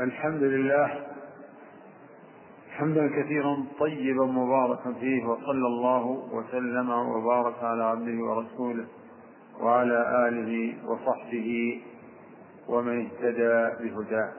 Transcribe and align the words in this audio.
الحمد 0.00 0.42
لله 0.42 1.06
حمدا 2.70 3.08
كثيرا 3.22 3.64
طيبا 3.78 4.26
مباركا 4.26 4.92
فيه 4.92 5.24
وصلى 5.24 5.66
الله 5.66 6.06
وسلم 6.32 6.90
وبارك 6.90 7.54
على 7.62 7.84
عبده 7.84 8.24
ورسوله 8.24 8.86
وعلى 9.60 10.28
آله 10.28 10.74
وصحبه 10.90 11.80
ومن 12.68 13.06
اهتدى 13.06 13.84
بهداه. 13.90 14.32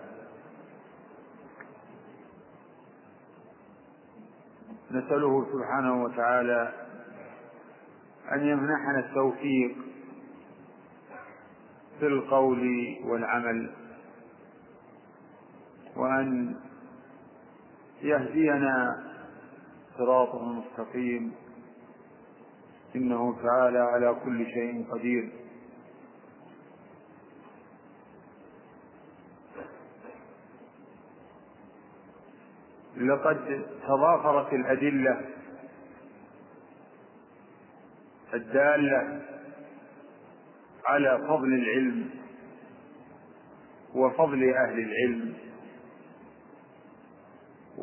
نسأله 4.92 5.46
سبحانه 5.54 6.04
وتعالى 6.04 6.74
أن 8.32 8.48
يمنحنا 8.48 9.00
التوفيق 9.00 9.76
في 12.00 12.08
القول 12.08 12.96
والعمل. 13.04 13.72
وأن 15.96 16.56
يهدينا 18.02 19.04
صراطه 19.98 20.42
المستقيم 20.52 21.32
إنه 22.96 23.36
تعالى 23.44 23.80
على 23.80 24.16
كل 24.26 24.46
شيء 24.46 24.86
قدير. 24.92 25.32
لقد 32.98 33.66
تضافرت 33.88 34.54
الأدلة 34.54 35.22
الدالة 38.34 39.22
على 40.86 41.18
فضل 41.28 41.54
العلم 41.54 42.10
وفضل 43.96 44.54
أهل 44.54 44.80
العلم. 44.80 45.34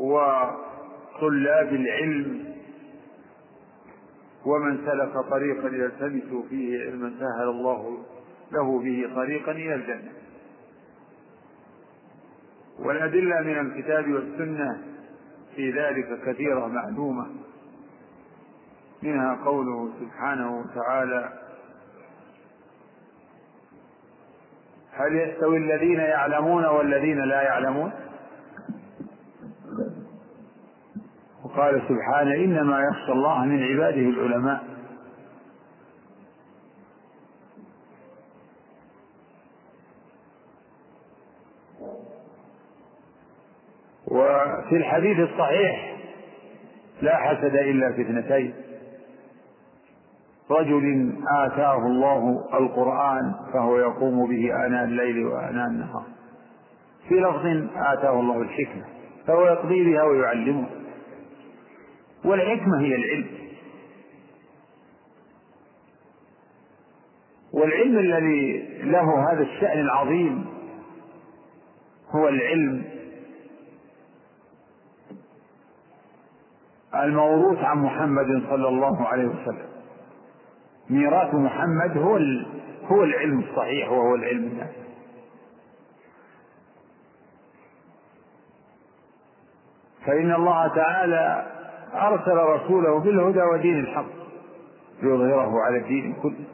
وطلاب 0.01 1.73
العلم 1.73 2.55
ومن 4.47 4.87
سلك 4.87 5.13
طريقا 5.31 5.69
يلتمس 5.69 6.45
فيه 6.49 6.81
علما 6.85 7.11
سهل 7.21 7.49
الله 7.49 7.99
له 8.53 8.79
به 8.79 9.11
طريقا 9.15 9.53
إلى 9.53 9.75
الجنة. 9.75 10.13
والأدلة 12.79 13.41
من 13.41 13.59
الكتاب 13.59 14.13
والسنة 14.13 14.83
في 15.57 15.71
ذلك 15.71 16.21
كثيرة 16.27 16.67
معلومة 16.67 17.27
منها 19.03 19.45
قوله 19.45 19.91
سبحانه 20.01 20.59
وتعالى 20.59 21.33
هل 24.93 25.17
يستوي 25.17 25.57
الذين 25.57 26.01
يعلمون 26.01 26.65
والذين 26.65 27.19
لا 27.21 27.43
يعلمون؟ 27.43 27.93
وقال 31.61 31.83
سبحانه 31.89 32.35
إنما 32.35 32.81
يخشى 32.81 33.13
الله 33.13 33.45
من 33.45 33.63
عباده 33.63 34.01
العلماء. 34.01 34.65
وفي 44.07 44.77
الحديث 44.77 45.19
الصحيح 45.19 45.97
لا 47.03 47.17
حسد 47.17 47.55
إلا 47.55 47.93
في 47.93 48.03
اثنتين. 48.03 48.55
رجل 50.51 51.13
آتاه 51.45 51.87
الله 51.87 52.49
القرآن 52.55 53.35
فهو 53.53 53.79
يقوم 53.79 54.29
به 54.29 54.67
آناء 54.67 54.85
الليل 54.85 55.27
وآناء 55.27 55.67
النهار. 55.67 56.05
في 57.09 57.15
لفظ 57.15 57.47
آتاه 57.77 58.21
الله 58.21 58.43
الحكمة 58.43 58.85
فهو 59.27 59.47
يقضي 59.47 59.85
بها 59.85 60.03
ويعلمه. 60.03 60.80
والحكمة 62.25 62.81
هي 62.81 62.95
العلم. 62.95 63.27
والعلم 67.53 67.99
الذي 67.99 68.69
له 68.83 69.33
هذا 69.33 69.43
الشأن 69.43 69.81
العظيم 69.81 70.47
هو 72.11 72.29
العلم 72.29 72.85
الموروث 76.95 77.59
عن 77.59 77.79
محمد 77.79 78.43
صلى 78.51 78.69
الله 78.69 79.07
عليه 79.07 79.27
وسلم. 79.27 79.69
ميراث 80.91 81.35
محمد 81.35 81.97
هو 81.97 82.19
هو 82.85 83.05
العلم 83.05 83.41
الصحيح 83.41 83.91
وهو 83.91 84.15
العلم 84.15 84.45
النافع. 84.45 84.81
فإن 90.07 90.35
الله 90.35 90.75
تعالى 90.75 91.47
أرسل 91.95 92.37
رسوله 92.37 93.01
بالهدى 93.01 93.43
ودين 93.43 93.79
الحق 93.79 94.21
ليظهره 95.03 95.61
على 95.61 95.79
الدين 95.79 96.15
كله. 96.23 96.45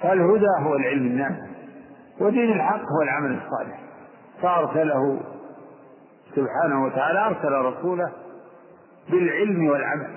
فالهدى 0.00 0.46
هو 0.60 0.76
العلم 0.76 1.06
النافع 1.06 1.46
ودين 2.20 2.52
الحق 2.52 2.80
هو 2.80 3.02
العمل 3.02 3.38
الصالح. 3.42 3.80
فأرسله 4.42 5.20
سبحانه 6.36 6.84
وتعالى 6.84 7.26
أرسل 7.26 7.52
رسوله 7.52 8.12
بالعلم 9.10 9.66
والعمل. 9.68 10.10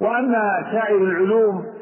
وأما 0.00 0.68
سائر 0.72 0.96
العلوم 0.96 1.75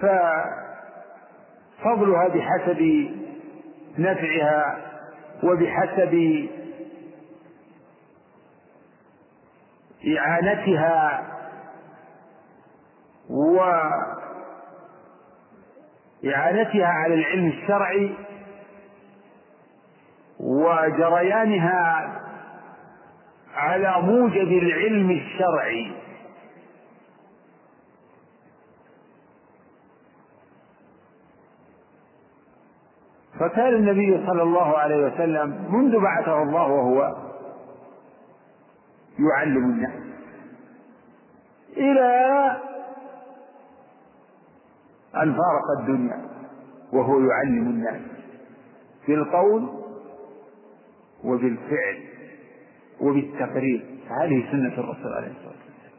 ففضلها 0.00 2.28
بحسب 2.28 3.10
نفعها 3.98 4.78
وبحسب 5.42 6.46
إعانتها 10.18 11.26
وإعانتها 16.24 16.86
على 16.86 17.14
العلم 17.14 17.46
الشرعي 17.46 18.14
وجريانها 20.40 22.10
على 23.54 23.94
موجب 24.02 24.48
العلم 24.52 25.10
الشرعي. 25.10 25.92
فكان 33.40 33.74
النبي 33.74 34.26
صلى 34.26 34.42
الله 34.42 34.78
عليه 34.78 35.06
وسلم 35.06 35.74
منذ 35.74 36.00
بعثه 36.00 36.42
الله 36.42 36.68
وهو 36.68 37.16
يعلم 39.18 39.64
الناس. 39.64 40.02
إلى 41.76 42.10
أن 45.16 45.32
فارق 45.32 45.80
الدنيا 45.80 46.28
وهو 46.92 47.20
يعلم 47.20 47.66
الناس 47.66 48.00
بالقول 49.08 49.68
وبالفعل 51.24 52.04
وبالتقرير. 53.00 53.86
هذه 54.08 54.50
سنة 54.52 54.74
الرسول 54.74 55.12
عليه 55.12 55.30
الصلاة 55.30 55.54
والسلام. 55.54 55.98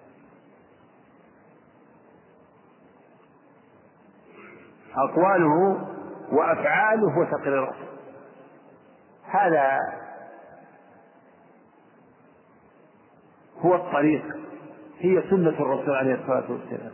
أقواله 4.96 5.88
وأفعاله 6.31 7.19
وتقريراته 7.19 7.88
هذا 9.25 9.78
هو 13.59 13.75
الطريق 13.75 14.24
هي 15.00 15.23
سنة 15.29 15.50
الرسول 15.50 15.96
عليه 15.96 16.14
الصلاة 16.16 16.52
والسلام. 16.52 16.91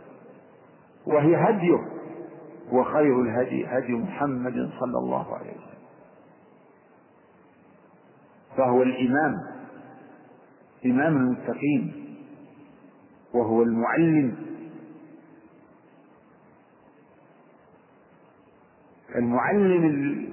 وهي 1.06 1.36
هديه 1.36 1.78
وخير 2.72 3.22
الهدي 3.22 3.66
هدي 3.66 3.92
محمد 3.92 4.70
صلى 4.80 4.98
الله 4.98 5.34
عليه 5.36 5.50
وسلم. 5.50 5.78
فهو 8.56 8.82
الإمام 8.82 9.34
إمام 10.86 11.16
المتقين 11.16 12.16
وهو 13.34 13.62
المعلم. 13.62 14.47
المعلم 19.16 20.26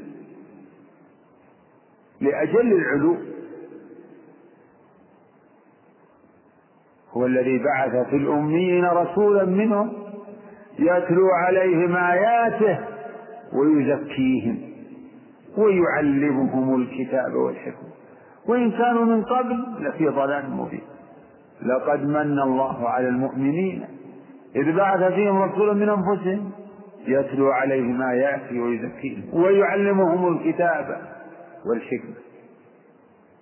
لأجل 2.21 2.73
العلوم 2.73 3.17
هو 7.11 7.25
الذي 7.25 7.57
بعث 7.63 8.07
في 8.09 8.15
الأميين 8.15 8.85
رسولا 8.85 9.45
منهم 9.45 9.93
يتلو 10.79 11.27
عليهم 11.29 11.95
آياته 11.95 12.79
ويزكيهم 13.53 14.57
ويعلمهم 15.57 16.81
الكتاب 16.81 17.33
والحكمة 17.35 17.89
وإن 18.47 18.71
كانوا 18.71 19.05
من 19.05 19.23
قبل 19.23 19.65
لفي 19.79 20.07
ضلال 20.07 20.51
مبين. 20.51 20.81
لقد 21.61 22.03
من 22.05 22.39
الله 22.39 22.89
على 22.89 23.07
المؤمنين. 23.07 23.85
إذ 24.55 24.75
بعث 24.75 25.13
فيهم 25.13 25.41
رسولا 25.41 25.73
من 25.73 25.89
أنفسهم 25.89 26.51
يتلو 27.07 27.51
عليهم 27.51 28.01
آياته 28.01 28.59
ويزكيهم 28.59 29.23
ويعلمهم 29.33 30.37
الكتاب 30.37 31.01
والحكمة. 31.65 32.15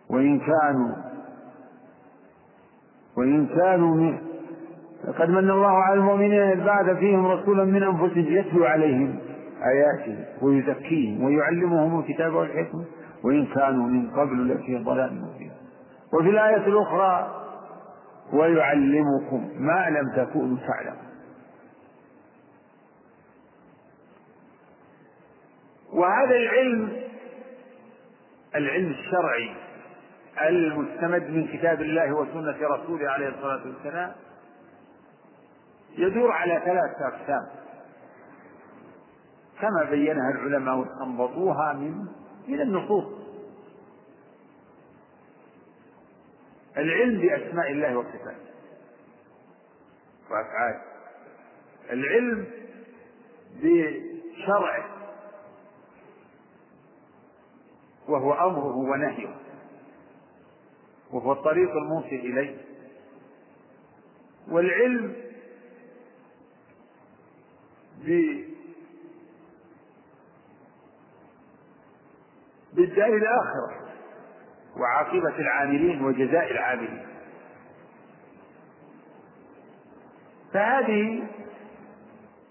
وإن 0.10 0.40
كانوا 0.40 0.96
وإن 3.18 3.48
كانوا 3.48 3.96
من 3.96 4.18
لقد 5.08 5.30
من 5.30 5.50
الله 5.50 5.72
على 5.72 5.94
المؤمنين 5.94 6.42
إذ 6.42 6.64
بعث 6.64 6.98
فيهم 6.98 7.26
رسولا 7.26 7.64
من 7.64 7.84
أنفسهم 7.84 8.38
يتلو 8.38 8.66
عليهم 8.66 9.20
آياته 9.64 10.26
ويزكيهم 10.42 11.24
ويعلمهم 11.24 12.00
الكتاب 12.00 12.34
والحكمة. 12.34 12.84
وإن 13.24 13.46
كانوا 13.46 13.88
من 13.88 14.10
قبل 14.12 14.48
لفي 14.48 14.78
ضلال 14.78 15.22
مبين. 15.22 15.52
وفي 16.14 16.30
الآية 16.30 16.68
الأخرى 16.68 17.44
ويعلمكم 18.34 19.50
ما 19.60 19.90
لم 19.90 20.26
تكونوا 20.26 20.58
تعلمون. 20.58 21.03
وهذا 25.94 26.36
العلم 26.36 27.04
العلم 28.56 28.92
الشرعي 28.92 29.56
المستمد 30.42 31.30
من 31.30 31.48
كتاب 31.48 31.82
الله 31.82 32.14
وسنة 32.14 32.68
رسوله 32.68 33.10
عليه 33.10 33.28
الصلاة 33.28 33.62
والسلام 33.68 34.12
يدور 35.98 36.32
على 36.32 36.62
ثلاثة 36.66 37.08
أقسام. 37.08 37.48
كما 39.62 39.90
بينها 39.90 40.32
العلماء 40.32 40.76
واستنبطوها 40.76 41.74
من 41.74 42.06
من 42.48 42.62
النصوص. 42.62 43.06
العلم 46.78 47.22
بأسماء 47.22 47.72
الله 47.72 47.98
وصفاته 47.98 48.36
وأفعاله. 50.32 50.82
العلم 51.92 52.46
بشرعه. 53.62 54.93
وهو 58.14 58.34
أمره 58.34 58.76
ونهيه. 58.76 59.36
وهو 61.12 61.32
الطريق 61.32 61.72
الموصل 61.72 62.08
إليه. 62.08 62.58
والعلم 64.48 65.16
بالدار 72.74 73.14
الآخرة 73.14 73.94
وعاقبة 74.78 75.40
العاملين 75.40 76.06
وجزاء 76.06 76.52
العاملين. 76.52 77.06
فهذه 80.54 81.28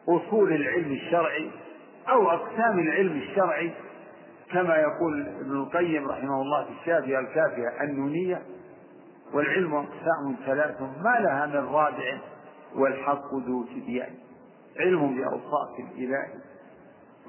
أصول 0.09 0.53
العلم 0.53 0.93
الشرعي 0.93 1.51
أو 2.09 2.31
أقسام 2.31 2.79
العلم 2.79 3.17
الشرعي 3.19 3.73
كما 4.53 4.77
يقول 4.77 5.27
ابن 5.41 5.53
القيم 5.53 6.09
رحمه 6.09 6.43
الله 6.43 6.65
في 6.65 6.71
الشافية 6.81 7.19
الكافية 7.19 7.83
النونية 7.83 8.43
والعلم 9.35 9.75
أقسام 9.75 10.37
ثلاث 10.47 10.81
ما 10.81 11.19
لها 11.21 11.47
من 11.47 11.67
رابع 11.67 12.19
والحق 12.75 13.35
ذو 13.35 13.65
تبيان. 13.65 14.15
علم 14.81 15.17
بأوصاف 15.17 15.79
الإله 15.79 16.27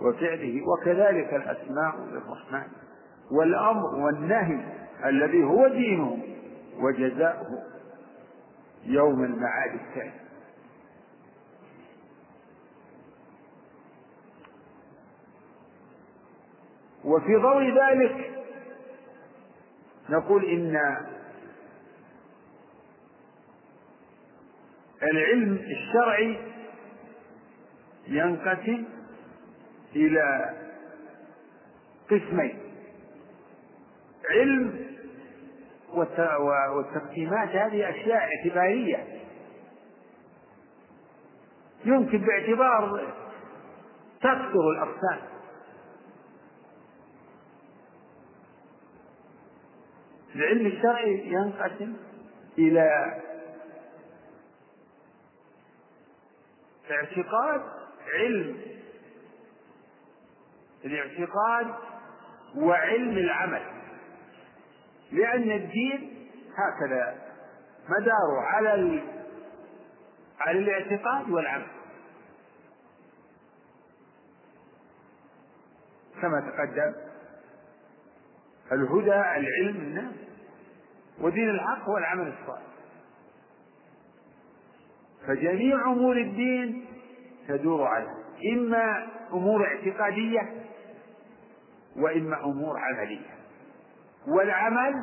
وفعله 0.02 0.62
وكذلك 0.68 1.34
الأسماء 1.34 1.96
للرحمن. 2.12 2.68
والأمر 3.32 3.96
والنهي 3.96 4.60
الذي 5.06 5.44
هو 5.44 5.68
دينه 5.68 6.18
وجزاؤه 6.80 7.64
يوم 8.86 9.24
المعاد 9.24 9.72
الثاني. 9.74 10.23
وفي 17.06 17.36
ضوء 17.36 17.64
ذلك 17.64 18.32
نقول 20.10 20.46
إن 20.46 20.98
العلم 25.04 25.54
الشرعي 25.54 26.38
ينقسم 28.08 28.84
إلى 29.96 30.54
قسمين 32.12 32.60
علم 34.32 34.86
والتقسيمات 36.76 37.50
هذه 37.50 37.90
أشياء 37.90 38.30
اعتبارية. 38.38 39.08
يمكن 41.86 42.18
باعتبار 42.18 43.14
تكثر 44.22 44.72
الأقسام. 44.76 45.33
العلم 50.36 50.66
الشرعي 50.68 51.28
ينقسم 51.28 51.94
إلى 52.58 53.20
اعتقاد 56.92 57.62
علم 58.14 58.58
الاعتقاد 60.86 61.76
وعلم 62.56 63.18
العمل 63.18 63.62
لأن 65.12 65.52
الدين 65.52 66.30
هكذا 66.58 67.16
مداره 67.90 68.42
على. 68.42 69.04
على 70.40 70.60
الاعتقاد 70.60 71.30
والعمل 71.30 71.68
كما 76.22 76.40
تقدم 76.40 76.94
الهدى 78.74 79.16
العلم 79.16 79.76
الناس. 79.76 80.14
ودين 81.22 81.50
الحق 81.50 81.84
هو 81.90 81.98
العمل 81.98 82.28
الصالح. 82.28 82.74
فجميع 85.28 85.92
أمور 85.92 86.18
الدين 86.18 86.86
تدور 87.48 87.88
على 87.88 88.08
إما 88.54 89.08
أمور 89.34 89.68
اعتقادية 89.68 90.64
وإما 91.96 92.44
أمور 92.44 92.80
عملية. 92.80 93.34
والعمل 94.28 94.94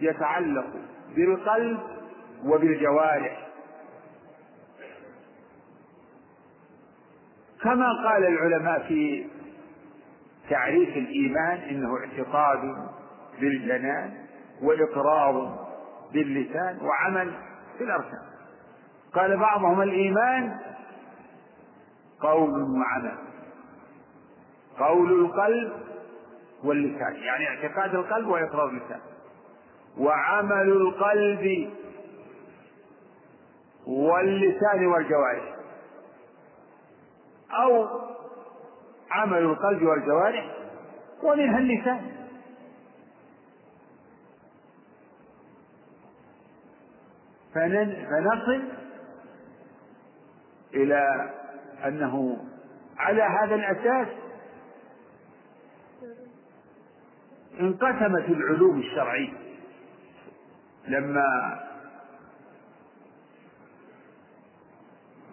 يتعلق 0.00 0.66
بالقلب 1.16 1.80
وبالجوارح. 2.44 3.48
كما 7.62 7.86
قال 8.04 8.24
العلماء 8.26 8.88
في 8.88 9.26
تعريف 10.52 10.96
الإيمان 10.96 11.58
إنه 11.58 11.88
اعتقاد 11.98 12.60
بالجنان 13.40 14.12
وإقرار 14.62 15.58
باللسان 16.12 16.78
وعمل 16.82 17.32
في 17.78 17.84
الأركان. 17.84 18.22
قال 19.14 19.36
بعضهم 19.36 19.82
الإيمان 19.82 20.58
قول 22.20 22.50
وعمل. 22.62 23.18
قول 24.78 25.24
القلب 25.24 25.72
واللسان. 26.64 27.14
يعني 27.14 27.48
اعتقاد 27.48 27.94
القلب 27.94 28.28
وإقرار 28.28 28.68
اللسان. 28.68 29.00
وعمل 29.98 30.68
القلب 30.72 31.70
واللسان 33.86 34.86
والجوارح. 34.86 35.54
أو 37.50 37.88
عمل 39.12 39.38
القلب 39.38 39.82
والجوارح 39.82 40.56
ومنها 41.22 41.58
اللسان 41.58 42.12
فنصل 47.54 48.62
إلى 50.74 51.30
أنه 51.84 52.44
على 52.98 53.22
هذا 53.22 53.54
الأساس 53.54 54.08
انقسمت 57.60 58.28
العلوم 58.28 58.78
الشرعية. 58.78 59.32
لما 60.88 61.60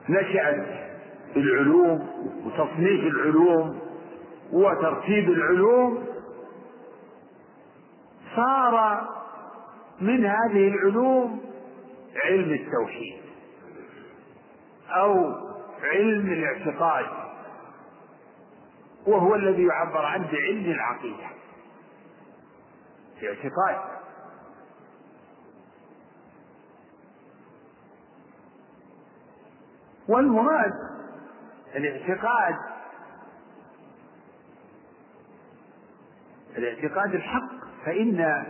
نشأت 0.09 0.88
العلوم 1.35 2.07
وتصنيف 2.45 3.03
العلوم 3.03 3.79
وترتيب 4.51 5.29
العلوم 5.29 6.05
صار 8.35 9.07
من 10.01 10.25
هذه 10.25 10.67
العلوم 10.67 11.41
علم 12.25 12.53
التوحيد 12.53 13.21
أو 14.89 15.33
علم 15.83 16.31
الاعتقاد 16.31 17.05
وهو 19.07 19.35
الذي 19.35 19.63
يعبر 19.63 20.05
عنه 20.05 20.31
بعلم 20.31 20.71
العقيدة 20.71 21.29
الاعتقاد. 23.21 23.99
والمراد 30.09 30.88
الاعتقاد 31.75 32.55
الاعتقاد 36.57 37.15
الحق 37.15 37.51
فإن 37.85 38.45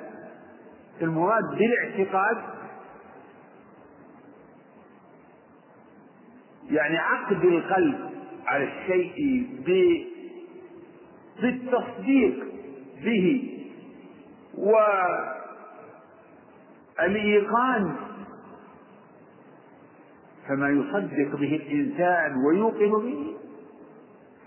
المراد 1.02 1.44
بالاعتقاد 1.44 2.38
يعني 6.72 6.98
عقد 6.98 7.44
القلب 7.46 8.10
على 8.46 8.64
الشيء 8.64 9.48
بالتصديق 11.42 12.46
به 13.04 13.56
والإيقان 16.98 17.96
فما 20.50 20.70
يصدق 20.70 21.36
به 21.36 21.56
الإنسان 21.56 22.46
ويوقن 22.46 22.92
به 22.92 23.38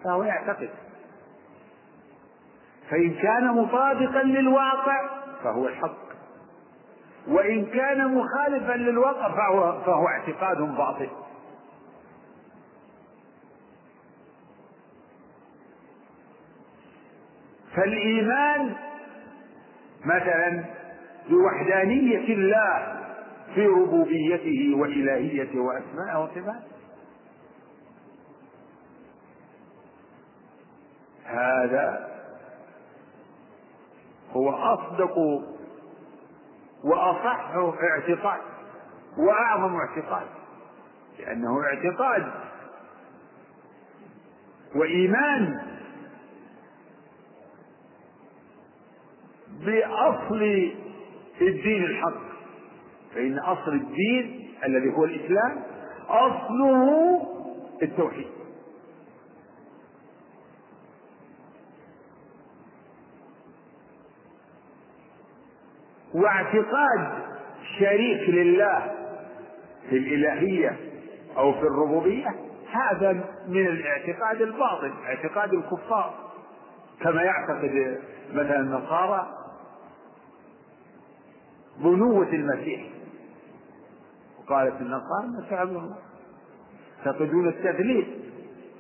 فهو 0.04 0.23
يعتقد. 0.23 0.71
فإن 2.90 3.14
كان 3.14 3.47
مطابقا 3.47 4.23
للواقع 4.23 5.11
فهو 5.44 5.68
الحق. 5.68 6.12
وإن 7.28 7.66
كان 7.66 8.14
مخالفا 8.14 8.73
للواقع 8.73 9.28
فهو, 9.28 9.82
فهو 9.82 10.09
اعتقاد 10.09 10.59
باطل. 10.59 11.09
فالإيمان 17.76 18.75
مثلا 20.04 20.64
بوحدانية 21.30 22.35
الله 22.35 23.01
في 23.54 23.66
ربوبيته 23.66 24.75
وإلهيته 24.76 25.59
وأسمائه 25.61 26.18
وصفاته. 26.25 26.73
هذا 31.25 32.09
هو 34.32 34.50
أصدق 34.50 35.18
وأصح 36.85 37.50
اعتقاد 37.82 38.40
وأعظم 39.18 39.76
اعتقاد 39.76 40.26
لأنه 41.18 41.62
اعتقاد 41.62 42.32
وإيمان 44.75 45.62
بأصل 49.49 50.73
الدين 51.40 51.85
الحق. 51.85 52.31
فإن 53.14 53.38
أصل 53.38 53.73
الدين 53.73 54.49
الذي 54.64 54.92
هو 54.97 55.04
الإسلام 55.04 55.62
أصله 56.09 57.23
التوحيد. 57.83 58.26
واعتقاد 66.14 67.12
شريك 67.78 68.28
لله 68.28 68.92
في 69.90 69.97
الإلهية 69.97 70.76
أو 71.37 71.52
في 71.52 71.62
الربوبية 71.62 72.28
هذا 72.73 73.12
من 73.49 73.66
الاعتقاد 73.66 74.42
الباطل 74.42 74.92
اعتقاد 75.07 75.52
الكفار. 75.54 76.14
كما 77.00 77.23
يعتقد 77.23 77.99
مثلا 78.33 78.61
النصارى 78.61 79.38
بنوة 81.78 82.28
المسيح. 82.28 82.91
وقالت 84.52 84.80
النصارى 84.80 85.25
ابن 85.62 85.76
الله 85.76 85.97
يعتقدون 87.06 87.49
التثليث 87.49 88.06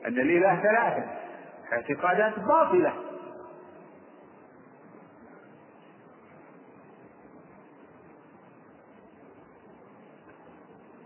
أن 0.06 0.18
الإله 0.18 0.62
ثلاثة. 0.62 1.04
اعتقادات 1.72 2.38
باطلة. 2.38 2.92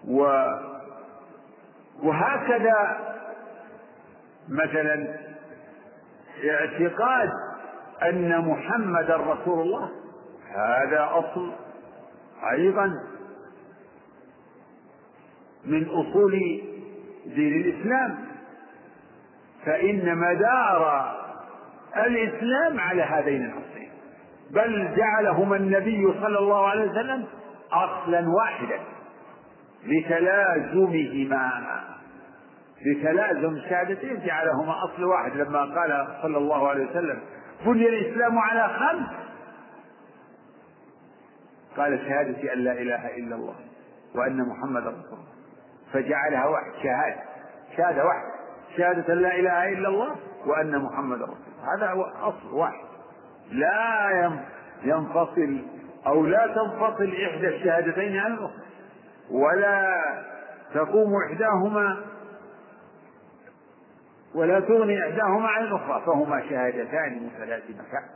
و 0.08 0.46
وهكذا 2.02 2.98
مثلا 4.48 5.16
اعتقاد 6.44 7.30
أن 8.02 8.38
محمدا 8.48 9.16
رسول 9.16 9.60
الله. 9.60 9.90
هذا 10.54 11.08
أصل 11.12 11.52
أيضا 12.52 13.15
من 15.66 15.86
أصول 15.88 16.32
دين 17.26 17.60
الإسلام. 17.60 18.18
فإن 19.64 20.18
مدار 20.18 21.14
الإسلام 21.96 22.80
على 22.80 23.02
هذين 23.02 23.44
الأصلين. 23.44 23.90
بل 24.50 24.96
جعلهما 24.96 25.56
النبي 25.56 26.14
صلى 26.22 26.38
الله 26.38 26.66
عليه 26.66 26.90
وسلم 26.90 27.24
أصلا 27.72 28.28
واحدا. 28.28 28.80
لتلازمهما. 29.84 31.50
لتلازم 32.86 33.54
الشهادتين 33.54 34.26
جعلهما 34.26 34.84
أصل 34.84 35.04
واحد. 35.04 35.36
لما 35.36 35.58
قال 35.58 36.08
صلى 36.22 36.38
الله 36.38 36.68
عليه 36.68 36.90
وسلم 36.90 37.20
بني 37.66 37.88
الإسلام 37.88 38.38
على 38.38 38.68
خمس. 38.78 39.08
قال 41.76 41.98
شهادة 41.98 42.52
أن 42.52 42.58
لا 42.58 42.72
إله 42.72 43.16
إلا 43.16 43.34
الله 43.36 43.54
وأن 44.14 44.48
محمد 44.48 44.82
رسول 44.82 45.18
الله. 45.18 45.35
فجعلها 45.92 46.46
واحد 46.46 46.72
شهادة. 46.82 47.22
شهادة 47.76 48.04
واحدة 48.04 48.32
شهادة 48.76 49.14
لا 49.14 49.34
إله 49.34 49.68
إلا 49.68 49.88
الله 49.88 50.16
وأن 50.46 50.78
محمد 50.78 51.22
رسول 51.22 51.36
الله. 51.36 51.76
هذا 51.76 51.90
هو 51.90 52.02
أصل 52.02 52.54
واحد. 52.54 52.84
لا 53.50 54.40
ينفصل 54.82 55.64
أو 56.06 56.26
لا 56.26 56.46
تنفصل 56.46 57.12
إحدى 57.26 57.48
الشهادتين 57.48 58.16
عن 58.16 58.32
الأخرى. 58.32 58.62
ولا 59.30 60.02
تقوم 60.74 61.12
إحداهما 61.26 61.96
ولا 64.34 64.60
تغني 64.60 65.02
إحداهما 65.02 65.48
عن 65.48 65.62
الأخرى. 65.64 66.02
فهما 66.06 66.48
شهادتان 66.48 67.26
متلازمتان 67.26 68.08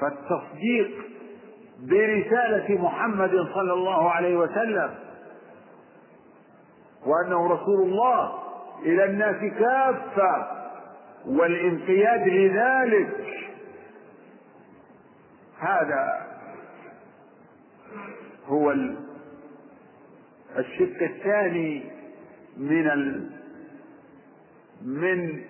فالتصديق 0.00 1.19
برسالة 1.80 2.82
محمد 2.82 3.30
صلى 3.54 3.72
الله 3.72 4.10
عليه 4.10 4.36
وسلم 4.36 4.94
وأنه 7.06 7.46
رسول 7.52 7.88
الله 7.88 8.32
إلى 8.82 9.04
الناس 9.04 9.52
كافة 9.58 10.46
والانقياد 11.26 12.28
لذلك. 12.28 13.26
هذا 15.58 16.26
هو 18.46 18.70
الشق 20.58 21.02
الثاني 21.02 21.84
من 22.56 22.86
ال 22.90 23.30
من 24.82 25.40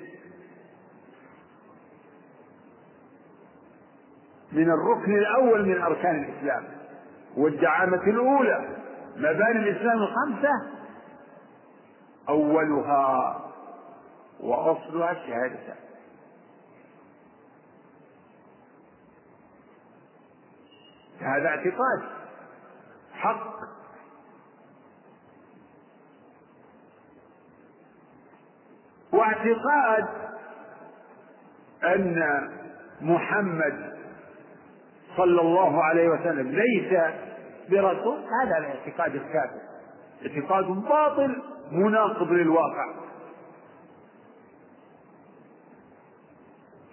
من 4.52 4.70
الركن 4.70 5.18
الأول 5.18 5.66
من 5.66 5.82
أركان 5.82 6.24
الإسلام 6.24 6.64
والدعامة 7.36 8.02
الأولى 8.02 8.68
مباني 9.16 9.58
الإسلام 9.70 9.98
الخمسة. 9.98 10.52
أولها 12.28 13.40
وأصلها 14.40 15.10
الشهادتان 15.12 15.76
هذا 21.20 21.48
اعتقاد. 21.48 22.02
حق. 23.12 23.60
واعتقاد 29.12 30.08
أن 31.84 32.50
محمد 33.00 33.89
صلى 35.16 35.40
الله 35.40 35.84
عليه 35.84 36.08
وسلم 36.08 36.48
ليس 36.48 37.00
برسول 37.70 38.18
هذا 38.18 38.58
الاعتقاد 38.58 39.14
الكافر. 39.14 39.60
اعتقاد 40.26 40.64
باطل 40.64 41.42
مناقض 41.72 42.32
للواقع. 42.32 42.94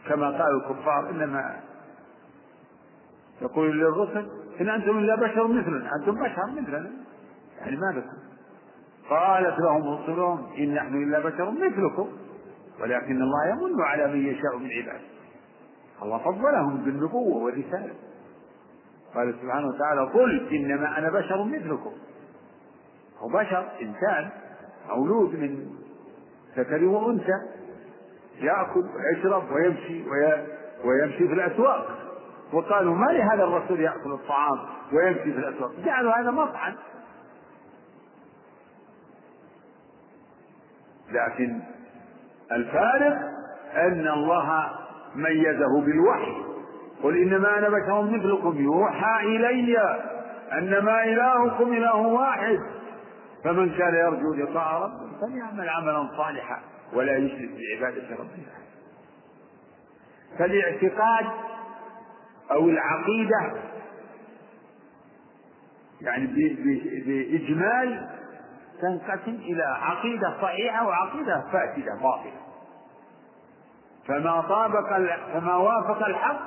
كما 0.08 0.30
قال 0.30 0.56
الكفار 0.56 1.10
إنما 1.10 1.60
يقول 3.42 3.80
للرسل 3.80 4.28
إن 4.62 4.70
أنتم 4.70 4.98
إلا 4.98 5.16
بشر 5.16 5.48
مثلنا 5.48 5.90
أنتم 6.00 6.12
بشر 6.12 6.62
مثلنا. 6.62 6.92
يعني 7.60 7.76
ما 7.76 7.94
لكم 7.96 8.18
قالت 9.10 9.60
لهم 9.60 9.94
رسلهم 9.94 10.54
إن 10.58 10.74
نحن 10.74 11.04
إلا 11.04 11.20
بشر 11.20 11.52
مثلكم 11.52 12.08
ولكن 12.82 13.22
الله 13.22 13.48
يمن 13.50 13.82
على 13.82 14.08
من 14.08 14.26
يشاء 14.28 14.58
من 14.58 14.70
عباده. 14.72 15.17
الله 16.02 16.18
فضلهم 16.18 16.78
بالنبوة 16.78 17.44
والرسالة. 17.44 17.94
قال 19.16 19.36
سبحانه 19.42 19.68
وتعالى 19.68 20.02
قل 20.02 20.48
إنما 20.56 20.98
أنا 20.98 21.10
بشر 21.10 21.44
مثلكم. 21.44 21.92
هو 23.20 23.28
بشر 23.28 23.70
إنسان 23.82 24.30
مولود 24.90 25.36
من 25.36 25.70
ذكر 26.58 26.84
وأنثى 26.84 27.42
يأكل 28.42 28.86
ويشرب 28.96 29.52
ويمشي 29.52 30.04
ويمشي 30.84 31.28
في 31.28 31.34
الأسواق. 31.34 31.88
وقالوا 32.54 32.96
ما 32.96 33.12
لهذا 33.12 33.44
الرسول 33.44 33.80
يأكل 33.80 34.12
الطعام 34.12 34.60
ويمشي 34.94 35.34
في 35.34 35.40
الأسواق؟ 35.40 35.72
جعلوا 35.86 36.14
هذا 36.14 36.32
مطعم. 36.32 36.76
لكن 41.12 41.60
الفارق 42.52 43.18
أن 43.76 44.08
الله 44.08 44.72
ميزه 45.16 45.82
بالوحي. 45.86 46.36
قل 47.04 47.18
إنما 47.18 47.58
أنا 47.58 47.70
بشر 47.70 48.02
مثلكم 48.02 48.64
يوحى 48.64 49.26
إلي 49.26 49.78
أنما 50.54 51.04
إلهكم 51.04 51.74
إله 51.74 51.98
واحد. 51.98 52.60
فمن 53.44 53.70
كان 53.78 53.94
يرجو 53.94 54.34
لقاء 54.34 54.82
ربه 54.82 55.20
فليعمل 55.22 55.70
عملا 55.70 56.10
صالحا 56.18 56.62
ولا 56.94 57.18
يشرك 57.18 57.50
بعبادة 57.50 58.16
ربه. 58.16 58.46
فالاعتقاد 60.40 61.26
أو 62.52 62.70
العقيدة 62.70 63.62
يعني 66.02 66.28
بإجمال 67.06 68.10
تنقسم 68.82 69.36
إلى 69.36 69.64
عقيدة 69.64 70.42
صحيحة 70.42 70.88
وعقيدة 70.88 71.44
فاسدة 71.52 71.94
باطلة. 72.02 72.47
فما 74.08 74.42
طابق 74.42 74.98
فما 75.34 75.56
وافق 75.56 76.06
الحق 76.06 76.40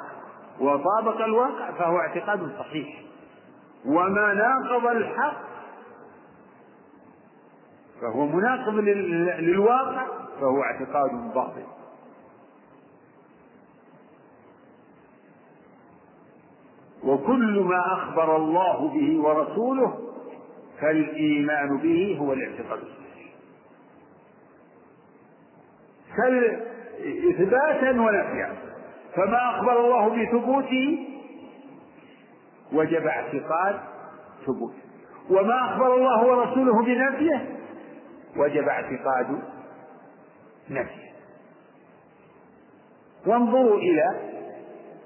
وطابق 0.61 1.21
الواقع 1.21 1.71
فهو 1.71 1.99
اعتقاد 1.99 2.51
صحيح. 2.59 3.03
وما 3.87 4.35
ناقض 4.35 4.87
الحق 4.87 5.37
فهو 8.01 8.27
مناقض 8.27 8.75
للواقع 8.75 10.07
فهو 10.41 10.63
اعتقاد 10.63 11.11
باطل. 11.35 11.65
وكل 17.05 17.61
ما 17.61 17.93
أخبر 17.93 18.37
الله 18.37 18.89
به 18.89 19.21
ورسوله 19.21 19.99
فالإيمان 20.81 21.79
به 21.79 22.17
هو 22.21 22.33
الاعتقاد 22.33 22.79
الصحيح. 22.79 23.35
إثباتا 27.31 27.91
ونفيا. 27.91 28.57
فما 29.17 29.51
أخبر 29.51 29.85
الله 29.85 30.09
بثبوته؟ 30.09 31.07
وجب 32.73 33.07
اعتقاد 33.07 33.81
ثبوته 34.47 34.83
وما 35.31 35.65
أخبر 35.65 35.95
الله 35.95 36.27
ورسوله 36.27 36.83
بنفيه؟ 36.83 37.49
وجب 38.37 38.69
اعتقاد 38.69 39.43
نفيه. 40.71 41.11
وانظروا 43.27 43.77
إلى 43.77 44.21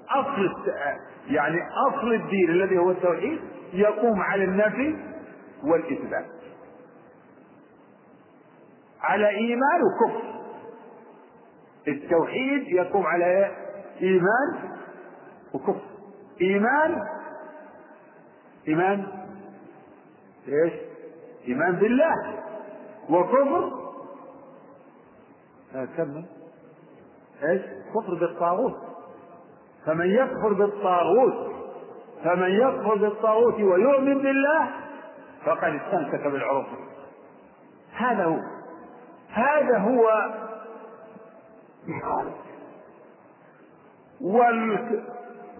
أصل 0.09 0.51
يعني 1.27 1.57
أصل 1.89 2.13
الدين 2.13 2.49
الذي 2.49 2.77
هو 2.77 2.91
التوحيد 2.91 3.39
يقوم 3.73 4.21
على 4.21 4.43
النفي 4.43 4.95
والإثبات. 5.63 6.25
على 9.01 9.29
إيمان 9.29 9.81
وكفر. 9.83 10.35
التوحيد 11.87 12.67
يقوم 12.67 13.05
على 13.05 13.51
إيمان 14.01 14.71
وكفر. 15.53 15.81
إيمان 16.41 17.01
إيمان 18.67 19.07
إيش؟ 20.47 20.73
إيمان 21.47 21.75
بالله 21.75 22.33
وكفر. 23.09 23.71
كمل 25.97 26.25
إيش؟ 27.43 27.61
كفر 27.93 28.13
بالطاغوت. 28.19 28.75
فمن 29.85 30.05
يكفر 30.05 30.53
بالطاغوت 30.53 31.55
فمن 32.23 32.49
يكفر 32.49 32.95
بالطاغوت 32.95 33.53
ويؤمن 33.53 34.17
بالله 34.21 34.69
فقد 35.45 35.73
استمسك 35.73 36.27
بالعروة. 36.27 36.65
هذا 37.93 38.25
هو. 38.25 38.39
هذا 39.29 39.77
هو 39.77 40.09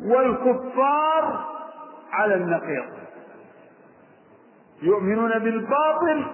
والكفار 0.02 1.46
على 2.12 2.36
النقيض. 2.36 2.86
يؤمنون 4.82 5.40
بالباطل 5.40 6.26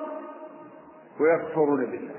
ويكفرون 1.19 1.85
بالله. 1.85 2.15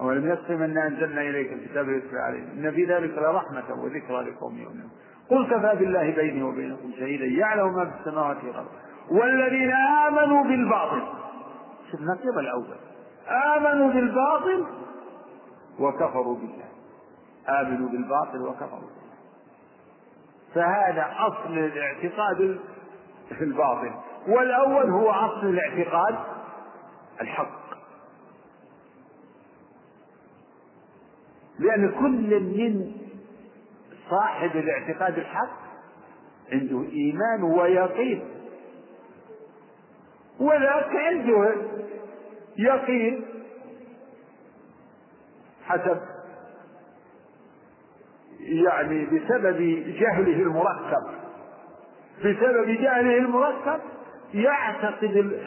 أولم 0.00 0.32
يكفهم 0.32 0.62
أنا 0.62 0.86
أنزلنا 0.86 1.20
إليك 1.20 1.52
الكتاب 1.52 1.88
يتلى 1.88 2.20
عليهم. 2.20 2.50
إن 2.50 2.70
في 2.70 2.84
ذلك 2.84 3.18
لرحمة 3.18 3.82
وذكرى 3.82 4.30
لقوم 4.30 4.58
يؤمنون. 4.58 4.90
قل 5.30 5.46
كفى 5.46 5.76
بالله 5.78 6.10
بيني 6.10 6.42
وبينكم 6.42 6.92
شهيدا. 6.98 7.24
يعلم 7.24 7.74
ما 7.74 7.90
في 7.90 8.00
السماوات 8.00 8.44
والأرض. 8.44 8.68
والذين 9.10 9.72
آمنوا 10.06 10.44
بالباطل. 10.44 11.02
شوف 11.90 12.00
نقيض 12.00 12.38
الأول. 12.38 12.76
آمنوا 13.28 13.92
بالباطل 13.92 14.66
وكفروا 15.78 16.36
بالله. 16.36 16.64
آمنوا 17.48 17.88
بالباطل 17.88 18.42
وكفروا 18.42 18.80
بالله. 18.80 19.04
فهذا 20.54 21.14
أصل 21.18 21.58
الاعتقاد 21.58 22.58
في 23.28 23.44
الباطل. 23.44 23.90
والأول 24.28 24.90
هو 24.90 25.10
أصل 25.10 25.46
الاعتقاد 25.46 26.16
الحق. 27.20 27.64
لأن 31.58 31.88
كل 31.88 32.40
من 32.40 32.92
صاحب 34.10 34.50
الاعتقاد 34.56 35.18
الحق 35.18 35.56
عنده 36.52 36.84
إيمان 36.92 37.42
ويقين. 37.42 38.24
وذاك 40.40 40.90
عنده 40.96 41.54
يقين 42.58 43.24
حسب 45.64 46.00
يعني 48.40 49.04
بسبب 49.06 49.58
جهله 49.98 50.42
المركب. 50.42 51.04
بسبب 52.18 52.66
جهله 52.66 53.18
المركب 53.18 53.80
يعتقد 54.34 55.40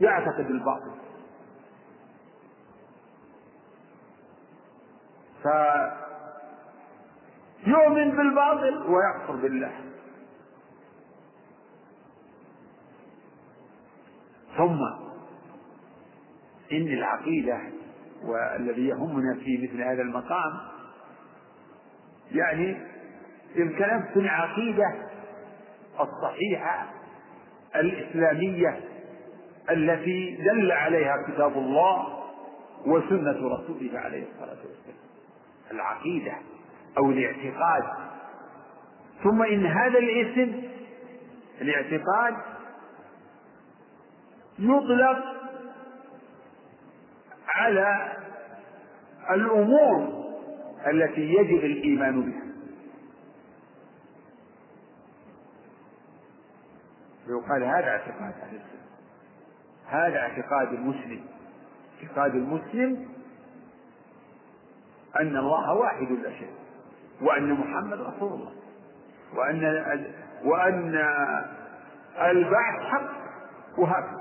يعتقد 0.00 0.50
الباطل. 0.50 0.90
فيؤمن 7.64 8.16
بالباطل 8.16 8.82
ويكفر 8.86 9.36
بالله. 9.36 9.72
ثم 14.56 15.07
إن 16.72 16.88
العقيدة 16.88 17.60
والذي 18.24 18.86
يهمنا 18.86 19.34
في 19.44 19.58
مثل 19.68 19.82
هذا 19.82 20.02
المقام 20.02 20.58
يعني 22.32 22.76
يمكن 23.56 23.84
أن 23.84 24.04
العقيدة 24.16 24.94
الصحيحة 26.00 26.86
الإسلامية 27.76 28.80
التي 29.70 30.36
دل 30.36 30.72
عليها 30.72 31.14
كتاب 31.28 31.52
الله 31.52 32.18
وسنة 32.86 33.30
رسوله 33.30 33.90
عليه 33.98 34.24
الصلاة 34.32 34.58
والسلام. 34.58 34.98
العقيدة 35.70 36.32
أو 36.98 37.10
الاعتقاد. 37.10 37.82
ثم 39.22 39.42
إن 39.42 39.66
هذا 39.66 39.98
الاسم 39.98 40.62
الاعتقاد 41.60 42.34
يطلق 44.58 45.37
على 47.48 48.12
الأمور 49.30 50.24
التي 50.86 51.20
يجب 51.20 51.64
الإيمان 51.64 52.22
بها. 52.22 52.48
يقال 57.28 57.62
هذا 57.62 57.88
اعتقاد 57.88 58.34
أهل 58.42 58.56
السنة. 58.56 58.88
هذا 59.86 60.18
اعتقاد 60.18 60.72
المسلم. 60.72 61.24
اعتقاد 62.02 62.34
المسلم 62.34 63.08
أن 65.20 65.36
الله 65.36 65.74
واحد 65.74 66.12
لا 66.12 66.30
شيء 66.30 66.52
وأن 67.22 67.52
محمد 67.52 68.00
رسول 68.00 68.32
الله 68.32 68.52
وأن 69.34 70.14
وأن 70.44 70.94
البعث 72.20 72.82
حق 72.82 73.10
وهكذا. 73.78 74.17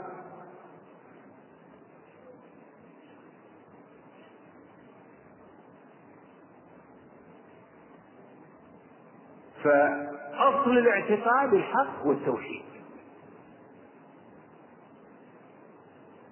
أصل 10.34 10.78
الاعتقاد 10.78 11.54
الحق 11.54 12.06
والتوحيد. 12.06 12.64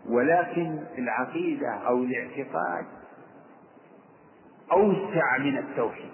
ولكن 0.10 0.80
العقيدة 0.98 1.74
أو 1.88 2.04
الاعتقاد 2.04 2.86
أوسع 4.72 5.38
من 5.38 5.58
التوحيد. 5.58 6.12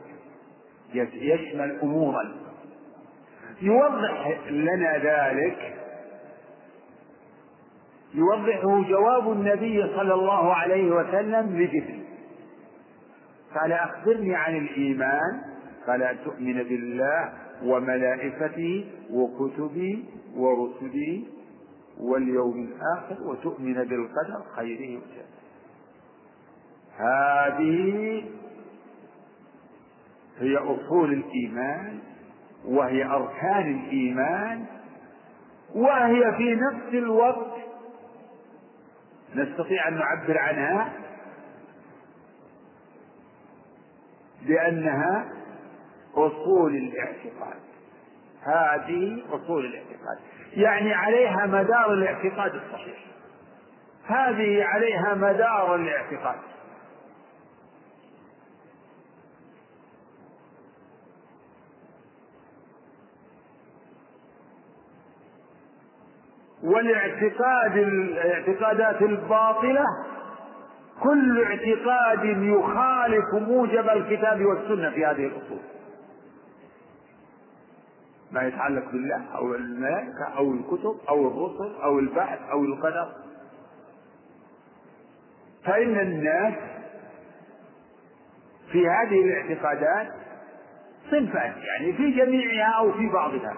يشمل 0.94 1.80
أمورا. 1.84 2.36
يوضح 3.62 4.40
لنا 4.50 4.98
ذلك. 4.98 5.78
يوضحه 8.14 8.84
جواب 8.90 9.32
النبي 9.32 9.82
صلى 9.96 10.14
الله 10.14 10.54
عليه 10.54 10.92
وسلم 10.92 11.58
لجبريل. 11.58 12.06
قال 13.56 13.72
أخبرني 13.72 14.36
عن 14.36 14.58
الإيمان 14.58 15.51
قال 15.88 16.17
تؤمن 16.26 16.63
بالله 16.63 17.34
وملائكته 17.63 18.86
وكتبه 19.12 20.04
ورسله 20.36 21.24
واليوم 22.00 22.67
الآخر 22.67 23.24
وتؤمن 23.24 23.74
بالقدر 23.74 24.44
خيره 24.56 24.98
وشره. 24.98 25.32
هذه 26.98 28.24
هي 30.39 30.58
أصول 30.58 31.13
الإيمان 31.13 32.00
وهي 32.65 33.06
أركان 33.06 33.80
الإيمان 33.84 34.65
وهي 35.76 36.34
في 36.38 36.56
نفس 36.56 36.94
الوقت 36.94 37.52
نستطيع 39.36 39.88
أن 39.88 39.94
نعبر 39.94 40.38
عنها 40.38 40.94
بأنها 44.48 45.41
أصول 46.15 46.76
الاعتقاد. 46.76 47.62
هذه 48.43 49.24
أصول 49.32 49.65
الاعتقاد. 49.65 50.17
يعني 50.54 50.93
عليها 50.93 51.45
مدار 51.45 51.93
الاعتقاد 51.93 52.56
الصحيح. 52.56 52.97
هذه 54.08 54.63
عليها 54.63 55.15
مدار 55.15 55.76
الاعتقاد. 55.76 56.39
والاعتقاد 66.63 67.78
الاعتقادات 67.78 69.02
الباطلة 69.02 69.86
كل 71.04 71.43
اعتقاد 71.43 72.26
يخالف 72.26 73.34
موجب 73.34 73.89
الكتاب 73.89 74.45
والسنة 74.45 74.89
في 74.89 75.06
هذه 75.06 75.26
الأصول. 75.26 75.60
ما 78.32 78.41
يتعلق 78.48 78.91
بالله 78.91 79.26
أو 79.36 79.56
الملائكة 79.56 80.24
أو 80.38 80.54
الكتب 80.54 80.98
أو 81.10 81.28
الرسل 81.28 81.82
أو 81.84 82.00
البعث 82.00 82.39
أو 82.52 82.63
القدر. 82.65 83.12
فإن 85.65 86.00
الناس 86.00 86.54
في 88.72 88.88
هذه 88.88 89.22
الاعتقادات 89.22 90.08
صنفان 91.12 91.54
يعني 91.58 91.94
في 91.94 92.12
جميعها 92.12 92.72
أو 92.78 92.91
في 92.94 93.10
بعضها. 93.10 93.58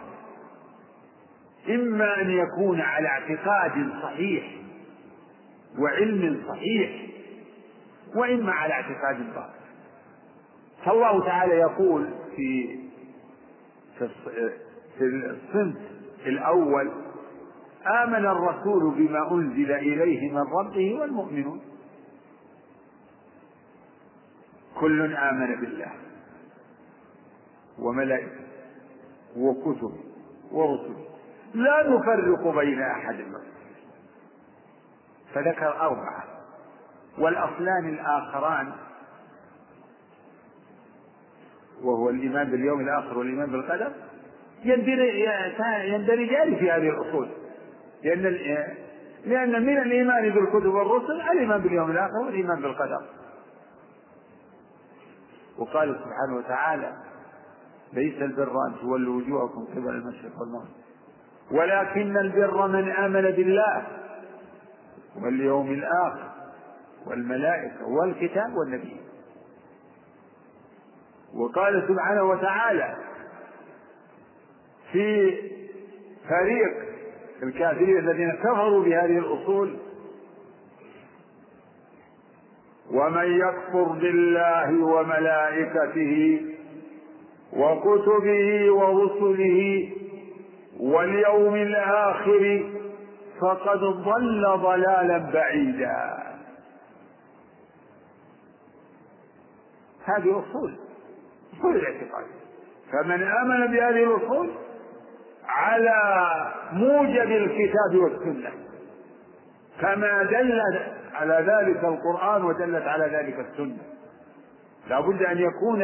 إما 1.69 2.21
أن 2.21 2.29
يكون 2.31 2.81
على 2.81 3.07
اعتقاد 3.07 3.89
صحيح 4.03 4.43
وعلم 5.79 6.43
صحيح 6.47 7.01
وإما 8.15 8.51
على 8.51 8.73
اعتقاد 8.73 9.33
باطل. 9.33 9.53
فالله 10.85 11.25
تعالى 11.25 11.53
يقول 11.53 12.09
في 12.35 12.79
في 14.97 15.03
الصنف 15.03 15.77
الأول 16.25 16.91
آمن 18.03 18.25
الرسول 18.25 18.95
بما 18.95 19.31
أنزل 19.31 19.71
إليه 19.71 20.31
من 20.31 20.41
ربه 20.59 20.99
والمؤمنون. 20.99 21.61
كل 24.79 25.15
آمن 25.15 25.55
بالله 25.61 25.91
وملائكته 27.79 28.43
وكتبه 29.37 29.99
ورسله 30.51 31.05
لا 31.53 31.89
نفرق 31.89 32.55
بين 32.55 32.81
أحد 32.81 33.15
منهم. 33.15 33.53
فذكر 35.33 35.81
أربعة. 35.81 36.23
والأصلان 37.17 37.89
الآخران 37.89 38.73
وهو 41.83 42.09
الإيمان 42.09 42.51
باليوم 42.51 42.81
الآخر 42.81 43.17
والإيمان 43.17 43.51
بالقدر 43.51 43.91
يندرجان 45.85 46.55
في 46.55 46.71
هذه 46.71 46.89
الأصول. 46.89 47.29
لأن 48.03 48.21
لأن 49.25 49.65
من 49.65 49.77
الإيمان 49.77 50.29
بالكتب 50.29 50.73
والرسل 50.73 51.21
الإيمان 51.21 51.61
باليوم 51.61 51.91
الآخر 51.91 52.17
والإيمان 52.25 52.61
بالقدر. 52.61 53.01
وقال 55.57 55.95
سبحانه 55.95 56.37
وتعالى 56.37 56.93
ليس 57.93 58.21
البر 58.21 58.51
أن 58.67 58.73
تولوا 58.81 59.15
وجوهكم 59.15 59.65
قبل 59.65 59.89
المشرق 59.89 60.41
والمغرب 60.41 60.67
ولكن 61.51 62.17
البر 62.17 62.67
من 62.67 62.91
آمن 62.91 63.21
بالله 63.21 63.83
واليوم 65.21 65.71
الآخر 65.71 66.31
والملائكة 67.07 67.87
والكتاب 67.87 68.55
والنبي. 68.55 69.02
وقال 71.35 71.83
سبحانه 71.87 72.23
وتعالى 72.23 72.95
في 74.91 75.31
فريق 76.29 76.73
الكافرين 77.43 77.97
الذين 77.97 78.31
كفروا 78.31 78.83
بهذه 78.83 79.17
الأصول 79.17 79.77
ومن 82.91 83.39
يكفر 83.39 83.83
بالله 83.83 84.85
وملائكته 84.85 86.41
وكتبه 87.53 88.71
ورسله 88.71 89.89
واليوم 90.79 91.55
الآخر 91.55 92.69
فقد 93.41 93.79
ضل 93.79 94.45
ضلالا 94.57 95.17
بعيدا. 95.17 96.23
هذه 100.05 100.43
أصول 100.49 100.82
أصول 101.59 101.75
الاعتقاد. 101.75 102.25
فمن 102.91 103.23
آمن 103.23 103.67
بهذه 103.71 104.03
الأصول 104.03 104.51
على 105.47 106.27
موجب 106.73 107.31
الكتاب 107.31 107.95
والسنة. 107.95 108.51
كما 109.81 110.23
دل 110.23 110.61
على 111.13 111.33
ذلك 111.33 111.83
القرآن 111.83 112.43
ودلت 112.43 112.87
على 112.87 113.05
ذلك 113.05 113.39
السنة. 113.39 113.77
لا 114.87 114.99
بد 114.99 115.23
أن 115.23 115.37
يكون 115.37 115.81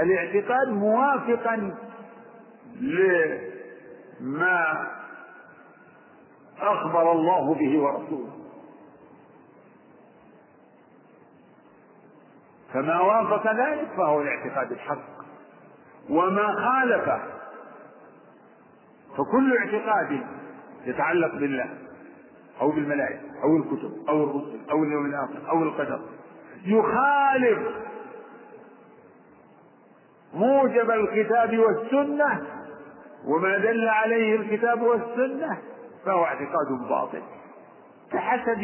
الاعتقاد 0.00 0.68
موافقا 0.68 1.74
لما 4.20 4.86
أخبر 6.60 7.12
الله 7.12 7.54
به 7.54 7.78
ورسوله. 7.82 8.45
فما 12.72 13.00
وافق 13.00 13.52
ذلك 13.52 13.88
فهو 13.96 14.22
الاعتقاد 14.22 14.72
الحق. 14.72 15.16
وما 16.10 16.46
خالفه 16.46 17.20
فكل 19.16 19.56
اعتقاد 19.56 20.20
يتعلق 20.86 21.34
بالله 21.34 21.68
أو 22.60 22.70
بالملائكة 22.70 23.20
أو 23.42 23.56
الكتب 23.56 23.92
أو 24.08 24.24
الرسل 24.24 24.60
أو 24.70 24.84
اليوم 24.84 25.06
الآخر 25.06 25.50
أو 25.50 25.62
القدر. 25.62 26.00
يخالف 26.64 27.58
موجب 30.34 30.90
الكتاب 30.90 31.58
والسنة 31.58 32.46
وما 33.24 33.58
دل 33.58 33.88
عليه 33.88 34.36
الكتاب 34.36 34.82
والسنة 34.82 35.58
فهو 36.04 36.24
اعتقاد 36.24 36.88
باطل. 36.88 37.22
بحسب 38.12 38.62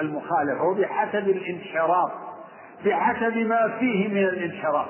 المخالفة 0.00 0.64
وبحسب 0.64 1.28
الانحراف. 1.28 2.12
بحسب 2.84 3.36
ما 3.36 3.78
فيه 3.78 4.08
من 4.08 4.24
الانحراف. 4.24 4.88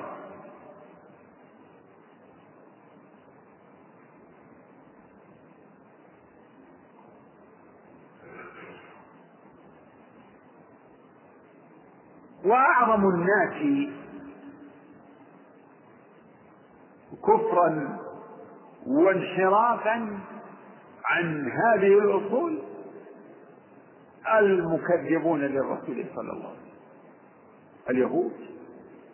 وأعظم 12.45 13.09
الناس 13.09 13.89
كفرا 17.23 17.99
وانحرافا 18.87 20.19
عن 21.05 21.51
هذه 21.51 21.99
الأصول 21.99 22.61
المكذبون 24.39 25.41
للرسول 25.41 26.05
صلى 26.15 26.31
الله 26.31 26.49
عليه 26.49 26.59
وسلم. 26.59 26.64
اليهود 27.89 28.33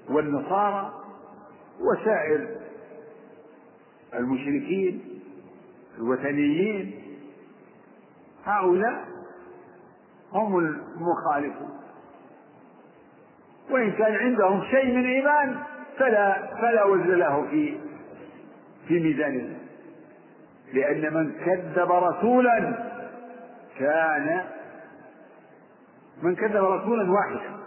والنصارى 0.09 0.93
وسائر 1.79 2.47
المشركين 4.13 5.21
الوثنيين 5.97 7.01
هؤلاء 8.45 9.05
هم 10.33 10.57
المخالفون. 10.57 11.77
وإن 13.69 13.91
كان 13.91 14.15
عندهم 14.15 14.63
شيء 14.63 14.85
من 14.85 15.05
إيمان 15.05 15.57
فلا 15.97 16.55
فلا 16.55 16.83
وزن 16.83 17.09
له 17.15 17.47
في 17.49 17.77
في 18.87 18.99
ميزان 18.99 19.35
الله 19.39 19.57
لأن 20.73 21.13
من 21.13 21.31
كذب 21.45 21.91
رسولا 21.91 22.91
كان 23.79 24.45
من 26.23 26.35
كذب 26.35 26.63
رسولا 26.63 27.11
واحدا. 27.11 27.60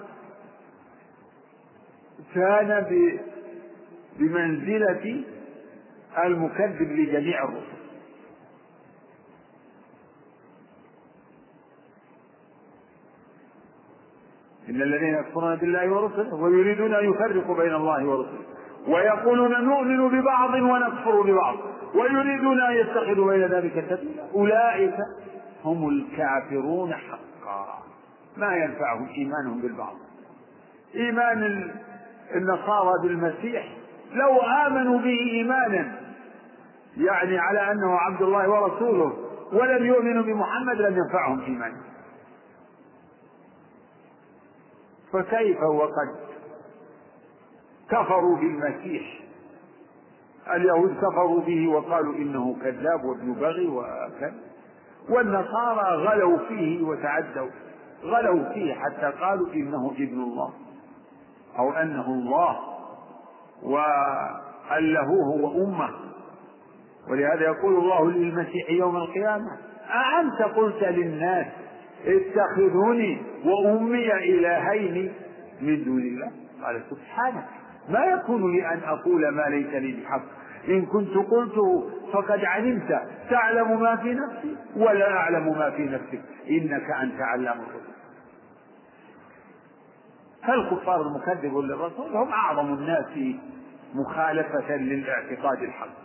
كان 2.34 2.86
بمنزلة 4.18 5.24
المكذب 6.24 6.92
لجميع 6.92 7.44
الرسل. 7.44 7.74
إن 14.68 14.82
الذين 14.82 15.14
يكفرون 15.14 15.56
بالله 15.56 15.90
ورسله 15.90 16.34
ويريدون 16.34 16.94
أن 16.94 17.10
يفرقوا 17.10 17.56
بين 17.56 17.74
الله 17.74 18.06
ورسله. 18.06 18.38
ويقولون 18.88 19.64
نؤمن 19.64 20.20
ببعض 20.20 20.54
ونكفر 20.54 21.22
ببعض. 21.22 21.56
ويريدون 21.94 22.60
أن 22.60 22.72
يتخذوا 22.72 23.32
بين 23.32 23.46
ذلك 23.46 23.84
سبيلا. 23.90 24.22
أولئك 24.34 24.94
هم 25.64 25.88
الكافرون 25.88 26.94
حقا. 26.94 27.82
ما 28.36 28.56
ينفعهم 28.56 29.08
إيمانهم 29.08 29.62
بالبعض. 29.62 29.96
إيمان 30.94 31.70
النصارى 32.34 32.92
بالمسيح 33.02 33.76
لو 34.12 34.40
آمنوا 34.66 34.98
به 34.98 35.18
إيمانا 35.32 35.98
يعني 36.96 37.38
على 37.38 37.72
أنه 37.72 37.96
عبد 37.96 38.22
الله 38.22 38.50
ورسوله 38.50 39.12
ولم 39.52 39.86
يؤمنوا 39.86 40.22
بمحمد 40.22 40.76
لم 40.76 40.96
ينفعهم 40.98 41.40
إيمانهم 41.40 41.84
فكيف 45.12 45.62
وقد 45.62 46.14
كفروا 47.90 48.36
بالمسيح؟ 48.36 49.20
اليهود 50.54 50.96
كفروا 50.96 51.40
به 51.40 51.68
وقالوا 51.68 52.14
إنه 52.14 52.56
كذاب 52.62 53.04
وابن 53.04 53.32
بغي 53.32 53.66
وكذا. 53.66 54.34
والنصارى 55.08 55.96
غلوا 55.96 56.38
فيه 56.48 56.82
وتعدوا 56.82 57.50
غلوا 58.02 58.52
فيه 58.52 58.74
حتى 58.74 59.12
قالوا 59.20 59.52
إنه 59.54 59.90
ابن 59.98 60.20
الله. 60.20 60.52
أو 61.58 61.72
أنه 61.72 62.06
الله 62.06 62.56
وألهوه 63.62 65.28
وأمه. 65.40 65.90
ولهذا 67.10 67.42
يقول 67.42 67.74
الله 67.74 68.10
للمسيح 68.10 68.70
يوم 68.70 68.96
القيامة 68.96 69.50
أأنت 69.90 70.42
قلت 70.56 70.82
للناس 70.84 71.46
اتخذوني 72.06 73.22
وأمي 73.44 74.12
إلهين 74.14 75.12
من 75.60 75.84
دون 75.84 76.02
الله؟ 76.02 76.30
قال 76.64 76.82
سبحانك 76.90 77.44
ما 77.88 78.04
يكون 78.04 78.52
لي 78.52 78.66
أن 78.72 78.80
أقول 78.84 79.28
ما 79.28 79.42
ليس 79.42 79.74
لي 79.74 80.02
بحق. 80.02 80.22
إن 80.68 80.86
كنت 80.86 81.14
قلته 81.16 81.90
فقد 82.12 82.44
علمت 82.44 83.02
تعلم 83.30 83.80
ما 83.80 83.96
في 83.96 84.14
نفسي 84.14 84.56
ولا 84.76 85.12
أعلم 85.12 85.58
ما 85.58 85.70
في 85.70 85.82
نفسك. 85.82 86.20
إنك 86.50 86.90
أنت 87.02 87.20
علام 87.20 87.60
الغيوب. 87.60 87.83
فالكفار 90.46 91.02
المكذبون 91.02 91.66
للرسول 91.66 92.16
هم 92.16 92.32
أعظم 92.32 92.74
الناس 92.74 93.36
مخالفة 93.94 94.76
للاعتقاد 94.76 95.62
الحق. 95.62 96.04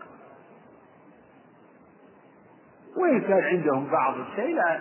وإن 2.97 3.21
كان 3.21 3.43
عندهم 3.43 3.91
بعض 3.91 4.19
الشيء 4.19 4.55
لا 4.55 4.79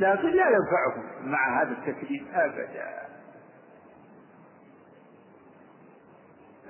لكن 0.00 0.28
لا 0.28 0.44
ينفعهم 0.46 1.30
مع 1.30 1.62
هذا 1.62 1.70
التكليف 1.70 2.22
أبدا. 2.34 3.08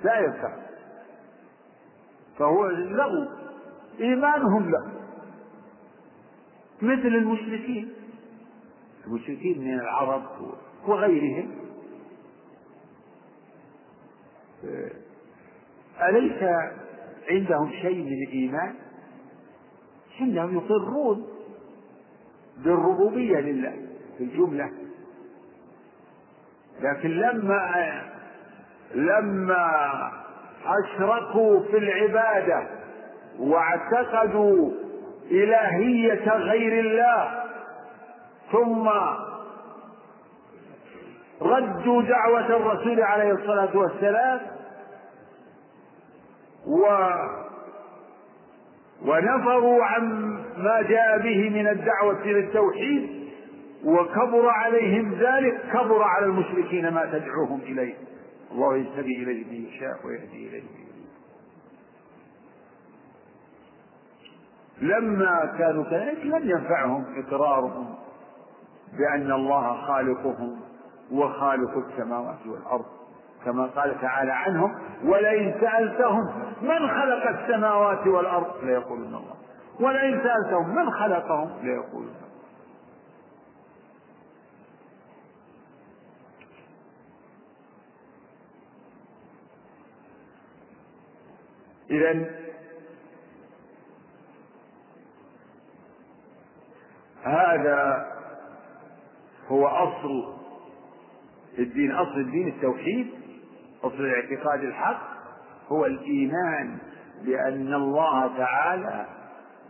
لا 0.03 0.19
ينفع. 0.19 0.53
فهو 2.39 2.67
لغو 2.67 3.27
إيمانهم 3.99 4.71
له. 4.71 4.91
مثل 6.81 7.07
المشركين. 7.07 7.93
المشركين 9.07 9.61
من 9.61 9.79
العرب 9.79 10.23
وغيرهم 10.87 11.51
أليس 16.09 16.43
عندهم 17.29 17.71
شيء 17.81 18.03
من 18.03 18.23
الإيمان؟ 18.27 18.75
إنهم 20.21 20.55
يقرون 20.57 21.27
بالربوبية 22.57 23.39
لله 23.39 23.73
في 24.17 24.23
الجملة 24.23 24.71
لكن 26.81 27.09
لما 27.09 28.01
لما 28.95 29.91
أشركوا 30.65 31.59
في 31.59 31.77
العبادة 31.77 32.67
واعتقدوا 33.39 34.71
إلهية 35.31 36.29
غير 36.29 36.79
الله 36.79 37.43
ثم 38.51 38.89
ردوا 41.41 42.01
دعوة 42.01 42.47
الرسول 42.47 43.01
عليه 43.01 43.31
الصلاة 43.31 43.77
والسلام 43.77 44.39
و 46.67 46.85
ونفروا 49.05 49.83
عن 49.83 50.03
ما 50.57 50.81
جاء 50.81 51.17
به 51.17 51.49
من 51.49 51.67
الدعوة 51.67 52.21
إلى 52.21 52.39
التوحيد 52.39 53.29
وكبر 53.85 54.49
عليهم 54.49 55.13
ذلك 55.13 55.61
كبر 55.73 56.03
على 56.03 56.25
المشركين 56.25 56.89
ما 56.89 57.05
تدعوهم 57.05 57.59
إليه. 57.61 57.95
الله 58.51 58.77
يهتدي 58.77 59.23
إليه 59.23 59.45
من 59.45 59.65
يشاء 59.65 59.99
ويهدي 60.05 60.47
إليه 60.49 60.61
من 60.61 60.89
لما 64.81 65.55
كانوا 65.57 65.83
كذلك 65.83 66.25
لم 66.25 66.49
ينفعهم 66.49 67.05
إقرارهم 67.17 67.95
بأن 68.97 69.31
الله 69.31 69.81
خالقهم 69.87 70.59
وخالق 71.11 71.77
السماوات 71.77 72.47
والأرض 72.47 72.85
كما 73.45 73.65
قال 73.65 74.01
تعالى 74.01 74.31
عنهم 74.31 74.75
ولئن 75.03 75.55
سألتهم 75.61 76.25
من 76.61 76.87
خلق 76.87 77.39
السماوات 77.39 78.07
والأرض 78.07 78.63
ليقولون 78.63 79.07
الله 79.15 79.35
ولئن 79.79 80.21
سألتهم 80.23 80.75
من 80.75 80.91
خلقهم 80.91 81.49
ليقولون 81.63 82.15
إذا 91.89 92.25
هذا 97.23 98.07
هو 99.47 99.67
أصل 99.67 100.38
الدين 101.59 101.91
أصل 101.91 102.19
الدين 102.19 102.47
التوحيد 102.47 103.07
أصل 103.83 103.95
الاعتقاد 103.99 104.63
الحق 104.63 105.01
هو 105.69 105.85
الإيمان 105.85 106.77
بأن 107.25 107.73
الله 107.73 108.37
تعالى 108.37 109.05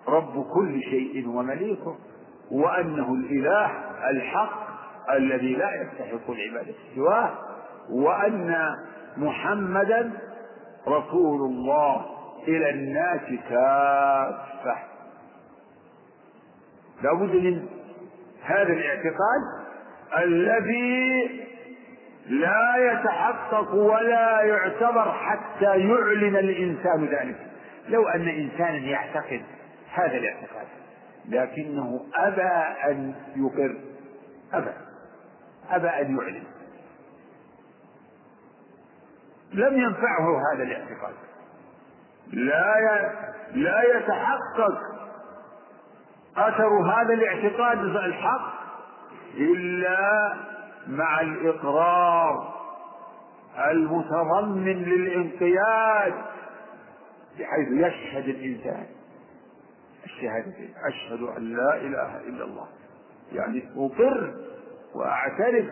رب 0.08 0.45
كل 0.54 0.82
شيء 0.82 1.28
ومليكه 1.28 1.97
وأنه 2.52 3.13
الإله 3.13 3.71
الحق 4.10 4.69
الذي 5.15 5.54
لا 5.56 5.69
يستحق 5.82 6.32
العبادة 6.32 6.73
سواه 6.95 7.38
وأن 7.91 8.56
محمدا 9.17 10.12
رسول 10.88 11.41
الله 11.52 12.06
إلى 12.47 12.69
الناس 12.69 13.21
كافة. 13.49 14.75
لابد 17.04 17.36
من 17.36 17.65
هذا 18.43 18.73
الاعتقاد 18.73 19.41
الذي 20.17 21.48
لا 22.27 22.75
يتحقق 22.77 23.73
ولا 23.73 24.41
يعتبر 24.41 25.12
حتى 25.12 25.65
يعلن 25.65 26.36
الإنسان 26.36 27.05
ذلك. 27.05 27.38
لو 27.89 28.08
أن 28.08 28.27
إنسانا 28.27 28.77
يعتقد 28.77 29.41
هذا 29.93 30.17
الاعتقاد 30.17 30.67
لكنه 31.29 32.05
أبى 32.15 32.51
أن 32.91 33.15
يقر. 33.36 33.75
أبى. 34.53 34.71
أبى 35.69 35.88
أن 35.88 36.17
يعلن. 36.17 36.43
لم 39.53 39.77
ينفعه 39.77 40.41
هذا 40.53 40.63
الاعتقاد. 40.63 41.13
لا 42.34 43.12
لا 43.53 43.97
يتحقق 43.97 44.82
أثر 46.38 46.82
هذا 46.82 47.13
الاعتقاد 47.13 47.77
الحق 47.77 48.53
إلا 49.38 50.34
مع 50.89 51.21
الإقرار 51.21 52.60
المتضمن 53.71 54.84
للانقياد 54.84 56.13
بحيث 57.39 57.67
يشهد 57.71 58.30
الإنسان. 58.30 58.86
الشهادتين 60.06 60.73
أشهد 60.88 61.21
أن 61.38 61.56
لا 61.56 61.75
إله 61.75 62.17
إلا 62.19 62.43
الله. 62.43 62.67
يعني 63.32 63.63
أقر 63.75 64.34
وأعترف 64.95 65.65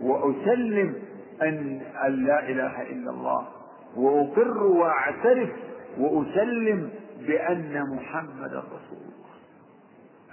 وأسلم 0.00 1.02
أن 1.42 1.80
لا 2.26 2.48
إله 2.48 2.82
إلا 2.82 3.10
الله. 3.10 3.48
وأقر 3.96 4.62
وأعترف 4.62 5.50
وأسلم 5.98 6.90
بأن 7.18 7.96
محمدا 7.96 8.58
رسول 8.58 8.98
الله. 9.02 9.32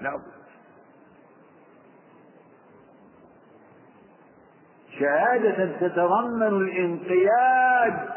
لا 0.01 0.15
بد 0.15 0.39
شهادة 4.99 5.65
تتضمن 5.79 6.43
الانقياد 6.47 8.09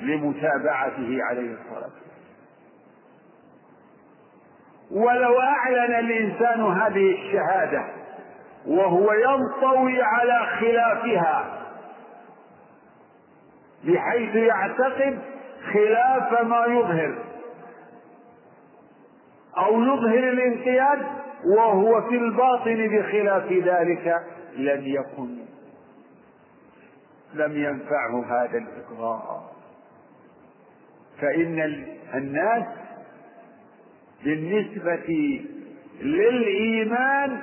لمتابعته 0.00 1.18
عليه 1.30 1.52
الصلاة 1.52 1.90
والسلام. 1.90 2.04
ولو 4.90 5.40
أعلن 5.40 5.94
الإنسان 5.94 6.60
هذه 6.60 7.12
الشهادة 7.12 7.84
وهو 8.66 9.12
ينطوي 9.12 10.02
على 10.02 10.46
خلافها 10.60 11.60
بحيث 13.84 14.34
يعتقد 14.34 15.18
خلاف 15.72 16.42
ما 16.42 16.66
يظهر 16.66 17.14
أو 19.58 19.82
يظهر 19.82 20.18
الانقياد 20.30 21.02
وهو 21.56 22.00
في 22.08 22.16
الباطن 22.16 22.88
بخلاف 22.88 23.52
ذلك 23.52 24.22
لم 24.56 24.82
يكن 24.86 25.43
لم 27.34 27.56
ينفعه 27.56 28.24
هذا 28.26 28.58
الإقرار. 28.58 29.50
فإن 31.20 31.86
الناس 32.14 32.66
بالنسبة 34.24 35.40
للإيمان 36.00 37.42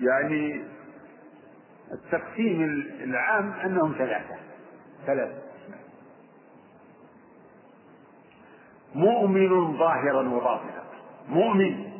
يعني 0.00 0.64
التقسيم 1.92 2.62
العام 3.00 3.52
أنهم 3.52 3.94
ثلاثة. 3.98 4.36
ثلاثة. 5.06 5.42
مؤمن 8.94 9.78
ظاهرا 9.78 10.28
وباطنا. 10.28 10.84
مؤمن 11.28 11.90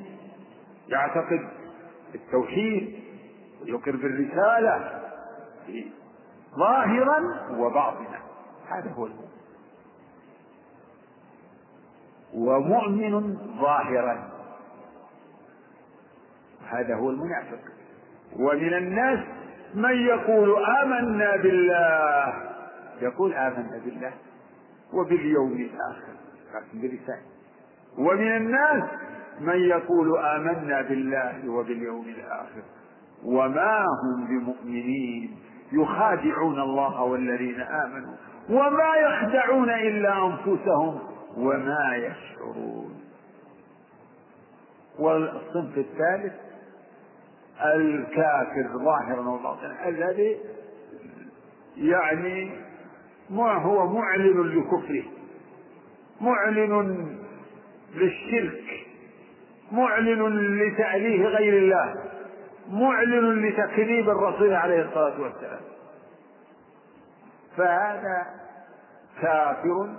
يعتقد 0.88 1.48
التوحيد 2.14 2.99
ويقر 3.62 3.96
بالرسالة 3.96 5.00
ظاهرا 6.58 7.18
وباطنا. 7.50 8.20
هذا 8.68 8.90
هو 8.90 9.06
المؤمن. 9.06 9.30
ومؤمن 12.34 13.36
ظاهرا. 13.60 14.30
هذا 16.68 16.94
هو 16.94 17.10
المنافق. 17.10 17.58
ومن 18.36 18.74
الناس 18.74 19.18
من 19.74 20.06
يقول 20.06 20.64
آمنا 20.82 21.36
بالله. 21.36 22.50
يقول 23.00 23.34
آمنا 23.34 23.80
بالله 23.84 24.12
وباليوم 24.92 25.52
الآخر. 25.52 26.14
لكن 26.54 26.80
بلسان 26.80 27.22
ومن 27.98 28.36
الناس 28.36 28.90
من 29.40 29.56
يقول 29.56 30.18
آمنا 30.18 30.82
بالله 30.82 31.50
وباليوم 31.50 32.04
الآخر. 32.08 32.62
وما 33.24 33.84
هم 34.02 34.26
بمؤمنين. 34.26 35.36
يخادعون 35.72 36.60
الله 36.60 37.02
والذين 37.02 37.60
آمنوا. 37.60 38.14
وما 38.50 38.94
يخدعون 38.96 39.70
إلا 39.70 40.26
أنفسهم 40.26 40.98
وما 41.36 41.96
يشعرون. 41.96 43.00
والصنف 44.98 45.78
الثالث 45.78 46.32
الكافر 47.64 48.68
ظاهرا 48.84 49.28
وباطنا. 49.28 49.88
الذي 49.88 50.36
يعني 51.76 52.50
ما 53.30 53.52
هو 53.52 53.86
معلن 53.86 54.58
لكفره. 54.58 55.04
معلن 56.20 57.06
للشرك. 57.94 58.86
معلن 59.72 60.58
لتأليه 60.58 61.24
غير 61.24 61.58
الله. 61.58 61.94
معلن 62.70 63.46
لتكذيب 63.46 64.10
الرسول 64.10 64.54
عليه 64.54 64.82
الصلاة 64.82 65.20
والسلام. 65.20 65.60
فهذا 67.56 68.26
كافر 69.20 69.94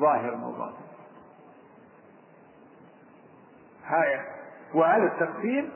ظاهر 0.00 0.34
هاي 3.84 4.20
وهذا 4.74 5.04
التقسيم 5.04 5.70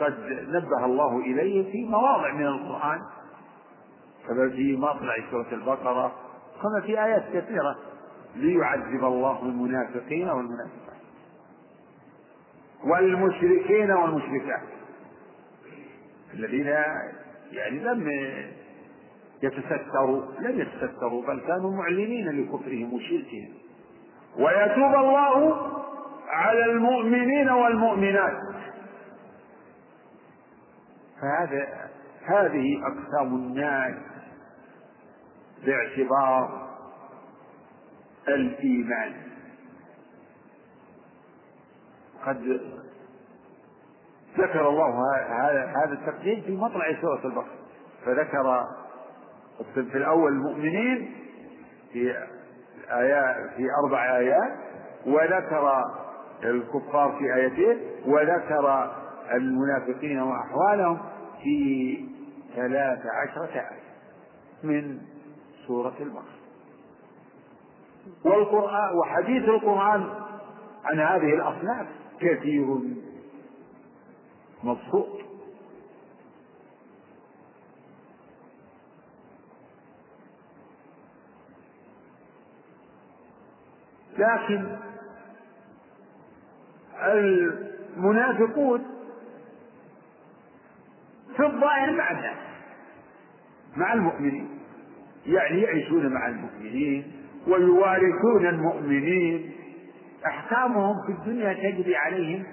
قد 0.00 0.14
نبه 0.48 0.84
الله 0.84 1.18
إليه 1.18 1.72
في 1.72 1.84
مواضع 1.90 2.32
من 2.32 2.46
القرآن 2.46 3.00
كما 4.28 4.50
في 4.50 4.76
مطلع 4.76 5.14
سورة 5.30 5.52
البقرة 5.52 6.12
كما 6.62 6.80
في 6.80 7.04
آيات 7.04 7.24
كثيرة 7.32 7.76
ليعذب 8.36 9.04
الله 9.04 9.42
المنافقين 9.42 10.28
والمنافقات. 10.28 10.93
والمشركين 12.84 13.90
والمشركات. 13.90 14.62
الذين 16.34 16.66
يعني 17.52 17.80
لم 17.80 18.10
يتستروا 19.42 20.22
لم 20.40 20.60
يتستروا 20.60 21.26
بل 21.26 21.40
كانوا 21.40 21.70
معلنين 21.70 22.28
لكفرهم 22.28 22.94
وشركهم. 22.94 23.48
ويتوب 24.36 24.94
الله 24.94 25.70
على 26.28 26.64
المؤمنين 26.64 27.48
والمؤمنات. 27.50 28.38
فهذا 31.20 31.90
هذه 32.26 32.82
أقسام 32.86 33.34
الناس 33.34 33.94
باعتبار 35.66 36.68
الإيمان. 38.28 39.12
قد 42.26 42.60
ذكر 44.38 44.68
الله 44.68 45.16
هذا 45.84 45.92
التقديم 45.92 46.40
في 46.40 46.56
مطلع 46.56 47.00
سورة 47.00 47.20
البقرة. 47.24 47.54
فذكر 48.04 48.66
الصنف 49.60 49.96
الأول 49.96 50.32
المؤمنين 50.32 51.14
في 51.92 52.16
آيات 52.90 53.36
في 53.56 53.66
أربع 53.84 54.16
آيات 54.16 54.52
وذكر 55.06 55.82
الكفار 56.44 57.16
في 57.18 57.34
آيتين 57.34 57.78
وذكر 58.06 58.92
المنافقين 59.32 60.20
وأحوالهم 60.22 60.98
في 61.42 61.98
ثلاث 62.56 62.98
عشرة 63.06 63.54
آية 63.54 63.84
من 64.62 64.98
سورة 65.66 65.94
البقرة. 66.00 66.34
والقرآن 68.24 68.96
وحديث 68.98 69.48
القرآن 69.48 70.10
عن 70.84 71.00
هذه 71.00 71.34
الأصناف. 71.34 71.86
كثير 72.20 72.78
مبسوط. 74.64 75.24
لكن 84.18 84.76
المنافقون 87.02 88.84
في 91.36 91.46
الظاهر 91.46 91.92
مع 91.92 92.10
الناس 92.10 92.36
مع 93.76 93.92
المؤمنين. 93.92 94.48
يعني 95.26 95.60
يعيشون 95.60 96.12
مع 96.14 96.28
المؤمنين 96.28 97.12
ويوارثون 97.46 98.46
المؤمنين. 98.46 99.52
أحكامهم 100.26 101.06
في 101.06 101.12
الدنيا 101.12 101.52
تجري 101.52 101.96
عليهم 101.96 102.44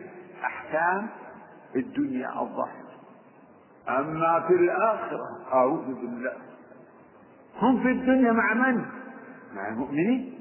أحكام 0.44 1.08
الدنيا 1.76 2.42
الظاهرة 2.42 2.92
أما 3.90 4.44
في 4.48 4.54
الآخرة 4.54 5.28
أعوذ 5.54 5.96
بالله. 5.96 6.34
هم 7.62 7.84
في 7.84 7.92
الدنيا 7.92 8.32
مع 8.32 8.54
من؟ 8.54 8.86
مع 9.56 9.68
المؤمنين. 9.68 10.34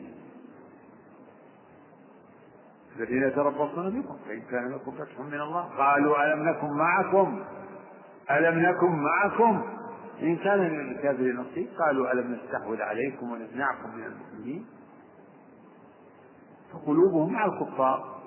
الذين 2.97 3.23
يتربصون 3.23 4.01
بكم 4.01 4.17
فإن 4.29 4.41
كان 4.51 4.73
لكم 4.73 4.93
فتح 4.93 5.21
من 5.21 5.41
الله. 5.41 5.63
قالوا 5.63 6.33
ألم 6.33 6.49
نكن 6.49 6.71
معكم؟ 6.71 7.43
ألم 8.31 8.59
نكن 8.59 8.91
معكم؟ 8.91 9.63
إن 10.23 10.37
كان 10.37 10.59
للكافر 10.59 11.23
نصيب. 11.23 11.69
قالوا 11.79 12.13
ألم 12.13 12.33
نستحوذ 12.35 12.83
عليكم 12.83 13.33
ونمنعكم 13.33 13.97
من 13.97 14.05
المؤمنين؟ 14.05 14.67
فقلوبهم 16.73 17.33
مع 17.33 17.45
الكفار 17.47 18.21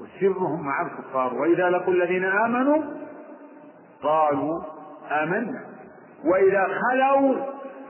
وسرهم 0.00 0.66
مع 0.66 0.82
الكفار. 0.86 1.34
وإذا 1.34 1.70
لقوا 1.70 1.94
الذين 1.94 2.24
آمنوا 2.24 2.82
قالوا 4.02 4.62
آمنا. 5.10 5.64
وإذا 6.24 6.66
خلوا 6.66 7.36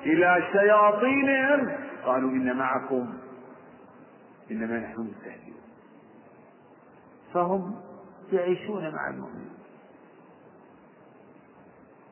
إلى 0.02 0.42
شياطينهم 0.52 1.76
قالوا 2.04 2.30
إن 2.30 2.56
معكم 2.56 3.12
إنما 4.50 4.78
نحن 4.78 5.00
مستهزئون. 5.00 5.60
فهم 7.34 7.74
يعيشون 8.32 8.94
مع 8.94 9.08
المؤمنين 9.10 9.54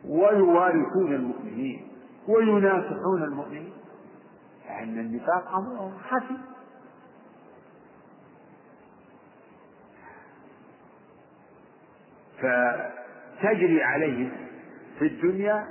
ويوارثون 0.04 1.14
المؤمنين 1.14 1.88
ويناصحون 2.28 3.22
المؤمنين. 3.22 3.72
لأن 4.66 4.98
النفاق 4.98 5.54
أمر 5.54 5.92
خفي 6.10 6.36
فتجري 12.42 13.82
عليهم 13.82 14.32
في 14.98 15.06
الدنيا 15.06 15.66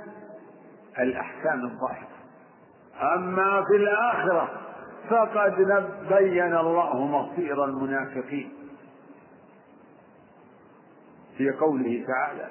الأحكام 0.98 1.64
الظاهرة. 1.64 2.08
أما 3.14 3.64
في 3.64 3.76
الآخرة 3.76 4.48
فقد 5.10 5.56
بين 6.08 6.56
الله 6.56 7.06
مصير 7.06 7.64
المنافقين. 7.64 8.52
في 11.38 11.50
قوله 11.50 12.04
تعالى 12.06 12.48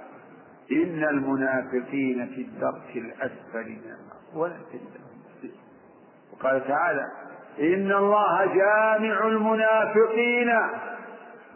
إن 0.72 1.04
المنافقين 1.04 2.28
في 2.28 2.42
الدرك 2.42 2.96
الأسفل 2.96 3.70
من 3.70 3.96
النار 4.00 4.52
وقال 6.34 6.68
تعالى 6.68 7.08
إن 7.60 7.92
الله 7.92 8.46
جامع 8.46 9.28
المنافقين. 9.28 10.50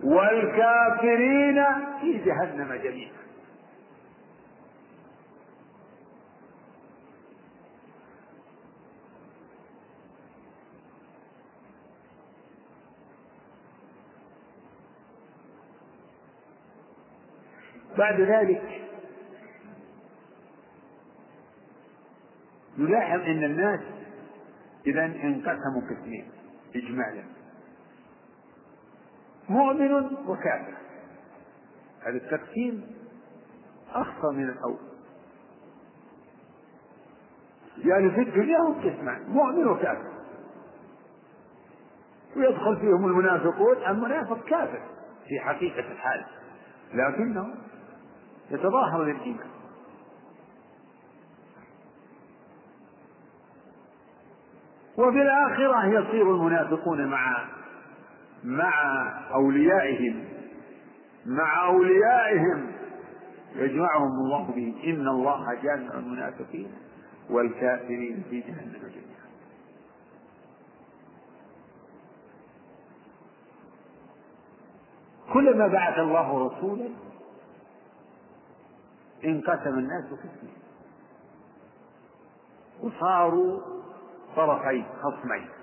والكافرين 0.03 1.63
في 2.01 2.23
جهنم 2.25 2.73
جميعا. 2.73 3.25
بعد 17.97 18.21
ذلك 18.21 18.81
نلاحظ 22.77 23.19
إن 23.19 23.43
الناس 23.43 23.79
إذا 24.87 25.05
انقسموا 25.05 25.81
قسمين 25.89 26.31
اجمالا. 26.75 27.23
مؤمن 29.49 29.93
وكافر. 30.27 30.73
هذا 32.03 32.17
التقسيم 32.17 32.95
أخطر 33.93 34.31
من 34.31 34.49
الأول. 34.49 34.77
يعني 37.77 38.11
في 38.11 38.21
الدنيا 38.21 38.59
هم 38.59 38.73
قسمان 38.73 39.29
مؤمن 39.29 39.67
وكافر. 39.67 40.15
ويدخل 42.35 42.77
فيهم 42.77 43.05
المنافقون 43.05 43.77
المنافق 43.87 44.43
كافر 44.43 44.81
في 45.27 45.39
حقيقة 45.39 45.91
الحال 45.91 46.25
لكنه 46.93 47.53
يتظاهر 48.51 49.03
للإيمان 49.03 49.47
وفي 54.97 55.21
الآخرة 55.21 55.85
يصير 55.85 56.31
المنافقون 56.35 57.07
مع 57.07 57.45
مع 58.45 58.73
أوليائهم 59.33 60.25
مع 61.25 61.65
أوليائهم. 61.67 62.71
يجمعهم 63.55 64.11
الله 64.25 64.47
به. 64.47 64.75
إن 64.83 65.07
الله 65.07 65.53
جامع 65.53 65.93
المنافقين 65.93 66.71
والكافرين 67.29 68.23
في 68.29 68.41
جهنم 68.41 68.71
جميعا. 68.81 69.25
كلما 75.33 75.67
بعث 75.67 75.99
الله 75.99 76.47
رسولا 76.47 76.89
انقسم 79.25 79.79
الناس 79.79 80.05
قسمين 80.05 80.55
وصاروا 82.81 83.61
طرفين 84.35 84.85
خصمين. 85.01 85.54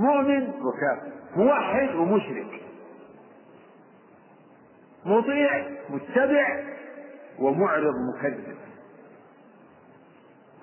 مؤمن 0.00 0.50
وكافر 0.50 1.12
موحد 1.36 1.94
ومشرك. 1.94 2.62
مطيع 5.06 5.68
متبع 5.90 6.64
ومعرض 7.38 7.94
مكذب. 8.14 8.56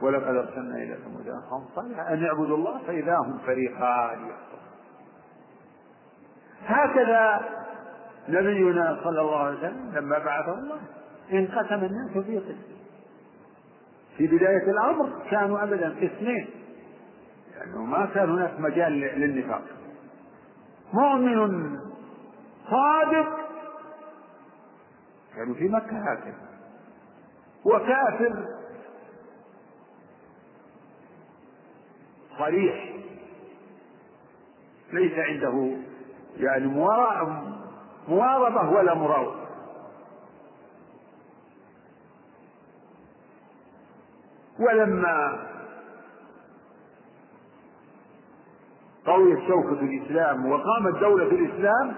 ولقد 0.01 0.35
أرسلنا 0.35 0.75
إلى 0.75 0.97
ثمود 1.05 1.27
اخاهم 1.27 1.65
صالحا. 1.75 2.13
أن 2.13 2.25
اعبدوا 2.25 2.57
الله 2.57 2.81
فإذا 2.88 3.17
هم 3.17 3.38
فريقان. 3.45 4.31
هكذا 6.65 7.41
نبينا 8.29 8.99
صلى 9.03 9.21
الله 9.21 9.39
عليه 9.39 9.57
وسلم 9.57 9.91
لما 9.95 10.19
بعثه 10.19 10.53
الله 10.53 10.79
انقسم 11.33 11.83
الناس 11.85 12.25
في 12.25 12.38
قسم. 12.38 12.57
في 14.17 14.27
بداية 14.27 14.71
الأمر 14.71 15.09
كانوا 15.29 15.63
أبدا 15.63 15.89
قسمين 15.89 16.47
لأنه 17.58 17.84
ما 17.86 18.05
كان 18.14 18.30
هناك 18.30 18.60
مجال 18.60 18.91
للنفاق. 18.93 19.64
مؤمن 20.93 21.80
صادق 22.70 23.38
كانوا 25.36 25.55
في 25.55 25.68
مكة 25.70 26.12
هكذا. 26.12 26.47
وكافر 27.66 28.45
صريح. 32.39 32.93
ليس 34.93 35.14
عنده 35.14 35.78
يعني 36.38 36.68
مواربة 38.08 38.70
ولا 38.70 38.93
مراوغة 38.93 39.47
ولما 44.60 45.39
قويت 49.08 49.39
شوكة 49.47 49.80
الإسلام 49.82 50.51
وقامت 50.51 50.99
دولة 51.01 51.26
الإسلام 51.26 51.95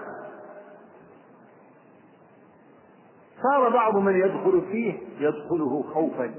صار 3.42 3.68
بعض 3.68 3.96
من 3.96 4.16
يدخل 4.16 4.62
فيه 4.72 4.94
يدخله 5.18 5.82
خوفا 5.94 6.34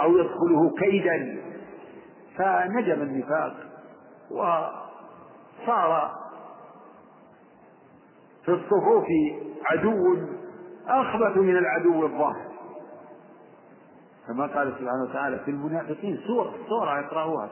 أو 0.00 0.16
يدخله 0.18 0.70
كيدا 0.78 1.42
فنجم 2.36 3.02
النفاق 3.02 3.54
وصار 4.30 6.10
في 8.44 8.50
الصفوف 8.52 9.06
عدو 9.64 10.16
أخبث 10.88 11.36
من 11.36 11.56
العدو 11.56 12.06
الظاهر. 12.06 12.52
كما 14.28 14.46
قال 14.46 14.72
سبحانه 14.78 15.02
وتعالى 15.10 15.38
في 15.38 15.50
المنافقين 15.50 16.20
سورة 16.26 16.54
سورة 16.68 17.00
اقرأوها 17.00 17.48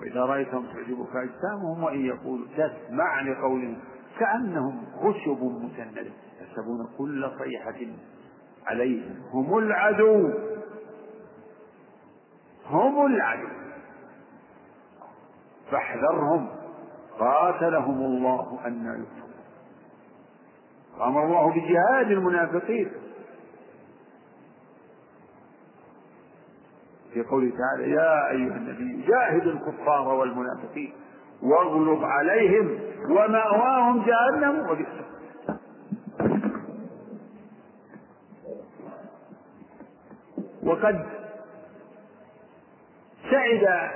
وإذا 0.00 0.20
رأيتهم 0.20 0.66
تعجبك 0.66 1.16
أجسامهم 1.16 1.82
وإن 1.82 2.06
يقولوا 2.06 2.46
تسمع 2.56 3.20
لقولهم 3.20 3.78
كأنهم 4.18 4.84
خشب 4.96 5.42
مسندة 5.42 6.06
يحسبون 6.40 6.88
كل 6.98 7.30
صيحة 7.38 7.92
عليهم. 8.66 9.22
هم 9.32 9.58
العدو. 9.58 10.30
هم 12.70 13.06
العدو. 13.06 13.48
فاحذرهم. 15.70 16.48
قاتلهم 17.18 18.00
الله 18.00 18.58
أن 18.66 18.84
يؤفكون 18.86 19.28
وأمر 20.98 21.24
الله 21.26 21.50
بجهاد 21.50 22.10
المنافقين. 22.10 22.90
في 27.18 27.24
قوله 27.24 27.52
تعالى 27.58 27.90
يا 27.90 28.30
أيها 28.30 28.56
النبي 28.56 29.04
جاهد 29.06 29.46
الكفار 29.46 30.08
والمنافقين 30.08 30.92
واغلب 31.42 32.04
عليهم 32.04 32.78
ومأواهم 33.10 34.04
جهنم 34.06 34.70
وبئس 34.70 34.88
وقد 40.62 41.06
سعد 43.30 43.90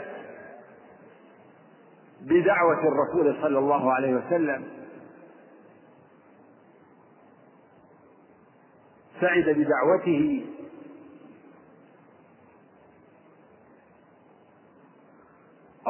بدعوة 2.21 2.79
الرسول 2.89 3.37
صلى 3.43 3.59
الله 3.59 3.93
عليه 3.93 4.15
وسلم. 4.15 4.65
سعد 9.21 9.45
بدعوته 9.45 10.45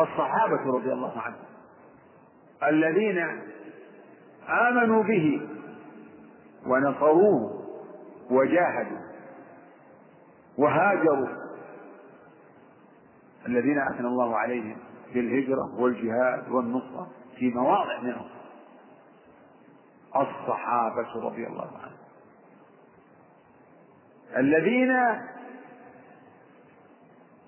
الصحابة 0.03 0.79
رضي 0.79 0.93
الله 0.93 1.21
عنهم. 1.21 1.45
الذين 2.63 3.43
آمنوا 4.49 5.03
به 5.03 5.49
ونصروه 6.67 7.65
وجاهدوا 8.31 8.99
وهاجروا. 10.59 11.29
الذين 13.47 13.79
أثنى 13.79 14.07
الله 14.07 14.37
عليهم 14.37 14.77
بالهجرة 15.15 15.81
والجهاد 15.81 16.49
والنصرة 16.49 17.11
في 17.39 17.51
مواضع 17.51 18.01
منهم. 18.01 18.29
الصحابة 20.17 21.27
رضي 21.27 21.47
الله 21.47 21.71
عنهم. 21.83 21.99
الذين 24.37 24.97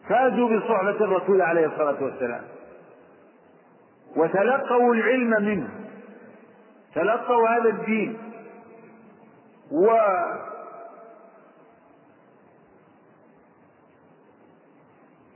فازوا 0.08 0.48
بصحبة 0.48 1.04
الرسول 1.04 1.42
عليه 1.42 1.66
الصلاة 1.66 2.04
والسلام. 2.04 2.42
وتلقوا 4.16 4.94
العلم 4.94 5.30
منه. 5.30 5.70
تلقوا 6.94 7.48
هذا 7.48 7.68
الدين. 7.68 8.18
و 9.72 9.86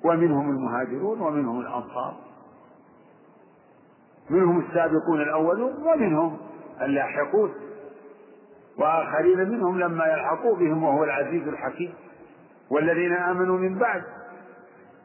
ومنهم 0.04 0.50
المهاجرون 0.50 1.20
ومنهم 1.20 1.60
الأنصار. 1.60 2.14
منهم 4.30 4.60
السابقون 4.60 5.20
الأولون 5.22 5.72
ومنهم 5.82 6.38
اللاحقون. 6.80 7.54
وآخرين 8.78 9.38
منهم 9.38 9.78
لما 9.80 10.06
يلحقوا 10.06 10.56
بهم 10.56 10.84
وهو 10.84 11.04
العزيز 11.04 11.48
الحكيم. 11.48 11.94
والذين 12.70 13.12
آمنوا 13.12 13.58
من 13.58 13.78
بعد. 13.78 14.17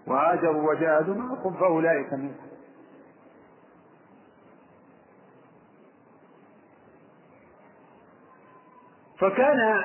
وهاجروا 0.08 0.72
وجاهدوا 0.72 1.16
معكم 1.16 1.54
فأولئك 1.54 2.14
منكم. 2.14 2.47
فكان 9.20 9.84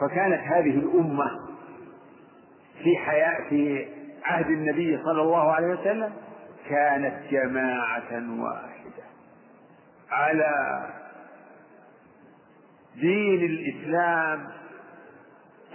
فكانت 0.00 0.40
هذه 0.40 0.78
الأمة 0.78 1.30
في 2.82 2.96
حياة 2.96 3.48
في 3.48 3.88
عهد 4.24 4.46
النبي 4.46 5.02
صلى 5.04 5.22
الله 5.22 5.52
عليه 5.52 5.66
وسلم 5.66 6.12
كانت 6.68 7.30
جماعة 7.30 8.40
واحدة 8.42 9.02
على 10.10 10.84
دين 12.94 13.44
الإسلام 13.44 14.48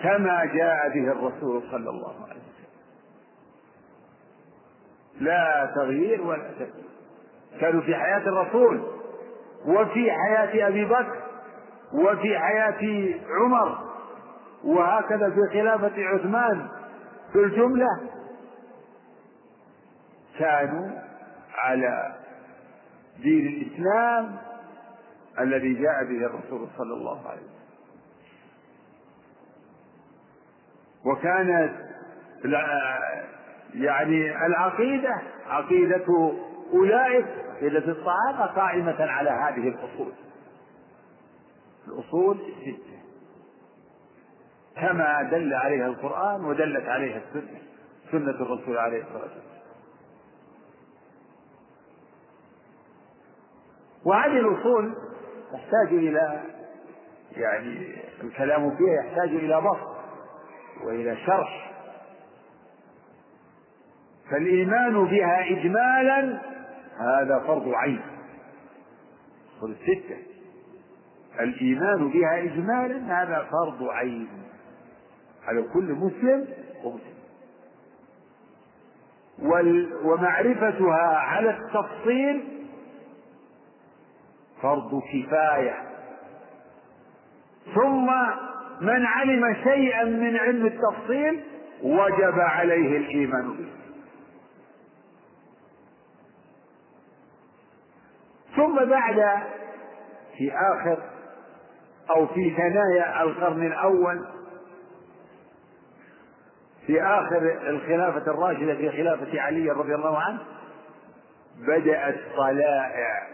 كما 0.04 0.46
جاء 0.46 0.90
به 0.90 1.12
الرسول 1.12 1.64
صلى 1.72 1.90
الله 1.90 2.14
عليه 2.24 2.26
وسلم. 2.26 2.45
لا 5.20 5.72
تغيير 5.76 6.22
ولا 6.22 6.52
تغيير. 6.52 6.86
كانوا 7.60 7.82
في 7.82 7.96
حياة 7.96 8.18
الرسول 8.18 8.82
وفي 9.66 10.12
حياة 10.12 10.68
أبي 10.68 10.86
بكر 10.86 11.22
وفي 11.94 12.40
حياة 12.40 13.14
عمر 13.30 13.78
وهكذا 14.64 15.30
في 15.30 15.40
خلافة 15.54 16.04
عثمان 16.04 16.68
في 17.34 17.40
الجملة. 17.40 17.88
كانوا 20.40 20.90
على 21.58 22.16
دين 23.24 23.48
الإسلام 23.48 24.38
الذي 25.40 25.74
جاء 25.74 26.04
به 26.04 26.26
الرسول 26.26 26.68
صلى 26.78 26.94
الله 26.94 27.30
عليه 27.30 27.42
وسلم. 27.42 27.56
وكانت 31.06 31.74
يعني 33.76 34.46
العقيدة 34.46 35.22
عقيدة 35.48 36.06
أولئك 36.74 37.26
عقيدة 37.62 37.92
الصحابة 37.92 38.46
قائمة 38.46 38.96
على 39.00 39.30
هذه 39.30 39.68
الأصول. 39.68 40.12
الأصول 41.88 42.38
الستة 42.42 42.96
كما 44.76 45.24
دل 45.32 45.54
عليها 45.54 45.88
القرآن 45.88 46.46
ودلت 46.46 46.86
عليها 46.90 47.18
السنة 47.18 47.60
سنة 48.12 48.30
الرسول 48.30 48.78
عليه 48.78 49.02
الصلاة 49.02 49.22
والسلام. 49.22 49.56
وهذه 54.06 54.40
الأصول 54.40 54.96
تحتاج 55.52 55.88
إلى 55.88 56.44
يعني 57.32 57.96
الكلام 58.24 58.76
فيها 58.76 59.04
يحتاج 59.04 59.30
إلى 59.30 59.62
بسط 59.62 59.96
وإلى 60.84 61.18
شرح 61.26 61.75
فالإيمان 64.32 65.06
بها 65.06 65.50
إجمالا 65.52 66.42
هذا 66.98 67.44
فرض 67.48 67.74
عين. 67.74 68.02
الستة 69.64 70.18
الإيمان 71.40 72.10
بها 72.10 72.44
إجمالا 72.44 73.24
هذا 73.24 73.48
فرض 73.52 73.90
عين. 73.90 74.28
على 75.48 75.62
كل 75.62 75.94
مسلم 75.94 76.48
ومسلم. 76.84 77.16
ومعرفتها 80.06 81.18
على 81.18 81.50
التفصيل 81.50 82.44
فرض 84.62 85.02
كفاية. 85.14 85.76
ثم 87.76 88.12
من 88.82 89.06
علم 89.06 89.56
شيئا 89.64 90.04
من 90.04 90.38
علم 90.38 90.66
التفصيل 90.66 91.44
وجب 91.84 92.40
عليه 92.40 92.98
الإيمان 92.98 93.58
به. 93.58 93.85
ثم 98.56 98.86
بعد 98.90 99.44
في 100.38 100.52
آخر 100.54 100.98
أو 102.10 102.28
في 102.28 102.56
ثنايا 102.58 103.24
القرن 103.24 103.66
الأول 103.68 104.26
في 106.88 107.02
آخر 107.02 107.70
الخلافة 107.70 108.32
الراشدة 108.32 108.76
في 108.76 108.92
خلافة 108.92 109.42
علي 109.42 109.72
رضي 109.72 109.96
الله 109.96 110.18
عنه 110.20 110.40
بدأت 111.68 112.16
طلائع 112.38 113.28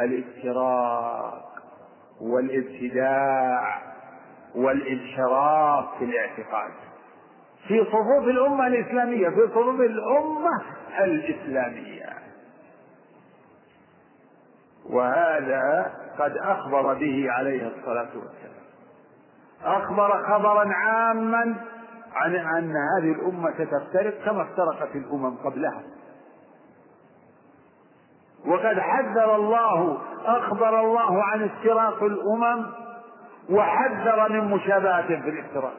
الافتراق 0.00 1.46
والابتداع 2.20 3.82
والانحراف 4.54 5.98
في 5.98 6.04
الاعتقاد 6.04 6.70
في 7.68 7.84
صفوف 7.84 8.28
الأمة 8.28 8.66
الإسلامية 8.66 9.28
في 9.28 9.48
صفوف 9.50 9.80
الأمة 9.80 10.62
الإسلامية. 11.00 12.08
وهذا 14.90 15.92
قد 16.18 16.36
أخبر 16.36 16.94
به 16.94 17.26
عليه 17.30 17.66
الصلاة 17.66 18.08
والسلام. 18.14 18.56
أخبر 19.64 20.22
خبرا 20.22 20.68
عاما 20.74 21.54
عن 22.14 22.34
أن 22.34 22.72
هذه 22.76 23.12
الأمة 23.12 23.50
ستفترق 23.50 24.24
كما 24.24 24.42
افترقت 24.42 24.96
الأمم 24.96 25.36
قبلها. 25.36 25.82
وقد 28.46 28.78
حذر 28.80 29.36
الله 29.36 29.98
أخبر 30.24 30.80
الله 30.80 31.24
عن 31.24 31.44
افتراق 31.44 32.02
الأمم 32.02 32.66
وحذر 33.50 34.32
من 34.32 34.44
مشابهة 34.50 35.06
في 35.06 35.30
الافتراق. 35.30 35.74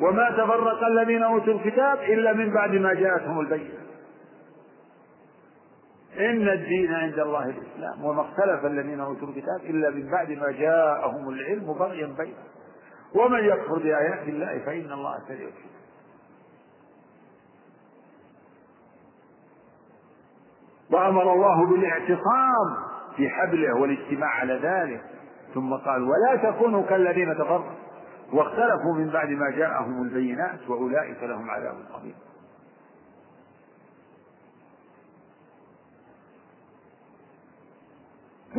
وما 0.00 0.30
تفرق 0.30 0.84
الذين 0.84 1.22
أوتوا 1.22 1.54
الكتاب 1.54 1.98
إلا 1.98 2.32
من 2.32 2.52
بعد 2.52 2.70
ما 2.70 2.94
جاءتهم 2.94 3.40
البينة. 3.40 3.89
إن 6.18 6.48
الدين 6.48 6.94
عند 6.94 7.18
الله 7.18 7.44
الإسلام 7.44 8.04
وما 8.04 8.20
اختلف 8.20 8.64
الذين 8.64 9.00
أوتوا 9.00 9.28
الكتاب 9.28 9.60
إلا 9.64 9.90
من 9.90 10.10
بعد 10.10 10.30
ما 10.30 10.50
جاءهم 10.50 11.28
العلم 11.28 11.72
بغيا 11.72 12.06
بينهم. 12.06 12.44
ومن 13.14 13.44
يكفر 13.44 13.78
بآيات 13.78 14.28
الله 14.28 14.58
فإن 14.58 14.92
الله 14.92 15.18
سريع 15.28 15.48
الحساب. 15.48 15.80
وأمر 20.90 21.32
الله 21.32 21.66
بالاعتصام 21.66 22.76
في 23.16 23.28
حبله 23.28 23.80
والاجتماع 23.80 24.28
على 24.28 24.54
ذلك. 24.54 25.04
ثم 25.54 25.74
قال 25.74 26.02
ولا 26.02 26.50
تكونوا 26.50 26.82
كالذين 26.82 27.34
تفرقوا 27.34 27.74
واختلفوا 28.32 28.94
من 28.94 29.10
بعد 29.10 29.28
ما 29.28 29.50
جاءهم 29.50 30.02
البينات 30.02 30.68
وأولئك 30.68 31.22
لهم 31.22 31.50
عذاب 31.50 31.74
عظيم 31.94 32.14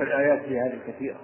فالآيات 0.02 0.42
في 0.42 0.60
هذه 0.60 0.80
كثيرة. 0.88 1.20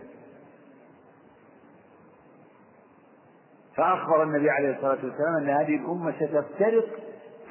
فأخبر 3.75 4.23
النبي 4.23 4.49
عليه 4.49 4.75
الصلاة 4.75 5.05
والسلام 5.05 5.36
أن 5.41 5.49
هذه 5.49 5.75
الأمة 5.75 6.11
ستفترق 6.11 6.86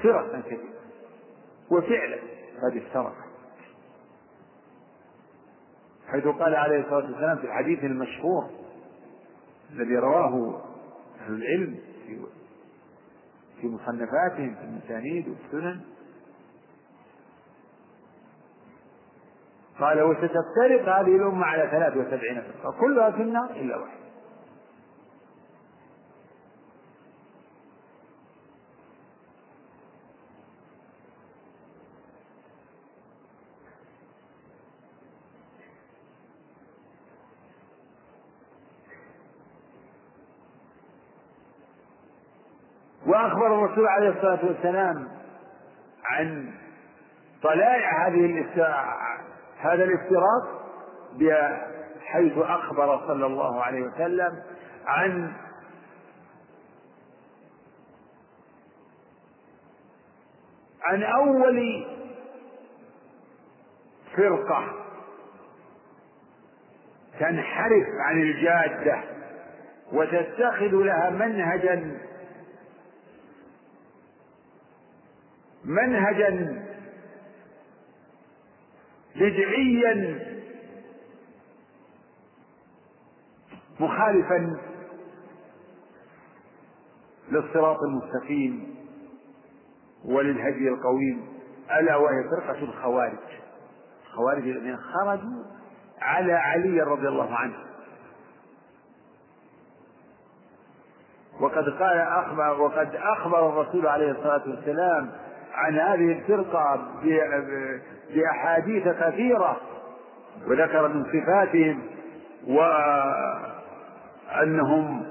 فرقا 0.03 0.41
كثيرة 0.41 0.77
وفعلا 1.71 2.17
قد 2.63 2.77
افترقت. 2.77 3.27
حيث 6.09 6.25
قال 6.27 6.55
عليه 6.55 6.81
الصلاة 6.81 7.05
والسلام 7.05 7.39
في 7.39 7.45
الحديث 7.45 7.85
المشهور 7.85 8.51
الذي 9.73 9.97
رواه 9.97 10.63
أهل 11.21 11.35
العلم 11.35 11.79
في 12.07 12.21
في 13.61 13.67
مصنفاتهم 13.67 14.55
في 14.55 14.65
المسانيد 14.65 15.29
والسنن 15.29 15.81
قال 19.81 20.03
وستفترق 20.03 20.89
هذه 20.89 21.17
الأمة 21.17 21.47
على 21.47 21.69
ثلاث 21.71 21.97
وسبعين 21.97 22.43
فرقة. 22.43 22.81
كلها 22.81 23.11
في 23.11 23.23
النار 23.23 23.51
إلا 23.51 23.77
واحد. 23.77 24.07
وأخبر 43.07 43.47
الرسول 43.47 43.87
عليه 43.87 44.09
الصلاة 44.09 44.39
والسلام 44.45 45.09
عن 46.05 46.53
طلائع 47.43 48.09
هذه 48.09 48.27
هذا 49.59 49.85
الافتراق 49.85 50.67
بحيث 51.13 52.39
أخبر 52.39 53.07
صلى 53.07 53.27
الله 53.27 53.63
عليه 53.63 53.83
وسلم 53.83 54.43
عن 54.87 55.33
عن 60.83 61.03
أول 61.03 61.87
فرقة 64.17 64.65
تنحرف 67.21 67.87
عن 68.01 68.23
الجادة 68.23 69.03
وتتخذ 69.93 70.71
لها 70.73 71.11
منهجا 71.11 71.99
منهجا 75.65 76.66
بدعيا 79.21 80.21
مخالفا 83.81 84.57
للصراط 87.31 87.79
المستقيم 87.83 88.77
وللهدي 90.05 90.69
القويم. 90.69 91.27
ألا 91.81 91.97
وهي 91.97 92.25
فرقة 92.31 92.59
الخوارج. 92.59 93.19
الخوارج 94.07 94.43
الذين 94.49 94.77
خرجوا 94.77 95.45
على 96.01 96.33
علي 96.33 96.81
رضي 96.81 97.09
الله 97.09 97.35
عنه. 97.35 97.57
وقد 101.41 101.69
قال 101.69 101.99
أخبر 101.99 102.61
وقد 102.61 102.95
أخبر 102.95 103.49
الرسول 103.49 103.87
عليه 103.87 104.11
الصلاة 104.11 104.43
والسلام 104.49 105.13
عن 105.57 105.79
هذه 105.79 106.13
الفرقة 106.13 106.87
بأحاديث 108.15 108.89
كثيرة 108.89 109.57
وذكر 110.47 110.89
من 110.89 111.05
صفاتهم 111.05 111.83
وأنهم 114.27 115.07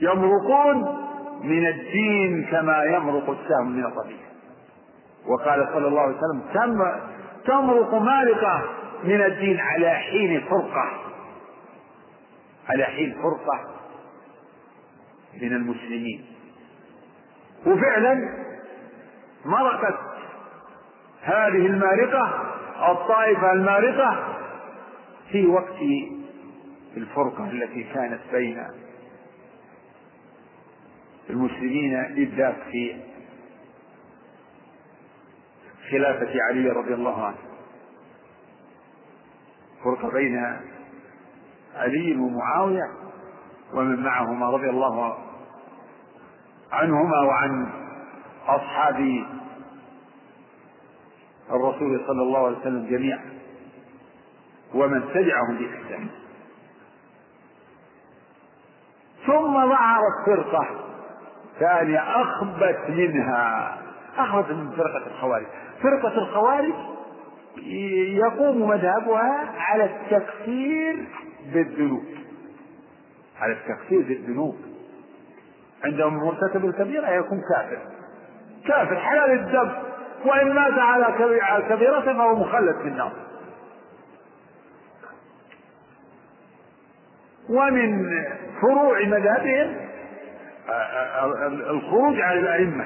يمرقون 0.00 1.06
من 1.42 1.66
الدين 1.66 2.44
كما 2.50 2.84
يمرق 2.84 3.30
السهم 3.30 3.72
من 3.72 3.84
الرمية 3.84 4.26
وقال 5.26 5.68
صلى 5.72 5.88
الله 5.88 6.00
عليه 6.00 6.16
وسلم 6.16 6.42
تمرق 7.46 7.94
مارقة 7.94 8.62
من 9.04 9.22
الدين 9.22 9.60
على 9.60 9.90
حين 9.90 10.40
فرقة. 10.50 10.90
على 12.68 12.84
حين 12.84 13.14
فرقة. 13.22 13.60
من 15.42 15.52
المسلمين. 15.52 16.24
وفعلا 17.66 18.14
مرقت 19.44 19.98
هذه 21.22 21.66
المارقة 21.66 22.52
الطائفة 22.92 23.52
المارقة 23.52 24.38
في 25.32 25.46
وقت 25.46 25.76
الفرقة 26.96 27.50
التي 27.50 27.84
كانت 27.94 28.20
بين 28.32 28.62
المسلمين 31.30 32.02
بالذات 32.14 32.56
في 32.70 32.96
خلافة 35.90 36.32
علي 36.50 36.68
رضي 36.70 36.94
الله 36.94 37.24
عنه. 37.26 37.36
فرقة 39.84 40.10
بين 40.10 40.56
علي 41.74 42.16
ومعاوية 42.16 42.90
ومن 43.74 44.02
معهما 44.02 44.50
رضي 44.50 44.70
الله 44.70 45.25
عنهما 46.72 47.20
وعن 47.20 47.66
أصحاب 48.46 49.24
الرسول 51.50 52.00
صلى 52.06 52.22
الله 52.22 52.46
عليه 52.46 52.58
وسلم 52.58 52.86
جميعا 52.86 53.24
ومن 54.74 55.02
تبعهم 55.14 55.56
بإحسان. 55.58 56.08
ثم 59.26 59.52
ظهرت 59.54 60.26
فرقة 60.26 60.66
ثانية 61.58 62.22
أخبت 62.22 62.78
منها 62.88 63.78
أخبت 64.18 64.50
من 64.50 64.70
فرقة 64.70 65.06
الخوارج. 65.06 65.46
فرقة 65.82 66.18
الخوارج 66.18 66.74
يقوم 68.16 68.68
مذهبها 68.68 69.54
على 69.58 69.84
التكفير 69.84 71.08
بالذنوب. 71.52 72.04
على 73.40 73.52
التكفير 73.52 74.02
بالذنوب. 74.02 74.56
عندهم 75.86 76.16
مرتكب 76.16 76.64
الكبيرة 76.64 77.10
يكون 77.10 77.40
كافر؟ 77.54 77.78
كافر 78.68 78.96
حلال 78.96 79.30
الدم. 79.30 79.70
وإن 80.24 80.54
مات 80.54 80.72
على 80.78 81.06
كبيرة 81.68 82.00
فهو 82.00 82.36
مخلد 82.36 82.76
في 82.82 82.88
النار. 82.88 83.12
ومن 87.50 88.06
فروع 88.60 89.00
مذهبهم 89.00 89.76
الخروج 91.70 92.20
على 92.20 92.40
الأئمة 92.40 92.84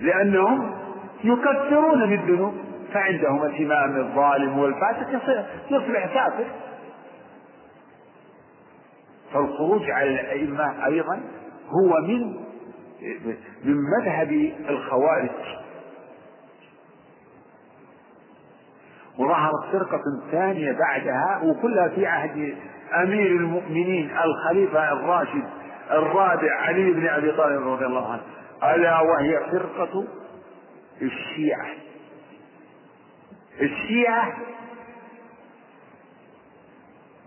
لأنهم 0.00 0.76
يكفرون 1.24 2.06
بالذنوب 2.06 2.54
فعندهم 2.92 3.42
الإمام 3.42 3.96
الظالم 3.96 4.58
والفاسق 4.58 5.08
يصبح 5.70 6.14
كافر. 6.14 6.44
فالخروج 9.34 9.90
على 9.90 10.10
الأئمة 10.10 10.86
أيضا 10.86 11.20
هو 11.68 12.00
من 12.00 12.46
من 13.64 13.76
مذهب 13.76 14.52
الخوارج. 14.68 15.30
وظهرت 19.18 19.72
فرقة 19.72 20.02
ثانية 20.30 20.72
بعدها 20.72 21.40
وكلها 21.44 21.88
في 21.88 22.06
عهد 22.06 22.56
أمير 23.02 23.26
المؤمنين 23.26 24.10
الخليفة 24.24 24.92
الراشد 24.92 25.44
الرابع 25.90 26.54
علي 26.60 26.90
بن 26.90 27.06
أبي 27.06 27.32
طالب 27.32 27.68
رضي 27.68 27.86
الله 27.86 28.12
عنه. 28.12 28.22
ألا 28.74 29.00
وهي 29.00 29.40
فرقة 29.50 30.04
الشيعة. 31.02 31.66
الشيعة 33.60 34.36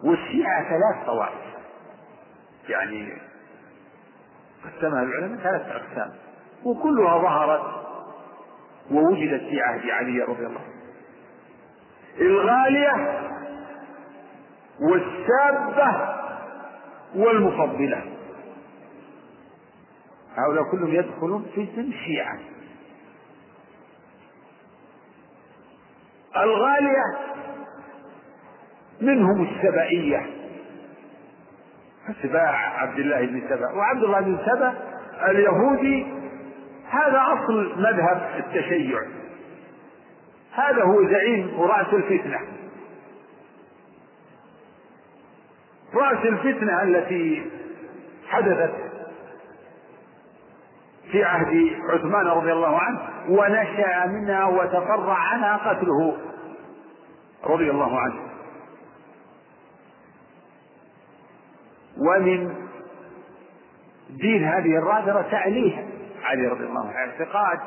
والشيعة 0.03 0.63
ثلاث 0.69 1.05
طوائف. 1.05 1.49
يعني 2.69 3.13
قسمها 4.64 5.03
العلماء 5.03 5.39
ثلاث 5.39 5.62
أقسام 5.62 6.12
وكلها 6.66 7.18
ظهرت 7.18 7.62
ووجدت 8.91 9.41
في 9.41 9.62
عهد 9.62 9.89
علي 9.89 10.22
رضي 10.22 10.45
الله 10.45 10.60
عنه. 10.60 10.80
الغالية 12.22 13.20
والسابة 14.80 16.16
والمفضلة. 17.16 18.03
هؤلاء 20.36 20.64
كلهم 20.72 20.93
يدخلون 20.93 21.45
في 21.55 21.68
سن 21.76 21.82
الشيعة. 21.82 22.39
الغالية 26.38 27.03
منهم 29.01 29.47
السبائية 29.47 30.38
اتباع 32.08 32.82
عبد 32.82 33.00
الله 33.00 33.26
بن 33.26 33.41
سبأ. 33.50 33.72
وعبد 33.72 34.04
الله 34.04 34.20
بن 34.22 34.38
سبأ 34.45 34.74
اليهودي 35.30 36.08
هذا 36.89 37.24
أصل 37.34 37.74
مذهب 37.78 38.30
التشيع. 38.38 39.00
هذا 40.54 40.84
هو 40.84 41.08
زعيم 41.08 41.60
ورأس 41.60 41.93
الفتنة. 41.93 42.39
رأس 45.93 46.26
الفتنة 46.26 46.84
التي 46.84 47.52
حدثت 48.28 48.74
في 51.12 51.24
عهد 51.24 51.76
عثمان 51.89 52.28
رضي 52.28 52.52
الله 52.52 52.80
عنه 52.80 53.00
ونشأ 53.30 54.06
منها 54.06 54.45
وتفرع 54.45 55.18
عنها 55.18 55.58
قتله 55.58 56.18
رضي 57.45 57.72
الله 57.72 58.00
عنه. 58.00 58.28
ومن 62.00 62.56
دين 64.10 64.43
هذه 64.43 64.78
الرافضة 64.78 65.22
تعليه 65.22 65.88
علي 66.24 66.47
رضي 66.47 66.64
الله 66.64 66.88
عنه. 66.89 67.12
اعتقاد 67.12 67.60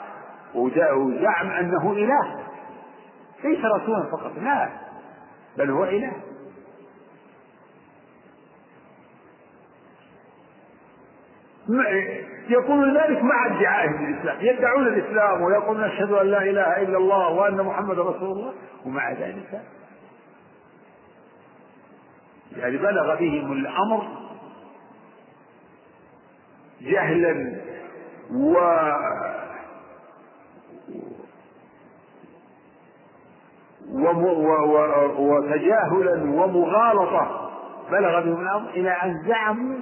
وزعم 0.55 1.51
أنه 1.51 1.93
إله. 1.93 2.39
ليس 3.45 3.65
رسولا 3.65 4.11
فقط 4.13 4.33
لا 4.39 4.69
بل 5.59 5.71
هو 5.71 5.85
إله. 5.85 6.13
يقول 12.49 12.99
ذلك 12.99 13.23
مع 13.23 13.47
ادعائهم 13.47 14.07
للإسلام 14.07 14.37
يدعون 14.41 14.87
الإسلام 14.87 15.43
ويقولون 15.43 15.85
نشهد 15.87 16.13
أن 16.13 16.27
لا 16.27 16.43
إله 16.43 16.83
إلا 16.83 16.99
الله 16.99 17.29
وأن 17.29 17.57
محمد 17.57 17.99
رسول 17.99 18.31
الله 18.31 18.53
ومع 18.87 19.13
ذلك 19.13 19.63
يعني 22.57 22.77
بلغ 22.77 23.15
بهم 23.15 23.53
الأمر 23.53 24.22
جهلا 26.87 27.63
و 28.35 28.55
وتجاهلا 35.19 36.23
ومغالطة 36.23 37.51
بلغ 37.91 38.21
بهم 38.21 38.41
الأمر 38.43 38.71
إلى 38.71 38.91
أن 38.91 39.23
زعموا 39.29 39.77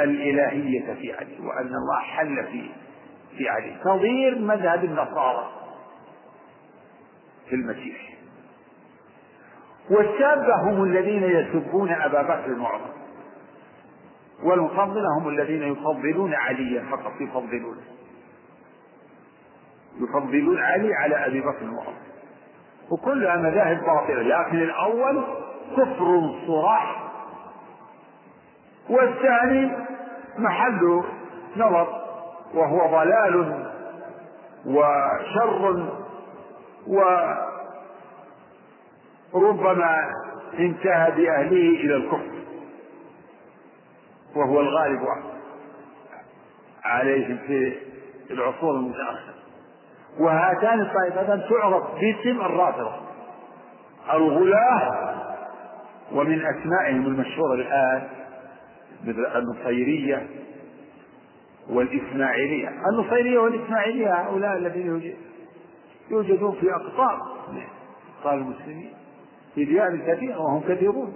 الإلهية 0.00 0.94
في 0.94 1.12
علي 1.12 1.38
وأن 1.46 1.66
الله 1.66 2.00
حل 2.00 2.44
في 2.46 2.70
في 3.36 3.48
علي. 3.48 3.76
نظير 3.86 4.38
مذهب 4.38 4.84
النصارى 4.84 5.50
في 7.48 7.54
المسيح. 7.54 8.10
والسابة 9.90 10.54
هم 10.62 10.84
الذين 10.84 11.22
يسبون 11.22 11.92
أبا 11.92 12.22
بكر 12.22 12.52
وعمر 12.60 12.90
والمفضلة 14.42 15.18
هم 15.18 15.28
الذين 15.28 15.62
يفضلون 15.62 16.34
عليا 16.34 16.84
فقط 16.90 17.12
يفضلونه 17.20 17.82
يفضلون 20.00 20.58
علي 20.58 20.94
على 20.94 21.26
أبي 21.26 21.40
بكر 21.40 21.64
وعمر. 21.64 21.94
وكلها 22.90 23.36
مذاهب 23.36 23.80
باطلة 23.84 24.22
لكن 24.22 24.56
الأول 24.58 25.24
كفر 25.76 26.30
صراح. 26.46 27.10
والثاني 28.90 29.70
محل 30.38 31.02
نظر 31.56 31.88
وهو 32.54 32.98
ضلال 32.98 33.66
وشر 34.66 35.88
وربما 39.32 39.94
انتهى 40.58 41.10
بأهله 41.10 41.80
إلى 41.80 41.94
الكفر. 41.96 42.39
وهو 44.36 44.60
الغالب 44.60 45.00
عليهم 46.84 47.38
في 47.46 47.76
العصور 48.30 48.76
المتأخرة. 48.76 49.34
وهاتان 50.20 50.80
الطائفتان 50.80 51.42
تعرف 51.50 51.82
باسم 51.94 52.40
الرافضة 52.40 52.92
الغلاة 54.12 55.14
ومن 56.12 56.42
أسمائهم 56.46 57.06
المشهورة 57.06 57.54
الآن 57.54 58.08
مثل 59.04 59.26
النصيرية 59.36 60.26
والإسماعيلية. 61.70 62.68
النصيرية 62.92 63.38
والإسماعيلية 63.38 64.14
هؤلاء 64.14 64.56
الذين 64.56 65.14
يوجدون 66.10 66.52
في 66.60 66.74
أقطار 66.74 67.18
أقطار 68.18 68.34
المسلمين 68.34 68.92
في 69.54 69.64
ديار 69.64 69.96
كثيرة 69.96 70.38
وهم 70.40 70.62
كثيرون. 70.68 71.14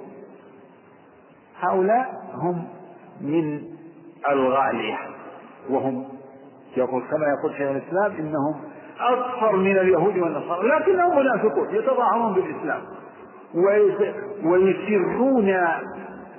هؤلاء 1.60 2.24
هم 2.34 2.68
من 3.20 3.62
الغالية. 4.30 4.98
وهم 5.70 6.08
يقول 6.76 7.02
كما 7.02 7.26
يقول 7.38 7.52
شيخ 7.58 7.70
الإسلام 7.70 8.12
إنهم 8.26 8.60
أكثر 9.00 9.56
من 9.56 9.78
اليهود 9.78 10.18
والنصارى 10.18 10.68
لكنهم 10.68 11.16
منافقون 11.18 11.74
يتظاهرون 11.74 12.34
بالإسلام. 12.34 12.82
ويسرون 14.44 15.50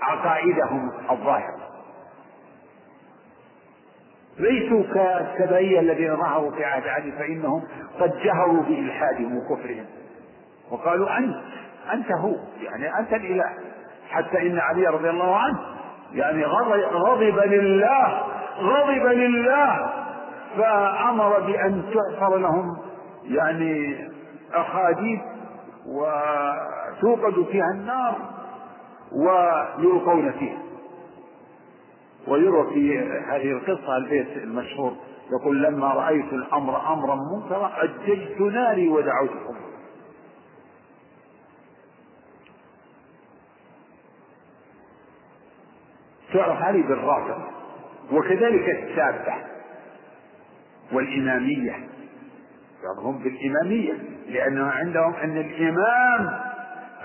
عقائدهم 0.01 0.91
الظاهرة. 1.11 1.55
ليسوا 4.39 4.83
كالسبعية 4.93 5.79
الذين 5.79 6.15
ظهروا 6.15 6.51
في 6.51 6.63
عهد 6.65 6.87
علي 6.87 7.11
فإنهم 7.11 7.63
قد 7.99 8.11
جهروا 8.23 8.63
بإلحادهم 8.63 9.37
وكفرهم. 9.37 9.85
وقالوا 10.71 11.17
أنت 11.17 11.35
أنت 11.93 12.11
هو 12.11 12.35
يعني 12.61 12.99
أنت 12.99 13.13
الإله 13.13 13.53
حتى 14.09 14.41
إن 14.41 14.59
علي 14.59 14.87
رضي 14.87 15.09
الله 15.09 15.35
عنه 15.35 15.59
يعني 16.15 16.45
غضب 16.85 17.39
لله 17.45 18.23
غضب 18.59 19.05
لله. 19.05 19.91
فأمر 20.57 21.39
بأن 21.39 21.83
تعصر 21.93 22.37
لهم 22.37 22.77
يعني 23.23 23.97
أخاديد 24.53 25.19
وتوقد 25.87 27.45
فيها 27.51 27.71
النار 27.73 28.15
ويلقون 29.15 30.31
فيها. 30.31 30.57
ويروى 32.27 32.73
في 32.73 32.99
هذه 33.29 33.51
القصة 33.51 33.97
البيت 33.97 34.37
المشهور 34.37 34.93
يقول 35.31 35.63
لما 35.63 35.87
رأيت 35.93 36.33
الأمر 36.33 36.93
أمرا 36.93 37.15
منكرا 37.15 37.71
أججت 37.77 38.41
ناري 38.41 38.87
ودعوتكم 38.89 39.55
تعرف 46.35 46.61
هذه 46.61 46.81
بالرافضة 46.87 47.43
وكذلك 48.11 48.69
السابة 48.69 49.33
والإمامية. 50.91 51.75
يعرفون 52.83 53.17
بالإمامية 53.23 53.93
لأنه 54.29 54.65
عندهم 54.71 55.13
أن 55.13 55.37
الإمام 55.37 56.39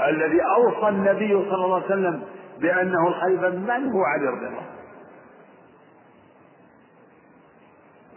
الذي 0.09 0.41
أوصى 0.43 0.89
النبي 0.89 1.29
صلى 1.29 1.65
الله 1.65 1.75
عليه 1.77 1.87
وسلم 1.87 2.23
بأنه 2.61 3.09
الخليفة 3.09 3.49
من 3.51 3.93
هو 3.93 4.05
علي 4.05 4.27
رضي 4.27 4.47
الله 4.47 4.67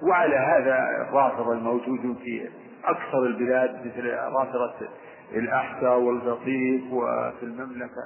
وعلى 0.04 0.36
هذا 0.36 1.08
الرافضة 1.10 1.54
الموجود 1.54 2.18
في 2.24 2.50
أكثر 2.86 3.24
البلاد 3.26 3.86
مثل 3.86 4.10
رافضة 4.40 4.74
الأحساء 5.32 6.00
والقطيف 6.00 6.84
وفي 6.92 7.44
المملكة 7.44 8.04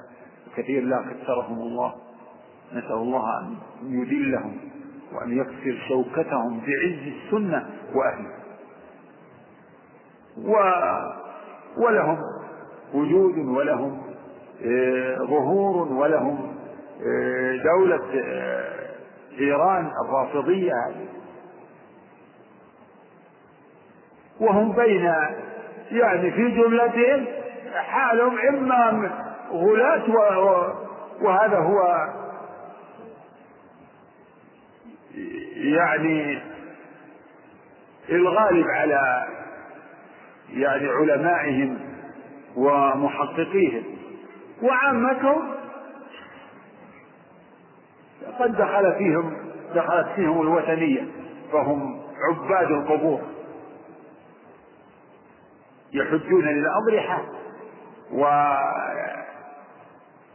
كثير 0.56 0.82
لا 0.82 1.04
كثرهم 1.10 1.58
الله. 1.58 1.94
نسأل 2.72 2.92
الله 2.92 3.38
أن 3.40 3.56
يذلهم 3.82 4.56
وأن 5.12 5.38
يكسر 5.38 5.78
شوكتهم 5.88 6.60
بعز 6.60 7.12
السنة 7.24 7.66
وأهلها 7.94 8.38
و 10.38 10.52
ولهم 11.76 12.18
وجود 12.94 13.38
ولهم 13.38 14.02
آه، 14.64 15.16
ظهور 15.16 15.92
ولهم 15.92 16.54
آه، 17.06 17.56
دولة 17.56 18.00
آه، 18.14 18.88
إيران 19.38 19.90
الرافضية. 20.04 20.72
وهم 24.40 24.72
بين 24.72 25.04
يعني 25.90 26.30
في 26.30 26.50
جملتهم 26.50 27.26
حالهم 27.74 28.38
إما 28.48 29.10
غلاة 29.52 30.10
وهذا 31.22 31.58
هو 31.58 32.08
يعني 35.74 36.42
الغالب 38.10 38.66
على 38.68 39.26
يعني 40.50 40.88
علمائهم 40.88 41.78
ومحققيهم. 42.56 43.84
وعامتهم 44.62 45.54
قد 48.38 48.52
دخل 48.56 48.94
فيهم 48.98 49.36
دخلت 49.74 50.06
فيهم 50.14 50.42
الوثنية 50.42 51.06
فهم 51.52 52.00
عباد 52.28 52.70
القبور. 52.70 53.20
يحجون 55.92 56.44
للأضرحة 56.44 57.22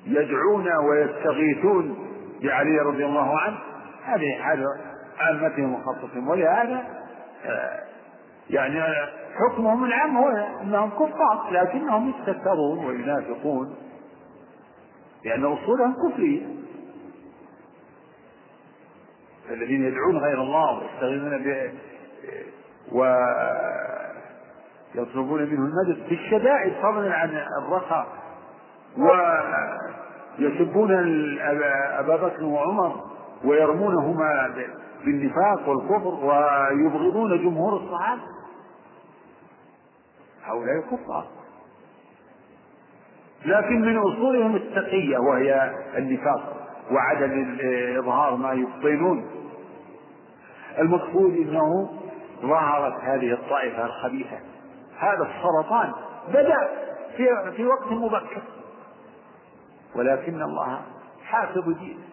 ويدعون 0.08 0.68
ويستغيثون 0.90 2.10
بعلي 2.42 2.80
رضي 2.80 3.06
الله 3.06 3.40
عنه. 3.40 3.58
هذه 4.04 4.42
حال 4.42 4.66
عامتهم 5.20 5.74
وخاصتهم 5.74 6.28
ولهذا 6.28 6.84
آه، 7.46 7.84
يعني 8.50 8.82
حكمهم 9.36 9.86
العام 9.86 10.18
هو 10.18 10.30
إنهم 10.62 10.90
كفار 10.90 11.50
لكنهم 11.52 12.10
يستكبرون 12.10 12.86
وينافقون 12.86 13.76
لأن 15.26 15.46
أصولهم 15.46 15.96
كفرية. 16.10 16.42
الذين 19.50 19.84
يدعون 19.86 20.18
غير 20.18 20.42
الله 20.42 20.80
ويستغيثون 20.80 21.44
به 21.44 21.72
ويطلبون 24.96 25.42
منه 25.42 25.66
المدد 25.66 26.04
في 26.08 26.14
الشدائد 26.16 26.74
فضلا 26.74 27.14
عن 27.14 27.44
الرخاء 27.64 28.08
ويسبون 30.40 30.92
أبا 32.00 32.16
بكر 32.16 32.44
وعمر 32.44 33.04
ويرمونهما 33.46 34.54
بالنفاق 35.06 35.70
والكفر 35.70 36.26
ويبغضون 36.26 37.38
جمهور 37.38 37.78
الصحابة. 37.78 38.22
هؤلاء 40.44 40.82
كفار 40.92 41.28
لكن 43.46 43.82
من 43.82 43.98
أصولهم 43.98 44.56
التقية 44.56 45.18
وهي 45.18 45.76
النفاق 45.98 46.68
وعدم 46.92 47.58
إظهار 47.98 48.36
ما 48.36 48.54
يبطنون. 48.54 49.26
المقصود 50.80 51.34
أنه 51.34 51.90
ظهرت 52.42 53.02
هذه 53.02 53.34
الطائفة 53.34 53.86
الخبيثة. 53.86 54.40
هذا 54.98 55.30
السرطان 55.36 55.92
بدأ 56.28 56.70
في 57.18 57.52
في 57.56 57.66
وقت 57.66 57.92
مبكر. 57.92 58.42
ولكن 59.96 60.42
الله 60.42 60.82
حافظ 61.24 61.70
دينه. 61.70 62.13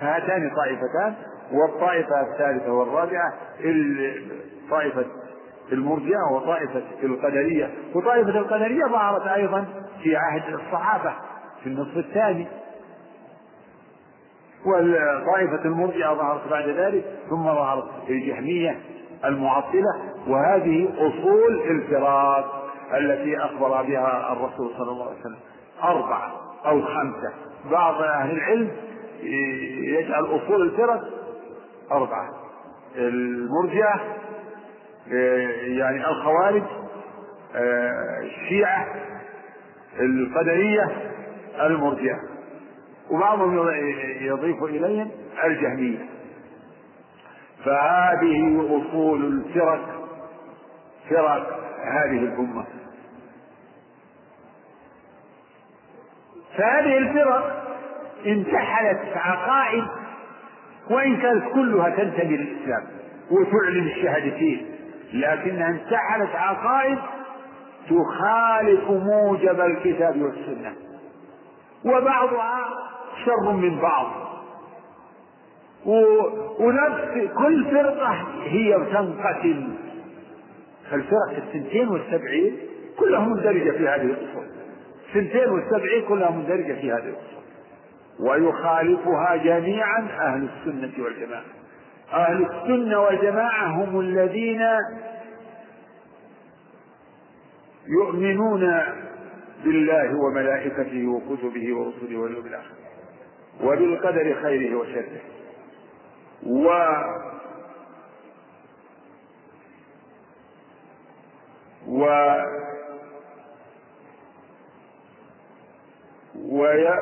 فهاتان 0.00 0.50
طائفتان 0.56 1.14
والطائفة 1.52 2.20
الثالثة 2.20 2.72
والرابعة 2.72 3.32
طائفة 4.70 5.04
المرجئة 5.72 6.32
وطائفة 6.32 6.82
القدرية. 7.02 7.70
وطائفة 7.94 8.38
القدرية 8.38 8.84
ظهرت 8.84 9.26
أيضا 9.26 9.64
في 10.02 10.16
عهد 10.16 10.54
الصحابة 10.54 11.12
في 11.62 11.66
النصف 11.66 11.96
الثاني. 11.96 12.46
وطائفة 14.66 15.64
المرجئة 15.64 16.14
ظهرت 16.14 16.48
بعد 16.50 16.68
ذلك 16.68 17.04
ثم 17.30 17.44
ظهرت 17.44 17.88
الجهمية 18.08 18.80
المعطلة. 19.24 19.94
وهذه 20.28 20.88
أصول 20.98 21.60
الفراق 21.70 22.72
التي 22.94 23.38
أخبر 23.38 23.82
بها 23.82 24.32
الرسول 24.32 24.70
صلى 24.78 24.90
الله 24.90 25.06
عليه 25.06 25.20
وسلم. 25.20 25.38
أربعة 25.82 26.32
أو 26.66 26.82
خمسة. 26.82 27.32
بعض 27.70 28.02
أهل 28.02 28.30
العلم 28.30 28.70
يجعل 29.22 30.24
أصول 30.24 30.62
الفرق 30.62 31.00
أربعة. 31.92 32.30
المرجئة 32.96 34.00
يعني 35.62 36.08
الخوارج 36.08 36.62
الشيعة 38.24 38.86
القدرية 40.00 41.12
المرجئة 41.60 42.20
وبعضهم 43.10 43.68
يضيف 44.20 44.62
إليهم 44.62 45.10
الجهمية. 45.44 46.06
فهذه 47.64 48.66
أصول 48.66 49.24
الفرق 49.24 50.08
فرق 51.10 51.60
هذه 51.84 52.18
الأمة. 52.18 52.64
فهذه 56.58 56.98
الفرق 56.98 57.65
انتحلت 58.26 59.16
عقائد 59.16 59.84
وإن 60.90 61.16
كانت 61.16 61.44
كلها 61.54 61.90
تنتمي 61.90 62.36
للإسلام 62.36 62.84
وتعلن 63.30 63.86
الشهادتين 63.86 64.66
لكنها 65.12 65.68
انتحلت 65.68 66.34
عقائد 66.34 66.98
تخالف 67.90 68.90
موجب 68.90 69.60
الكتاب 69.60 70.22
والسنة. 70.22 70.72
وبعضها 71.84 72.64
شر 73.24 73.52
من 73.52 73.80
بعض. 73.80 74.06
ونفس 76.60 77.30
كل 77.38 77.64
فرقة 77.70 78.26
هي 78.42 78.74
تنقسم 78.92 79.74
فالفرق 80.90 81.44
السنتين 81.46 81.88
والسبعين 81.88 82.56
كلها 82.98 83.20
مندرجة 83.20 83.70
في 83.70 83.88
هذه 83.88 84.02
الأصول. 84.02 84.46
سنتين 85.14 85.48
والسبعين 85.50 86.04
كلها 86.08 86.30
مندرجة 86.30 86.72
في 86.72 86.92
هذه 86.92 87.08
الأصول. 87.08 87.35
ويخالفها 88.20 89.36
جميعا 89.36 90.08
أهل 90.20 90.48
السنة 90.48 91.04
والجماعة. 91.04 91.44
أهل 92.12 92.46
السنة 92.46 93.00
والجماعة 93.00 93.66
هم 93.66 94.00
الذين 94.00 94.62
يؤمنون 97.88 98.82
بالله 99.64 100.18
وملائكته 100.24 101.06
وكتبه 101.06 101.76
ورسله 101.76 102.18
واليوم 102.18 102.46
الآخر 102.46 102.74
وبالقدر 103.62 104.34
خيره 104.42 104.76
وشره. 104.76 105.20
و 106.46 106.68
و 111.88 112.06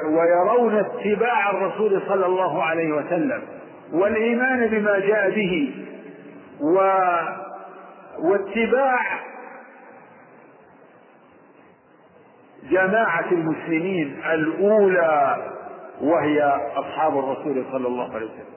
ويرون 0.08 0.74
اتباع 0.74 1.50
الرسول 1.50 2.02
صلى 2.08 2.26
الله 2.26 2.62
عليه 2.62 2.92
وسلم 2.92 3.42
والإيمان 3.92 4.66
بما 4.66 4.98
جاء 4.98 5.30
به 5.30 5.74
و 6.60 6.74
واتباع 8.18 9.20
جماعة 12.70 13.32
المسلمين 13.32 14.16
الأولى 14.32 15.36
وهي 16.00 16.42
أصحاب 16.76 17.18
الرسول 17.18 17.64
صلى 17.72 17.88
الله 17.88 18.14
عليه 18.14 18.26
وسلم. 18.26 18.54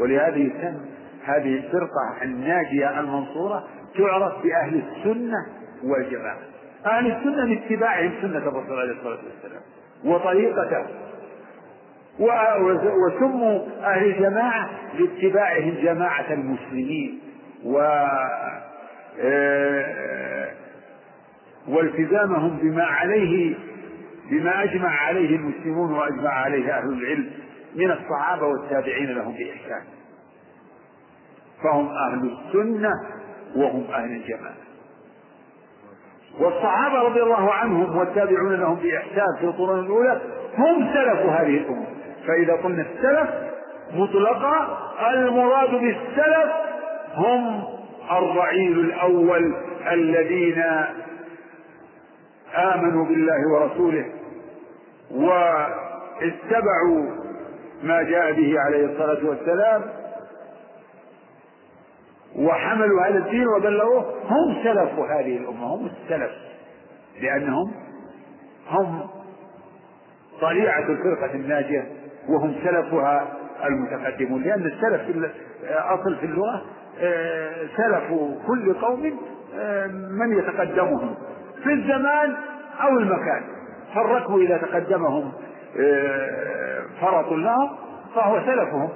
ولهذه 0.00 0.46
السنة 0.46 0.80
هذه 1.24 1.54
الفرقة 1.54 2.22
الناجية 2.22 3.00
المنصورة 3.00 3.64
تعرف 3.98 4.32
بأهل 4.42 4.82
السنة 4.88 5.46
والجماعة. 5.84 6.38
أهل 6.86 7.06
السنة 7.06 7.44
لاتباعهم 7.44 8.12
سنة 8.22 8.38
الرسول 8.38 8.80
عليه 8.80 8.92
الصلاة 8.92 9.18
والسلام. 9.24 9.62
وطريقته 10.04 10.86
وسموا 13.06 13.60
أهل 13.82 14.04
الجماعة 14.06 14.70
لاتباعهم 14.98 15.74
جماعة 15.82 16.32
المسلمين. 16.32 17.20
و 17.64 17.78
والتزامهم 21.68 22.56
بما 22.62 22.84
عليه 22.84 23.54
بما 24.30 24.62
أجمع 24.62 24.88
عليه 24.88 25.36
المسلمون 25.36 25.92
وأجمع 25.92 26.30
عليه 26.30 26.78
أهل 26.78 26.92
العلم 26.92 27.30
من 27.76 27.90
الصحابة 27.90 28.46
والتابعين 28.46 29.10
لهم 29.10 29.32
بإحسان. 29.32 29.82
فهم 31.62 31.88
أهل 31.88 32.30
السنة 32.38 32.90
وهم 33.56 33.84
أهل 33.94 34.10
الجماعة. 34.10 34.54
والصحابة 36.40 37.02
رضي 37.02 37.22
الله 37.22 37.52
عنهم 37.52 37.96
والتابعون 37.96 38.54
لهم 38.54 38.74
بإحسان 38.74 39.36
في 39.40 39.44
القرون 39.44 39.78
الأولى 39.80 40.20
هم 40.58 40.88
سلف 40.94 41.20
هذه 41.26 41.56
الأمة. 41.56 41.86
فإذا 42.26 42.52
قلنا 42.52 42.82
السلف 42.82 43.30
مطلقا 43.94 44.78
المراد 45.14 45.70
بالسلف 45.70 46.52
هم 47.14 47.62
الرعيل 48.12 48.80
الأول 48.80 49.54
الذين 49.92 50.64
آمنوا 52.56 53.04
بالله 53.06 53.48
ورسوله 53.52 54.04
واتبعوا 55.10 57.06
ما 57.82 58.02
جاء 58.02 58.32
به 58.32 58.60
عليه 58.60 58.84
الصلاة 58.86 59.26
والسلام. 59.28 59.82
وحملوا 62.36 63.02
هذا 63.06 63.18
الدين 63.18 63.48
وبلغوه. 63.48 64.14
هم 64.24 64.62
سلف 64.64 64.98
هذه 64.98 65.36
الأمة 65.36 65.66
هم 65.74 65.86
السلف. 65.86 66.30
لأنهم 67.20 67.72
هم 68.70 69.08
طليعة 70.40 70.88
الفرقة 70.88 71.34
الناجية 71.34 71.86
وهم 72.28 72.54
سلفها 72.64 73.28
المتقدمون. 73.64 74.42
لأن 74.42 74.66
السلف 74.66 75.32
أصل 75.70 76.16
في 76.16 76.26
اللغة 76.26 76.62
آه، 77.00 77.52
سلف 77.76 78.04
كل 78.46 78.74
قوم 78.74 79.18
آه، 79.58 79.86
من 79.86 80.38
يتقدمهم 80.38 81.14
في 81.62 81.72
الزمان 81.72 82.34
أو 82.82 82.98
المكان. 82.98 83.42
فالركب 83.94 84.38
إذا 84.38 84.56
تقدمهم 84.56 85.32
آه، 85.80 86.82
فرط 87.00 87.32
لهم 87.32 87.70
فهو 88.14 88.40
سلفهم. 88.46 88.88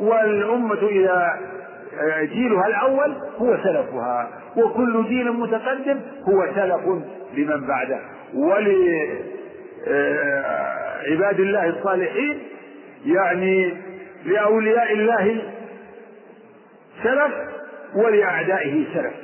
والأمة 0.00 0.88
إذا 0.88 1.40
جيلها 2.22 2.66
الأول 2.66 3.14
هو 3.38 3.56
سلفها 3.56 4.28
وكل 4.56 5.04
جيل 5.08 5.32
متقدم 5.32 6.00
هو 6.28 6.46
سلف 6.54 6.86
لمن 7.36 7.66
بعده. 7.66 8.00
ولعباد 11.04 11.40
الله 11.40 11.66
الصالحين 11.68 12.38
يعني 13.06 13.74
لأولياء 14.24 14.92
الله 14.92 15.42
سلف 17.02 17.32
ولأعدائه 17.94 18.84
سلف. 18.94 19.14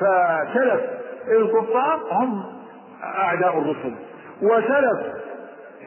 فسلف 0.00 0.80
الكفار 1.28 2.00
هم 2.10 2.42
أعداء 3.02 3.58
الرسل 3.58 3.94
وسلف 4.42 5.12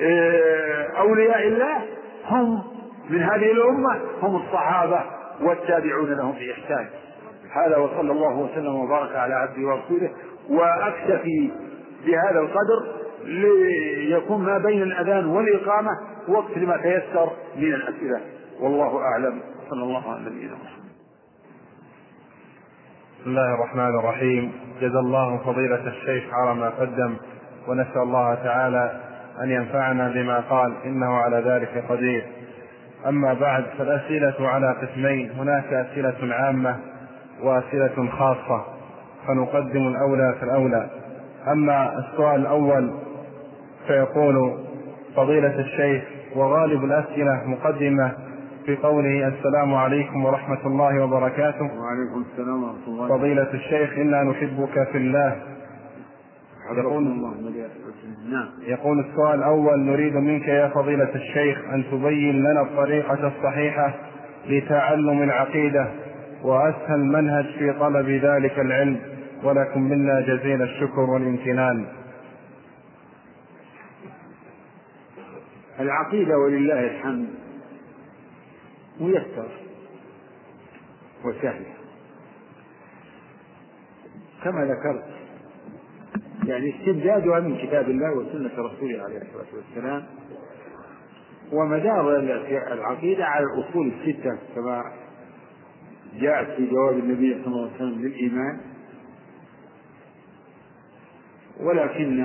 آه، 0.01 0.87
أولياء 0.99 1.47
الله 1.47 1.77
هم 2.25 2.63
من 3.09 3.21
هذه 3.23 3.51
الأمة 3.51 3.99
هم 4.21 4.35
الصحابة. 4.35 4.99
والتابعون 5.41 6.13
لهم 6.13 6.31
بإحسان. 6.31 6.87
هذا 7.51 7.77
وصلى 7.77 8.11
الله 8.11 8.37
وسلم 8.37 8.75
وبارك 8.75 9.15
على 9.15 9.33
عبده 9.33 9.67
ورسوله. 9.67 10.09
وأكتفي 10.49 11.51
بهذا 12.05 12.39
القدر 12.39 13.05
ليكون 13.25 14.45
ما 14.45 14.57
بين 14.57 14.81
الأذان 14.81 15.25
والإقامة 15.25 15.91
وقت 16.27 16.57
لما 16.57 16.77
تيسر 16.77 17.29
من 17.55 17.73
الأسئلة. 17.73 18.21
والله 18.59 18.99
أعلم. 18.99 19.41
صلى 19.69 19.83
الله 19.83 20.11
على 20.11 20.21
نبينا 20.21 20.53
محمد. 20.53 20.85
بسم 23.19 23.29
الله 23.29 23.53
الرحمن 23.55 23.99
الرحيم. 23.99 24.51
جزا 24.81 24.99
الله 24.99 25.37
فضيلة 25.37 25.87
الشيخ 25.87 26.23
على 26.33 26.55
ما 26.55 26.69
قدم 26.69 27.15
ونسأل 27.67 28.01
الله 28.01 28.35
تعالى 28.35 29.01
أن 29.43 29.51
ينفعنا 29.51 30.09
بما 30.09 30.39
قال 30.39 30.73
إنه 30.85 31.17
على 31.17 31.37
ذلك 31.37 31.85
قدير. 31.89 32.25
أما 33.07 33.33
بعد 33.33 33.63
فالأسئلة 33.77 34.35
على 34.39 34.75
قسمين. 34.81 35.31
هناك 35.31 35.73
أسئلة 35.73 36.35
عامة 36.35 36.75
وأسئلة 37.43 38.09
خاصة 38.09 38.65
فنقدم 39.27 39.87
الأولى 39.87 40.35
فالأولى 40.41 40.89
أما 41.47 41.99
السؤال 41.99 42.41
الأول 42.41 42.91
فيقول 43.87 44.57
فضيلة 45.15 45.59
الشيخ 45.59 46.03
وغالب 46.35 46.83
الأسئلة 46.83 47.43
مقدمة 47.45 48.11
في 48.65 48.75
قوله 48.75 49.27
السلام 49.27 49.75
عليكم 49.75 50.25
ورحمة 50.25 50.65
الله 50.65 51.03
وبركاته. 51.03 51.63
وعليكم 51.63 52.25
السلام 52.31 52.63
ورحمة 52.63 52.87
الله. 52.87 53.07
فضيلة 53.17 53.53
الشيخ 53.53 53.97
إنا 53.97 54.23
نحبك 54.23 54.87
في 54.91 54.97
الله. 54.97 55.35
يقول 56.71 57.07
الله 57.07 57.33
نعم. 58.29 58.49
يقول 58.61 58.99
السؤال 58.99 59.39
الأول 59.39 59.79
نريد 59.79 60.15
منك 60.15 60.47
يا 60.47 60.67
فضيلة 60.67 61.15
الشيخ 61.15 61.57
أن 61.73 61.83
تبين 61.91 62.39
لنا 62.39 62.61
الطريقة 62.61 63.27
الصحيحة 63.27 63.93
لتعلم 64.47 65.23
العقيدة 65.23 65.87
وأسهل 66.43 66.99
منهج 66.99 67.45
في 67.45 67.73
طلب 67.79 68.09
ذلك 68.09 68.59
العلم 68.59 68.99
ولكم 69.43 69.81
منا 69.81 70.21
جزيل 70.21 70.61
الشكر 70.61 70.99
والامتنان. 70.99 71.85
العقيدة 75.79 76.37
ولله 76.37 76.79
الحمد 76.79 77.27
ميسر 78.99 79.47
وسهل 81.25 81.65
كما 84.43 84.65
ذكرت 84.65 85.24
يعني 86.43 86.75
استمدادها 86.79 87.39
من 87.39 87.57
كتاب 87.57 87.89
الله 87.89 88.17
وسنة 88.17 88.51
رسوله 88.57 89.03
عليه 89.03 89.17
الصلاة 89.21 89.45
والسلام 89.55 90.03
ومدار 91.51 92.19
العقيدة 92.73 93.25
على 93.25 93.45
الأصول 93.45 93.87
الستة 93.99 94.37
كما 94.55 94.83
جاءت 96.19 96.47
في 96.57 96.65
جواب 96.65 96.99
النبي 96.99 97.33
صلى 97.43 97.47
الله 97.47 97.65
عليه 97.67 97.75
وسلم 97.75 98.01
للإيمان. 98.01 98.59
ولكن 101.59 102.19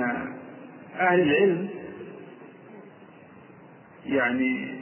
أهل 0.99 1.19
العلم 1.21 1.69
يعني 4.05 4.77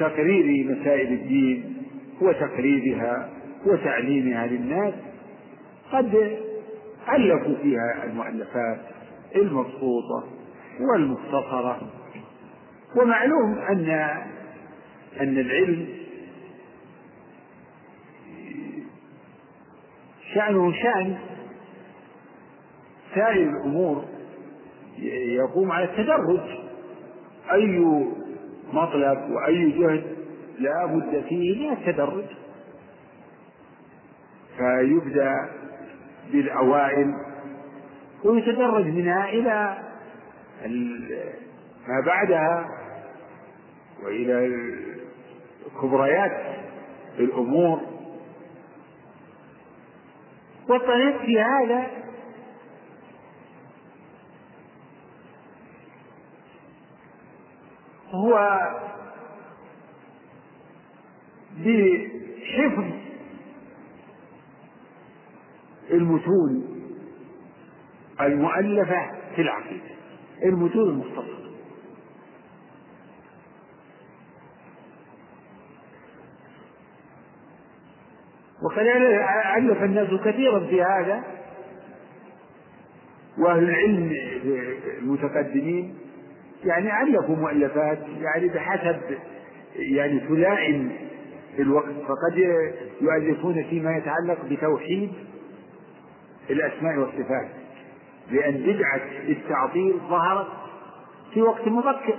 لتقرير 0.00 0.76
مسائل 0.76 1.12
الدين 1.12 1.76
وتقريرها 2.20 3.30
وتعليمها 3.66 4.46
للناس 4.46 4.94
قد 5.92 6.38
ألفوا 7.14 7.54
فيها 7.62 8.04
المؤلفات 8.04 8.80
المبسوطة 9.36 10.24
والمختصرة. 10.80 11.80
ومعلوم 12.96 13.58
أن 13.58 13.90
أن 15.20 15.38
العلم 15.38 15.88
شأنه 20.34 20.72
شأن 20.72 21.16
سائر 23.14 23.50
الأمور 23.50 24.04
يقوم 25.36 25.72
على 25.72 25.84
التدرج. 25.84 26.40
أي 27.52 27.78
مطلب 28.72 29.30
وأي 29.30 29.70
جهد 29.70 30.04
لا 30.58 30.86
بد 30.86 31.24
فيه 31.28 31.68
من 31.68 31.72
التدرج. 31.72 32.24
فيبدأ 34.58 35.50
بالأوائل 36.32 37.14
ويتدرج 38.24 38.84
منها 38.86 39.28
إلى 39.28 39.78
ما 41.88 42.00
بعدها 42.06 42.68
وإلى 44.02 44.64
كبريات 45.82 46.32
الأمور. 47.18 47.80
والطريق 50.68 51.20
في 51.20 51.40
هذا 51.40 51.86
هو 58.10 58.60
بحفظ 61.58 62.97
المتون 65.90 66.64
المؤلفة 68.20 69.10
في 69.36 69.42
العقيدة. 69.42 69.94
المتون 70.44 70.88
المختصرة 70.88 71.38
وقد 78.62 78.86
ألف 79.56 79.82
الناس 79.82 80.08
كثيرا 80.24 80.60
في 80.60 80.82
هذا 80.82 81.22
وأهل 83.38 83.62
العلم 83.62 84.12
المتقدمين 84.98 85.94
يعني 86.64 87.02
ألفوا 87.02 87.36
مؤلفات 87.36 87.98
يعني 88.20 88.48
بحسب 88.48 89.00
يعني 89.76 90.20
تلائم 90.20 90.92
الوقت 91.58 91.94
فقد 92.08 92.38
يؤلفون 93.00 93.62
فيما 93.70 93.96
يتعلق 93.96 94.44
بتوحيد 94.50 95.12
الأسماء 96.50 96.98
والصفات. 96.98 97.48
لأن 98.30 98.54
بدعة 98.54 99.00
التعطيل 99.28 100.00
ظهرت 100.08 100.46
في 101.34 101.42
وقت 101.42 101.68
مبكر 101.68 102.18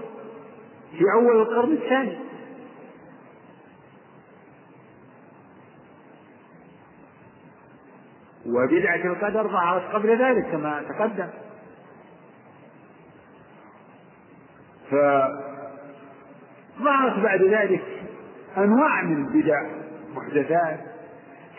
في 0.98 1.04
أول 1.16 1.42
القرن 1.42 1.72
الثاني. 1.72 2.18
وبدعة 8.46 9.06
القدر 9.06 9.48
ظهرت 9.48 9.84
قبل 9.94 10.22
ذلك 10.22 10.52
كما 10.52 10.84
تقدم. 10.90 11.30
فظهرت 14.92 15.40
بعد 17.24 17.42
ذلك 17.42 17.84
أنواع 18.58 19.04
من 19.04 19.26
البدع 19.26 19.62
محدثات 20.16 20.89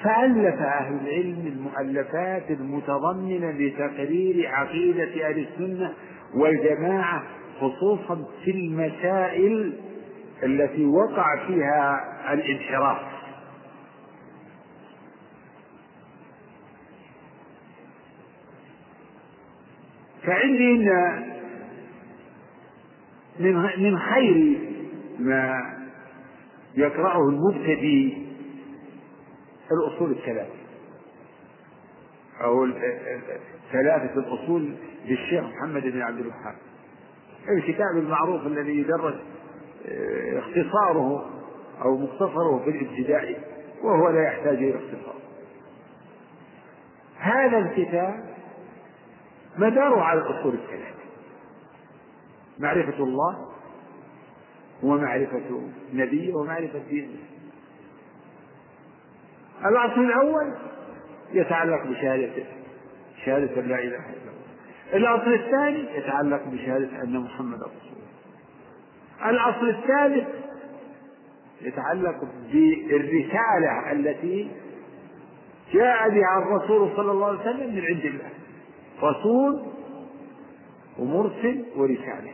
فألف 0.03 0.61
أهل 0.61 0.99
العلم 1.05 1.47
المؤلفات 1.47 2.51
المتضمنة 2.51 3.51
لتقرير 3.51 4.49
عقيدة 4.49 5.29
أهل 5.29 5.47
السنة 5.47 5.93
والجماعة 6.35 7.23
خصوصا 7.61 8.25
في 8.45 8.51
المسائل 8.51 9.73
التي 10.43 10.85
وقع 10.85 11.47
فيها 11.47 12.05
الانحراف. 12.33 12.99
فعندي 20.23 20.73
إن 20.73 21.23
من 23.79 23.99
خير 23.99 24.59
ما 25.19 25.63
يقرأه 26.77 27.29
المبتدئ 27.29 28.20
الأصول 29.73 30.11
الثلاثة. 30.11 30.55
أو 32.45 32.69
ثلاثة 33.73 34.21
الأصول 34.21 34.75
للشيخ 35.05 35.45
محمد 35.45 35.83
بن 35.83 36.03
عبد 36.03 36.19
الوهاب. 36.19 36.55
الكتاب 37.49 37.97
المعروف 37.97 38.47
الذي 38.47 38.81
يدرس 38.81 39.15
آه، 39.89 40.39
اختصاره 40.39 41.31
أو 41.85 41.97
مختصره 41.97 42.63
في 42.65 42.71
الابتدائي 42.71 43.37
وهو 43.83 44.09
لا 44.09 44.23
يحتاج 44.23 44.57
إلى 44.57 44.75
اختصار. 44.77 45.15
هذا 47.19 47.59
الكتاب 47.59 48.25
مداره 49.59 50.01
على 50.01 50.21
الأصول 50.21 50.55
الثلاثة. 50.55 51.01
معرفة 52.59 53.05
الله 53.05 53.49
ومعرفة 54.83 55.61
نبيه 55.93 56.35
ومعرفة 56.35 56.79
دينه. 56.89 57.19
الأصل 59.67 60.01
الأول 60.01 60.55
يتعلق 61.33 61.87
بشهادة 61.87 62.45
شهادة 63.25 63.61
لا 63.61 63.79
إله 63.79 63.85
إلا 63.85 64.31
الله. 64.31 64.41
الأصل 64.95 65.33
الثاني 65.33 65.97
يتعلق 65.97 66.45
بشهادة 66.47 67.03
أن 67.03 67.21
محمد 67.21 67.59
رسول 67.59 67.93
الله. 67.93 69.31
الأصل 69.31 69.69
الثالث 69.69 70.29
يتعلق 71.63 72.17
بالرسالة 72.53 73.93
التي 73.93 74.51
جاء 75.73 76.09
بها 76.09 76.39
الرسول 76.39 76.91
صلى 76.97 77.13
الله 77.13 77.27
عليه 77.27 77.41
وسلم 77.41 77.75
من 77.75 77.85
عند 77.85 78.05
الله. 78.05 78.31
رسول 79.03 79.63
ومرسل 80.99 81.65
ورسالة. 81.77 82.33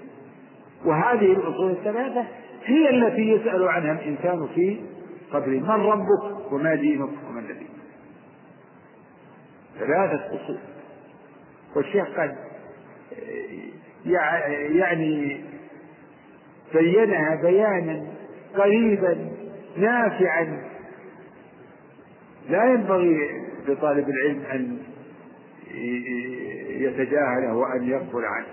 وهذه 0.84 1.32
الأصول 1.32 1.70
الثلاثة 1.70 2.24
هي 2.64 2.90
التي 2.90 3.30
يسأل 3.30 3.68
عنها 3.68 3.92
الإنسان 3.92 4.48
في 4.54 4.80
قبره. 5.32 5.48
من 5.48 5.70
ربك؟ 5.70 6.35
وما 6.52 6.74
دينك 6.74 7.10
وما 7.28 7.40
الذي 7.40 7.68
ثلاثة 9.78 10.26
أصول 10.26 10.58
والشيخ 11.76 12.08
قد 12.16 12.36
يعني 14.74 15.44
بينها 16.74 17.42
بيانا 17.42 18.06
قريبا 18.54 19.30
نافعا. 19.76 20.62
لا 22.48 22.64
ينبغي 22.64 23.30
لطالب 23.68 24.08
العلم 24.08 24.44
أن 24.52 24.78
يتجاهله 26.68 27.54
وأن 27.54 27.88
يغفل 27.88 28.24
عنه. 28.24 28.46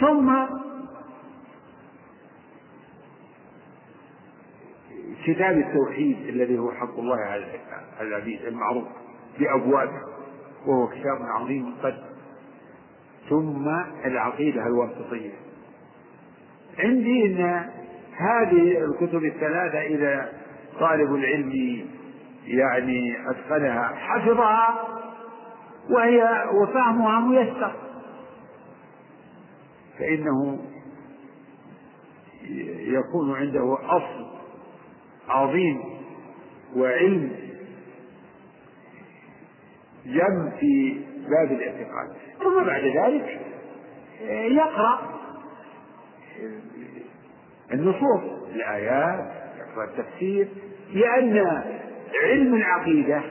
ثم 0.00 0.32
كتاب 5.26 5.58
التوحيد 5.58 6.28
الذي 6.28 6.58
هو 6.58 6.72
حق 6.72 6.98
الله 6.98 7.16
على 7.16 7.44
العبيد 8.00 8.42
المعروف 8.42 8.84
بأبوابه 9.38 10.00
وهو 10.66 10.88
كتاب 10.88 11.18
عظيم 11.22 11.74
قد 11.82 11.94
ثم 13.28 13.68
العقيدة 14.04 14.66
الواسطية. 14.66 15.32
عندي 16.78 17.26
أن 17.26 17.70
هذه 18.16 18.84
الكتب 18.84 19.24
الثلاثة 19.24 19.80
إذا 19.80 20.32
طالب 20.80 21.14
العلم 21.14 21.86
يعني 22.46 23.16
أتقنها 23.30 23.94
حفظها 23.94 24.74
وهي 25.90 26.44
وفهمها 26.54 27.20
ميسر. 27.20 27.72
فإنه 29.98 30.58
يكون 32.78 33.36
عنده 33.36 33.78
أصل 33.82 34.25
عظيم 35.28 35.80
وعلم 36.76 37.30
جم 40.06 40.50
في 40.60 41.00
باب 41.28 41.52
الاعتقاد. 41.52 42.16
ثم 42.42 42.64
بعد 42.66 42.82
ذلك 42.84 43.40
يقرأ 44.52 45.00
النصوص 47.72 48.22
الآيات 48.54 49.32
يقرأ 49.58 49.84
التفسير 49.84 50.48
لأن 50.92 51.38
علم 52.22 52.54
العقيدة 52.54 53.22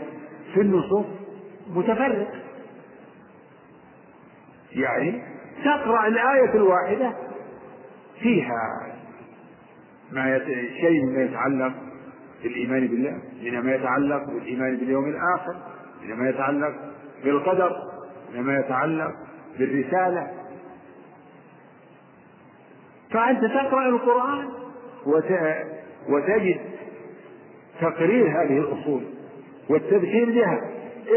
في 0.54 0.62
النصوص 0.62 1.06
متفرق. 1.70 2.32
يعني 4.72 5.22
تقرأ 5.66 6.08
الآية 6.08 6.54
الواحدة 6.56 7.14
فيها 8.20 8.92
ما 10.12 10.36
يت... 10.36 10.44
شيء 10.82 11.06
مما 11.06 11.24
يتعلق 11.24 11.74
بالإيمان 12.44 12.88
بالله 12.88 13.20
من 13.44 13.60
ما 13.60 13.76
يتعلق 13.76 14.26
بالإيمان 14.26 14.78
باليوم 14.78 15.06
الآخر 15.06 15.56
من 16.04 16.16
ما 16.16 16.30
يتعلق 16.30 16.74
بالقدر 17.24 17.72
من 18.36 18.42
ما 18.42 18.60
يتعلق 18.60 19.12
بالرسالة. 19.60 20.32
فأنت 23.12 23.46
تقرأ 23.46 23.90
القرآن 23.90 24.50
وت... 25.06 25.32
وتجد 26.10 26.60
تقرير 27.82 28.28
هذه 28.28 28.58
الأصول 28.58 29.04
والتبشير 29.70 30.26
بها 30.26 30.62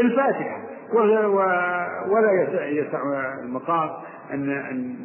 الفاتحة. 0.01 0.61
ولا, 0.93 1.27
ولا 2.07 2.67
يسع 2.67 3.03
المقام 3.43 3.89
أن 4.33 4.49
أن 4.49 4.95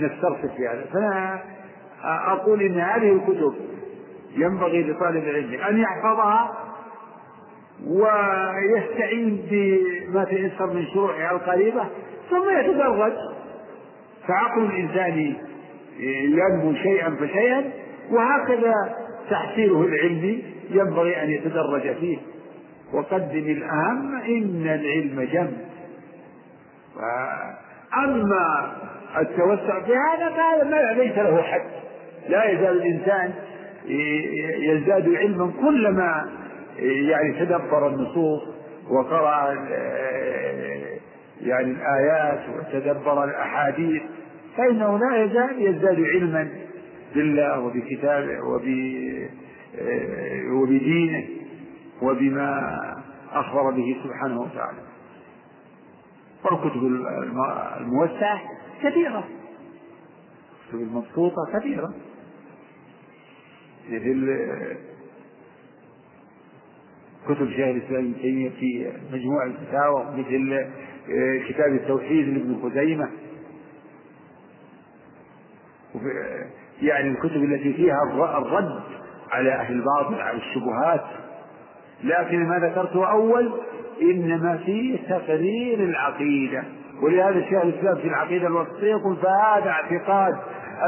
نسترسل 0.00 0.56
في 0.56 0.68
هذا. 0.68 0.84
فأنا 0.92 1.42
أقول 2.32 2.62
إن 2.62 2.80
هذه 2.80 3.12
الكتب 3.12 3.54
ينبغي 4.36 4.82
لطالب 4.82 5.24
العلم 5.24 5.54
أن 5.68 5.78
يحفظها 5.78 6.54
ويستعين 7.86 9.46
بما 9.50 10.24
تيسر 10.24 10.66
من 10.66 10.86
شروحها 10.94 11.32
القريبة 11.32 11.84
ثم 12.30 12.58
يتدرج 12.60 13.12
فعقل 14.28 14.64
الإنسان 14.64 15.34
ينمو 16.24 16.74
شيئا 16.74 17.16
فشيئا 17.20 17.64
وهكذا 18.10 18.72
تحصيله 19.30 19.82
العلمي 19.82 20.44
ينبغي 20.70 21.22
أن 21.22 21.30
يتدرج 21.30 21.96
فيه. 22.00 22.18
وقدم 22.92 23.38
الأهم 23.38 24.14
إن 24.16 24.62
العلم 24.64 25.28
جم 25.32 25.52
أما 28.04 28.72
التوسع 29.18 29.80
في 29.80 29.92
هذا 29.96 30.30
فهذا 30.30 30.92
ليس 30.92 31.18
له 31.18 31.42
حد. 31.42 31.70
لا 32.28 32.50
يزال 32.50 32.76
الإنسان 32.76 33.32
يزداد 34.60 35.14
علما 35.14 35.52
كلما 35.60 36.28
يعني 36.78 37.32
تدبر 37.38 37.88
النصوص 37.88 38.42
وقرأ 38.90 39.54
يعني 41.40 41.70
الآيات 41.70 42.40
وتدبر 42.48 43.24
الأحاديث 43.24 44.02
فإنه 44.56 44.98
لا 44.98 45.24
يزال 45.24 45.62
يزداد 45.62 46.00
علما 46.00 46.48
بالله 47.14 47.60
وبكتابه 47.60 48.40
وب 48.40 48.62
وبدينه 50.52 51.24
وبما 52.02 52.70
أخبر 53.32 53.70
به 53.70 53.96
سبحانه 54.04 54.40
وتعالى. 54.40 54.78
والكتب 56.44 56.84
الموسعة 57.80 58.40
كثيرة 58.82 59.24
الكتب 60.64 60.80
المبسوطة 60.80 61.36
كثيرة 61.52 61.94
كتب 67.28 67.50
شيخ 67.50 67.66
الإسلام 67.68 68.04
ابن 68.04 68.14
تيمية 68.22 68.50
في 68.50 68.92
مجموع 69.12 69.44
الفتاوى 69.46 70.04
مثل 70.16 70.66
كتاب 71.48 71.72
التوحيد 71.72 72.28
لابن 72.28 72.60
خزيمة. 72.62 73.08
يعني 76.82 77.08
الكتب 77.08 77.44
التي 77.44 77.72
فيها 77.72 77.96
الرد 78.38 78.80
على 79.30 79.52
أهل 79.52 79.74
الباطل 79.74 80.14
على 80.14 80.38
الشبهات. 80.38 81.04
لكن 82.04 82.46
ما 82.48 82.58
ذكرته 82.58 83.10
أول 83.10 83.60
إنما 84.02 84.56
فيه 84.56 84.98
تقرير 85.08 85.78
العقيدة. 85.78 86.64
ولهذا 87.02 87.38
الشيخ 87.38 87.62
الإسلام 87.62 87.96
في 87.96 88.08
العقيدة 88.08 88.46
الوسطية 88.46 88.90
يقول 88.90 89.16
فهذا 89.16 89.70
اعتقاد 89.70 90.34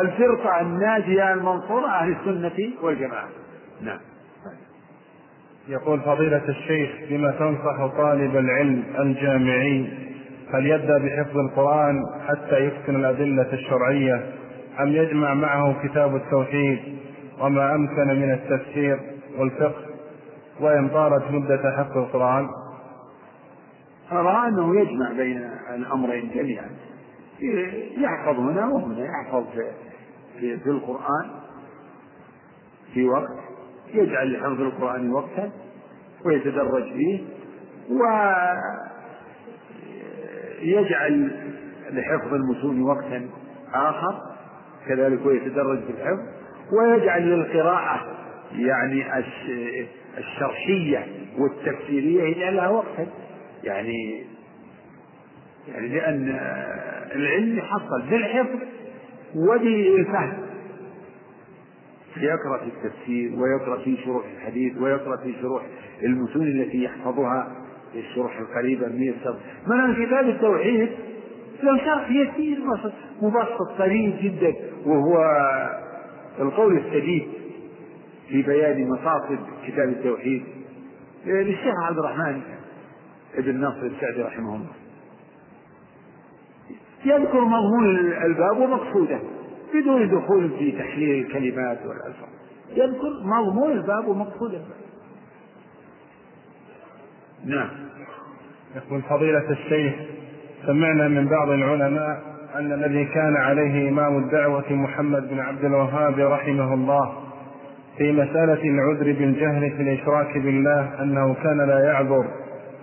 الفرقه 0.02 0.60
الناجية 0.60 1.32
المنصورة 1.32 1.86
أهل 1.86 2.12
السنة 2.12 2.70
والجماعة. 2.82 3.28
نعم. 3.82 3.98
يقول 5.68 6.00
فضيلة 6.00 6.42
الشيخ 6.48 6.90
بما 7.10 7.30
تنصح 7.30 7.96
طالب 7.96 8.36
العلم 8.36 8.84
الجامعي 8.98 9.88
هل 10.54 10.66
يبدأ 10.66 10.98
بحفظ 10.98 11.38
القرآن 11.38 12.02
حتى 12.28 12.64
يتقن 12.64 12.96
الأدلة 12.96 13.52
الشرعية؟ 13.52 14.26
أم 14.80 14.88
يجمع 14.88 15.34
معه 15.34 15.74
كتاب 15.82 16.16
التوحيد؟ 16.16 16.78
وما 17.40 17.74
أمكن 17.74 18.06
من 18.06 18.32
التفسير 18.32 18.98
والفقه؟ 19.38 19.84
وإن 20.60 20.88
طالت 20.88 21.30
مدة 21.30 21.76
حفظ 21.76 21.98
القرآن؟ 21.98 22.48
أرى 24.12 24.48
أنه 24.48 24.80
يجمع 24.80 25.12
بين 25.12 25.50
الأمرين 25.74 26.30
جميعا. 26.34 26.70
يحفظ 27.98 28.38
هنا 28.40 28.66
وهنا 28.66 29.04
يحفظ 29.04 29.44
في, 30.40 30.58
في 30.58 30.70
القرآن 30.70 31.30
في 32.94 33.04
وقت 33.08 33.38
يجعل 33.94 34.32
لحفظ 34.32 34.60
القرآن 34.60 35.12
وقتا 35.12 35.50
ويتدرج 36.24 36.92
فيه 36.92 37.20
ويجعل 40.62 41.30
لحفظ 41.90 42.34
المتون 42.34 42.82
وقتا 42.82 43.28
آخر 43.74 44.20
كذلك 44.88 45.26
ويتدرج 45.26 45.78
في 45.84 45.90
الحفظ 45.90 46.26
ويجعل 46.78 47.22
للقراءة 47.22 48.06
يعني 48.52 49.04
الشرحية 50.18 51.06
والتفسيرية 51.38 52.22
يجعل 52.22 52.56
لها 52.56 52.68
وقتا. 52.68 53.06
يعني 53.64 54.24
يعني 55.74 55.88
لأن 55.88 56.28
العلم 57.14 57.58
يحصل 57.58 58.02
بالحفظ 58.10 58.58
وبالفهم. 59.36 60.32
يقرأ 62.16 62.58
في 62.58 62.64
التفسير 62.64 63.32
ويقرأ 63.38 63.78
في 63.84 63.96
شروح 64.04 64.24
الحديث 64.36 64.76
ويقرأ 64.78 65.16
في 65.16 65.34
شروح 65.40 65.62
المتون 66.02 66.46
التي 66.46 66.82
يحفظها 66.84 67.52
الشروح 67.94 68.38
القريبة 68.38 68.86
من 68.86 69.08
السر 69.08 69.38
مثلا 69.66 70.06
كتاب 70.06 70.28
التوحيد 70.28 70.88
له 71.62 71.78
شرح 71.78 72.10
يسير 72.10 72.58
مبسط 73.22 73.68
قليل 73.78 74.16
جدا 74.22 74.54
وهو 74.86 75.16
القول 76.40 76.76
السديد 76.78 77.28
في 78.28 78.42
بيان 78.42 78.88
مقاصد 78.88 79.38
كتاب 79.66 79.88
التوحيد 79.88 80.42
للشيخ 81.26 81.74
عبد 81.86 81.98
الرحمن 81.98 82.40
ابن 83.34 83.60
ناصر 83.60 83.82
السعدي 83.82 84.22
رحمه 84.22 84.54
الله. 84.54 84.79
يذكر 87.04 87.40
مضمون 87.40 87.96
الباب 88.22 88.58
ومقصوده 88.58 89.18
بدون 89.74 90.08
دخول 90.08 90.50
في 90.58 90.72
تحليل 90.72 91.26
الكلمات 91.26 91.78
والألفاظ. 91.86 92.28
يذكر 92.76 93.10
مضمون 93.24 93.72
الباب 93.72 94.08
ومقصود 94.08 94.54
الباب 94.54 94.80
نعم. 97.44 97.68
يقول 98.76 99.02
فضيلة 99.02 99.50
الشيخ 99.50 99.94
سمعنا 100.66 101.08
من 101.08 101.28
بعض 101.28 101.50
العلماء 101.50 102.22
أن 102.54 102.72
الذي 102.72 103.04
كان 103.04 103.36
عليه 103.36 103.88
إمام 103.88 104.18
الدعوة 104.18 104.72
محمد 104.72 105.28
بن 105.30 105.40
عبد 105.40 105.64
الوهاب 105.64 106.18
رحمه 106.18 106.74
الله 106.74 107.12
في 107.98 108.12
مسألة 108.12 108.62
العذر 108.64 109.12
بالجهل 109.12 109.70
في 109.70 109.82
الإشراك 109.82 110.38
بالله 110.38 111.02
أنه 111.02 111.34
كان 111.34 111.58
لا 111.58 111.84
يعذر 111.84 112.24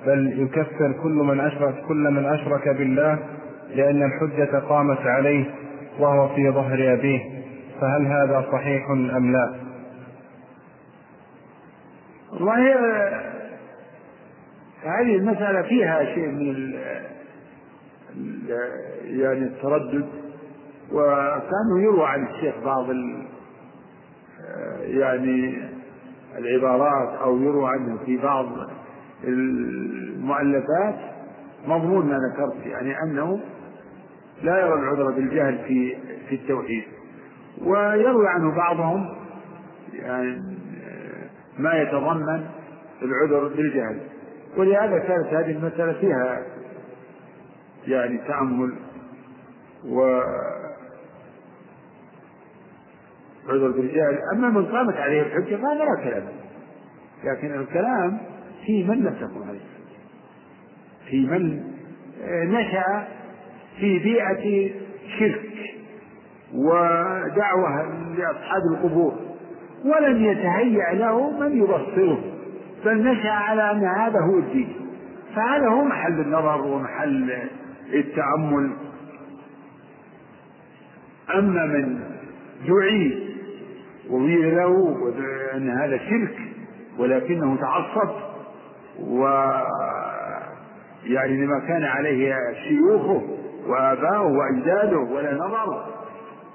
بل 0.06 0.42
يكفر 0.42 0.92
كل 1.04 1.10
من 1.12 1.40
أشرك 1.40 1.76
كل 1.88 2.12
من 2.12 2.26
أشرك 2.26 2.70
بالله 2.70 3.20
لأن 3.78 4.04
الحجة 4.04 4.60
قامت 4.60 5.00
عليه 5.00 5.46
وهو 6.00 6.36
في 6.36 6.50
ظهر 6.50 6.94
أبيه 6.94 7.20
فهل 7.82 8.06
هذا 8.06 8.46
صحيح 8.52 8.90
أم 8.90 9.32
لا؟ 9.32 9.56
والله 12.34 12.76
هذه 14.84 15.16
المسألة 15.16 15.62
فيها 15.62 16.06
شيء 16.06 16.28
من 16.28 16.50
ال 16.50 16.80
يعني 19.04 19.44
التردد 19.44 20.08
وكانوا 20.92 21.80
يروى 21.80 22.06
عن 22.06 22.28
الشيخ 22.28 22.56
بعض 22.66 22.90
ال 22.90 23.26
يعني 24.82 25.58
العبارات 26.38 27.18
أو 27.22 27.38
يروى 27.38 27.70
عنه 27.70 27.98
في 28.06 28.18
بعض 28.18 28.46
المؤلفات 29.24 30.96
مضمون 31.68 32.06
ما 32.06 32.18
ذكرت 32.18 32.66
يعني 32.66 33.02
أنه 33.04 33.40
لا 34.42 34.60
يرى 34.60 34.74
العذر 34.74 35.12
بالجهل 35.12 35.58
في 35.68 35.98
في 36.30 36.36
التوحيد. 36.36 36.84
ويروي 37.62 38.28
عنه 38.28 38.56
بعضهم 38.56 39.16
يعني 39.94 40.42
ما 41.60 41.74
يتضمن 41.74 42.46
العذر 43.02 43.48
بالجهل. 43.48 44.00
ولهذا 44.58 45.00
كانت 45.00 45.28
هذه 45.28 45.52
المسألة 45.52 45.94
فيها 45.94 46.42
يعني 47.88 48.18
تأمل 48.18 48.74
و 49.86 50.22
عذر 53.50 53.72
بالجهل. 53.72 54.20
أما 54.34 54.50
من 54.50 54.66
قامت 54.66 54.98
عليه 54.98 55.22
الحجة 55.22 55.56
فهذا 55.56 55.84
لا 55.86 56.04
كلام. 56.04 56.28
لكن 57.24 57.60
الكلام 57.60 58.18
في 58.66 58.84
من 58.84 58.98
لم 58.98 59.14
تكن 59.14 59.48
عليه. 59.48 59.60
في 61.10 61.26
من 61.26 61.64
نشأ 62.28 63.08
في 63.80 64.00
بيئة 64.00 64.72
شرك 65.20 65.50
ودعوة 66.54 67.86
لأصحاب 68.18 68.62
القبور 68.74 69.14
ولم 69.86 70.26
يتهيأ 70.26 70.94
له 70.94 71.40
من 71.40 71.58
يبصره 71.58 72.20
بل 72.86 73.04
نشأ 73.04 73.30
على 73.30 73.72
أن 73.72 73.84
هذا 73.86 74.20
هو 74.20 74.40
الدين. 74.40 74.74
فهذا 75.36 75.68
هو 75.68 75.84
محل 75.84 76.22
النظر 76.22 76.62
ومحل 76.62 77.34
التأمل. 77.94 78.72
أما 81.36 81.66
من 81.66 82.00
دعي 82.68 83.28
وقيل 84.10 84.56
له 84.56 84.98
أن 85.56 85.70
هذا 85.70 85.98
شرك 85.98 86.38
ولكنه 87.00 87.56
تعصب 87.58 88.10
و 89.00 89.24
يعني 91.06 91.46
لما 91.46 91.60
كان 91.68 91.84
عليه 91.84 92.36
شيوخه 92.68 93.22
وآباؤه 93.68 94.38
وأجداده 94.38 94.98
ولا 94.98 95.34
نظر. 95.34 95.86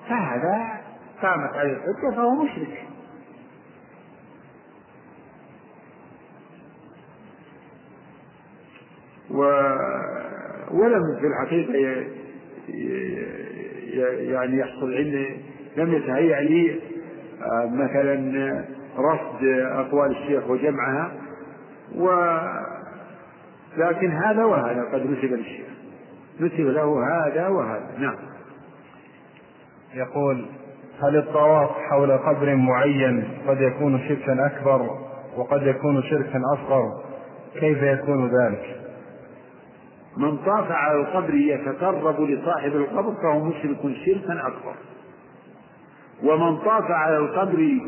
فهذا 0.09 0.81
قامت 1.23 1.57
عليه 1.57 1.73
الحجة 1.73 2.17
فهو 2.17 2.45
مشرك. 2.45 2.87
و 9.31 9.43
ولم 10.71 11.19
في 11.21 11.27
الحقيقة 11.27 12.07
يعني 14.33 14.59
يحصل 14.59 14.95
عندي 14.95 15.37
لم 15.77 15.93
يتهيأ 15.93 16.41
لي 16.41 16.81
آه، 17.43 17.67
مثلا 17.67 18.65
رصد 18.99 19.45
أقوال 19.73 20.11
الشيخ 20.11 20.51
وجمعها 20.51 21.13
و 21.95 22.09
لكن 23.77 24.11
هذا 24.11 24.45
وهذا 24.45 24.83
قد 24.93 25.07
نسب 25.07 25.33
للشيخ. 25.33 25.67
نسب 26.43 26.61
له 26.61 27.05
هذا 27.09 27.49
وهذا. 27.49 27.99
نعم. 27.99 28.17
يقول 29.95 30.47
هل 31.03 31.17
الطواف 31.17 31.71
حول 31.91 32.13
قبر 32.13 32.55
معين 32.55 33.25
قد 33.49 33.61
يكون 33.61 34.01
شركا 34.09 34.47
أكبر 34.47 34.99
وقد 35.37 35.63
يكون 35.63 36.03
شركا 36.03 36.41
أصغر؟ 36.55 37.03
كيف 37.61 37.83
يكون 37.83 38.27
ذلك؟ 38.27 38.77
من 40.17 40.37
طاف 40.37 40.71
على 40.71 41.01
القبر 41.01 41.35
يتقرب 41.35 42.21
لصاحب 42.21 42.77
القبر 42.77 43.15
فهو 43.23 43.45
مشرك 43.45 43.79
شركا 44.07 44.47
أكبر. 44.47 44.75
ومن 46.23 46.57
طاف 46.57 46.91
على 46.91 47.17
القبر 47.17 47.79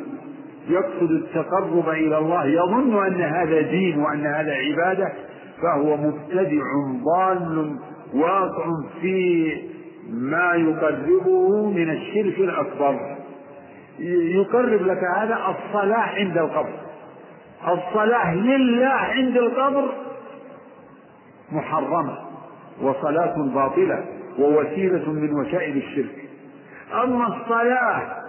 يقصد 0.68 1.10
التقرب 1.10 1.88
إلى 1.88 2.18
الله 2.18 2.44
يظن 2.44 3.06
أن 3.06 3.20
هذا 3.20 3.60
دين 3.60 3.98
وأن 3.98 4.26
هذا 4.26 4.52
عبادة 4.52 5.12
فهو 5.62 5.96
مبتدع 5.96 6.62
ضال 7.04 7.78
واقع 8.14 8.66
في 9.00 9.52
ما 10.10 10.54
يقربه 10.54 11.70
من 11.70 11.90
الشرك 11.90 12.38
الأكبر 12.38 13.16
يقرب 13.98 14.82
لك 14.82 15.00
هذا 15.16 15.34
الصلاة 15.34 15.98
عند 15.98 16.38
القبر. 16.38 16.74
الصلاة 17.62 18.34
لله 18.34 18.88
عند 18.88 19.36
القبر 19.36 19.92
محرمة 21.52 22.18
وصلاة 22.82 23.34
باطلة 23.54 24.04
ووسيلة 24.38 25.12
من 25.12 25.40
وسائل 25.40 25.76
الشرك. 25.76 26.28
أما 27.04 27.26
الصلاة 27.26 28.24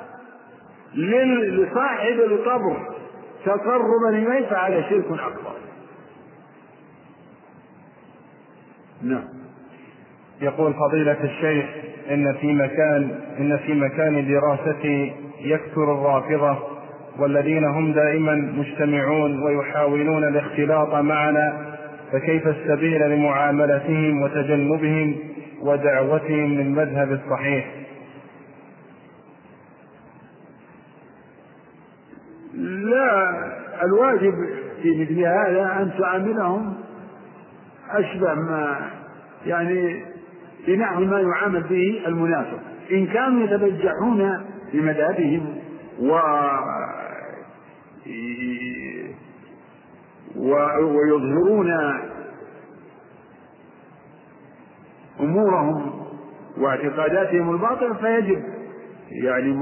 لصاحب 0.95 2.19
القبر 2.19 2.95
تقربا 3.45 4.09
إليه 4.09 4.49
فهذا 4.49 4.89
شرك 4.89 5.05
أكبر. 5.05 5.55
نعم. 9.01 9.34
يقول 10.41 10.73
فضيلة 10.73 11.17
الشيخ 11.23 11.65
إن 12.11 12.33
في 12.33 12.53
مكان 12.53 13.11
إن 13.39 13.57
في 13.57 13.73
مكان 13.73 14.27
دراستي 14.27 15.13
يكثر 15.39 15.93
الرافضة 15.93 16.57
والذين 17.19 17.63
هم 17.63 17.93
دائما 17.93 18.35
مجتمعون 18.35 19.43
ويحاولون 19.43 20.23
الاختلاط 20.23 20.95
معنا 20.95 21.75
فكيف 22.11 22.47
السبيل 22.47 23.09
لمعاملتهم 23.09 24.21
وتجنبهم 24.21 25.15
ودعوتهم 25.61 26.53
للمذهب 26.53 27.11
الصحيح؟ 27.11 27.65
لا 32.63 33.31
الواجب 33.83 34.33
في 34.81 35.01
مثل 35.01 35.19
هذا 35.19 35.77
أن 35.81 35.91
تعاملهم 35.99 36.73
أشبه 37.89 38.33
ما 38.33 38.89
يعني 39.45 40.14
بنحو 40.67 40.99
ما 41.01 41.19
يعامل 41.19 41.63
به 41.63 42.01
المنافق. 42.07 42.59
إن 42.91 43.07
كانوا 43.07 43.43
يتبجحون 43.43 44.45
بمذهبهم 44.73 45.55
و 45.99 46.19
ويظهرون 50.81 51.71
أمورهم 55.19 56.05
واعتقاداتهم 56.57 57.51
الباطلة 57.51 57.93
فيجب 57.93 58.43
يعني 59.11 59.59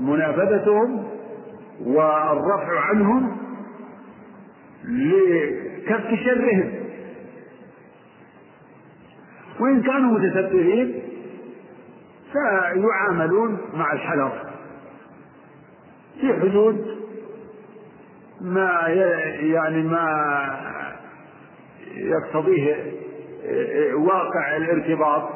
منافذتهم 0.00 1.04
والرفع 1.80 2.80
عنهم 2.80 3.36
لكف 4.84 6.14
شرهم. 6.24 6.87
وإن 9.60 9.82
كانوا 9.82 10.18
متسببين 10.18 11.02
فيعاملون 12.32 13.58
مع 13.74 13.92
الحذر. 13.92 14.32
في 16.20 16.40
حدود 16.40 16.98
ما 18.40 18.80
يعني 19.40 19.82
ما 19.82 20.06
يقتضيه 21.94 22.92
واقع 23.94 24.56
الارتباط 24.56 25.28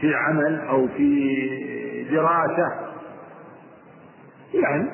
في 0.00 0.14
عمل 0.14 0.60
أو 0.60 0.88
في 0.88 1.38
دراسة. 2.10 2.88
يعني 4.54 4.90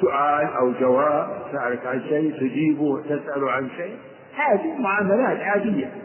سؤال 0.00 0.46
أو 0.46 0.72
جواب 0.80 1.42
سالك 1.52 1.86
عن 1.86 2.00
شيء 2.00 2.32
تجيبه 2.40 3.02
تسال 3.02 3.48
عن 3.48 3.68
شيء. 3.76 3.96
هذه 4.34 4.80
معاملات 4.80 5.40
عادية. 5.40 6.01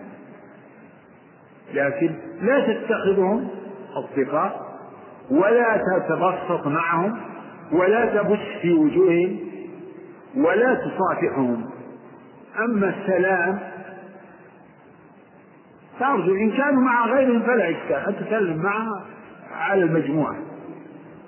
لكن 1.74 2.16
لا 2.42 2.74
تتخذهم 2.74 3.48
أصدقاء 3.96 4.68
ولا 5.32 5.82
تتبسط 5.98 6.68
معهم 6.68 7.18
ولا 7.72 8.06
تبش 8.06 8.40
في 8.62 8.74
وجوههم 8.74 9.40
ولا 10.36 10.74
تصافحهم. 10.74 11.66
أما 12.60 12.94
السلام 13.00 13.60
ترجو 16.00 16.36
إن 16.36 16.52
كانوا 16.52 16.82
مع 16.82 17.08
غيرهم 17.08 17.42
فلا 17.42 17.70
إشكال 17.70 17.96
أن 18.08 18.26
تسلم 18.26 18.58
معه 18.64 19.06
على 19.52 19.84
المجموعة. 19.84 20.36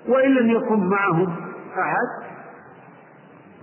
وإن 0.08 0.34
لم 0.34 0.50
يكن 0.50 0.78
معهم 0.86 1.36
أحد 1.78 2.30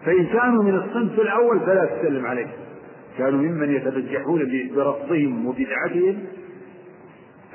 فإن 0.06 0.26
كانوا 0.26 0.64
من 0.64 0.76
الصنف 0.76 1.20
الأول 1.20 1.60
فلا 1.60 1.86
تسلم 1.86 2.26
عليهم 2.26 2.50
كانوا 3.18 3.40
ممن 3.40 3.76
يتبجحون 3.76 4.70
برفضهم 4.76 5.46
وبدعتهم 5.46 6.18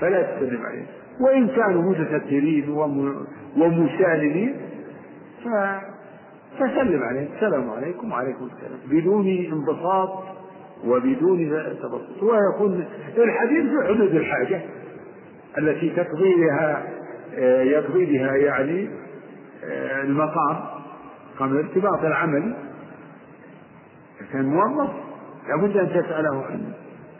فلا 0.03 0.23
تسلم 0.23 0.63
عليهم 0.67 0.87
وإن 1.21 1.49
كانوا 1.49 1.83
متسترين 1.83 2.71
ومسالمين 3.57 4.57
فسلم 6.59 7.03
عليهم 7.03 7.29
السلام 7.37 7.71
عليكم 7.71 8.13
وعليكم 8.13 8.45
السلام. 8.45 8.79
بدون 9.01 9.27
انبساط 9.27 10.25
وبدون 10.85 11.51
تبسط. 11.83 12.23
ويكون 12.23 12.85
الحديث 13.19 13.63
في 13.71 13.87
حدود 13.89 14.15
الحاجة 14.15 14.61
التي 15.59 15.91
تقضي 15.91 16.35
بها 16.35 16.83
يقضي 17.63 18.07
بها 18.07 18.37
يعني 18.37 18.89
المقام 20.03 20.61
قام 21.39 21.53
الارتباط 21.53 22.05
العملي 22.05 22.57
كان 24.33 24.45
موظف 24.47 24.91
لابد 25.49 25.77
أن 25.77 25.89
تسأله 25.89 26.45
عن 26.51 26.73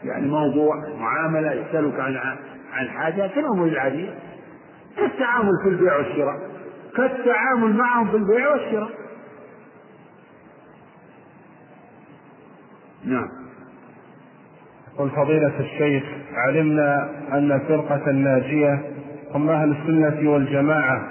يعني 0.03 0.27
موضوع 0.27 0.75
معاملة 0.99 1.51
يسألك 1.53 1.99
عن 1.99 2.17
عن 2.73 2.87
حاجة 2.89 3.27
في 3.27 3.39
الأمور 3.39 3.67
العاديه 3.67 4.13
كالتعامل 4.97 5.51
في 5.63 5.69
البيع 5.69 5.97
والشراء. 5.97 6.39
كالتعامل 6.97 7.73
معهم 7.77 8.07
في 8.07 8.17
البيع 8.17 8.51
والشراء. 8.51 8.89
نعم. 13.05 13.27
قل 14.97 15.09
فضيلة 15.09 15.51
الشيخ 15.59 16.03
علمنا 16.35 17.09
أن 17.31 17.51
الفرقة 17.51 18.09
الناجية 18.09 18.81
هم 19.33 19.49
أهل 19.49 19.71
السنة 19.71 20.29
والجماعة 20.29 21.07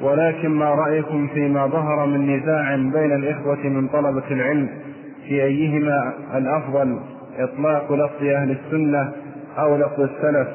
ولكن 0.00 0.48
ما 0.48 0.64
رأيكم 0.74 1.28
فيما 1.28 1.66
ظهر 1.66 2.06
من 2.06 2.36
نزاع 2.36 2.76
بين 2.76 3.12
الإخوة 3.12 3.62
من 3.66 3.88
طلبة 3.88 4.30
العلم؟ 4.30 4.68
في 5.28 5.42
أيهما 5.44 6.14
الأفضل 6.34 7.00
إطلاق 7.38 7.92
لفظ 7.92 8.24
أهل 8.24 8.50
السنة 8.50 9.12
أو 9.58 9.76
لفظ 9.76 10.00
السلف؟ 10.00 10.48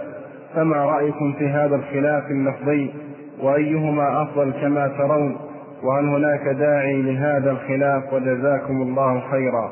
فما 0.55 0.77
رأيكم 0.77 1.33
في 1.33 1.47
هذا 1.47 1.75
الخلاف 1.75 2.23
اللفظي 2.31 2.93
وأيهما 3.41 4.21
أفضل 4.21 4.51
كما 4.51 4.87
ترون؟ 4.87 5.37
وهل 5.83 6.05
هناك 6.05 6.47
داعي 6.47 7.01
لهذا 7.01 7.51
الخلاف 7.51 8.13
وجزاكم 8.13 8.81
الله 8.81 9.31
خيرا. 9.31 9.71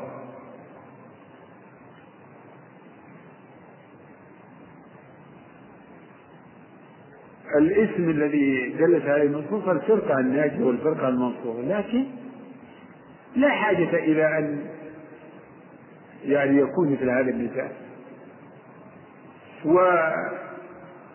الاسم 7.58 8.10
الذي 8.10 8.74
دلت 8.78 9.06
عليه 9.06 9.26
النصوص 9.26 9.68
الفرقة 9.68 10.18
الناجية 10.18 10.64
والفرقة 10.64 11.08
المنصورة 11.08 11.60
لكن 11.60 12.04
لا 13.36 13.48
حاجة 13.48 13.96
إلى 13.96 14.38
أن 14.38 14.58
يعني 16.24 16.58
يكون 16.58 16.92
مثل 16.92 17.10
هذا 17.10 17.30
المثال. 17.30 17.68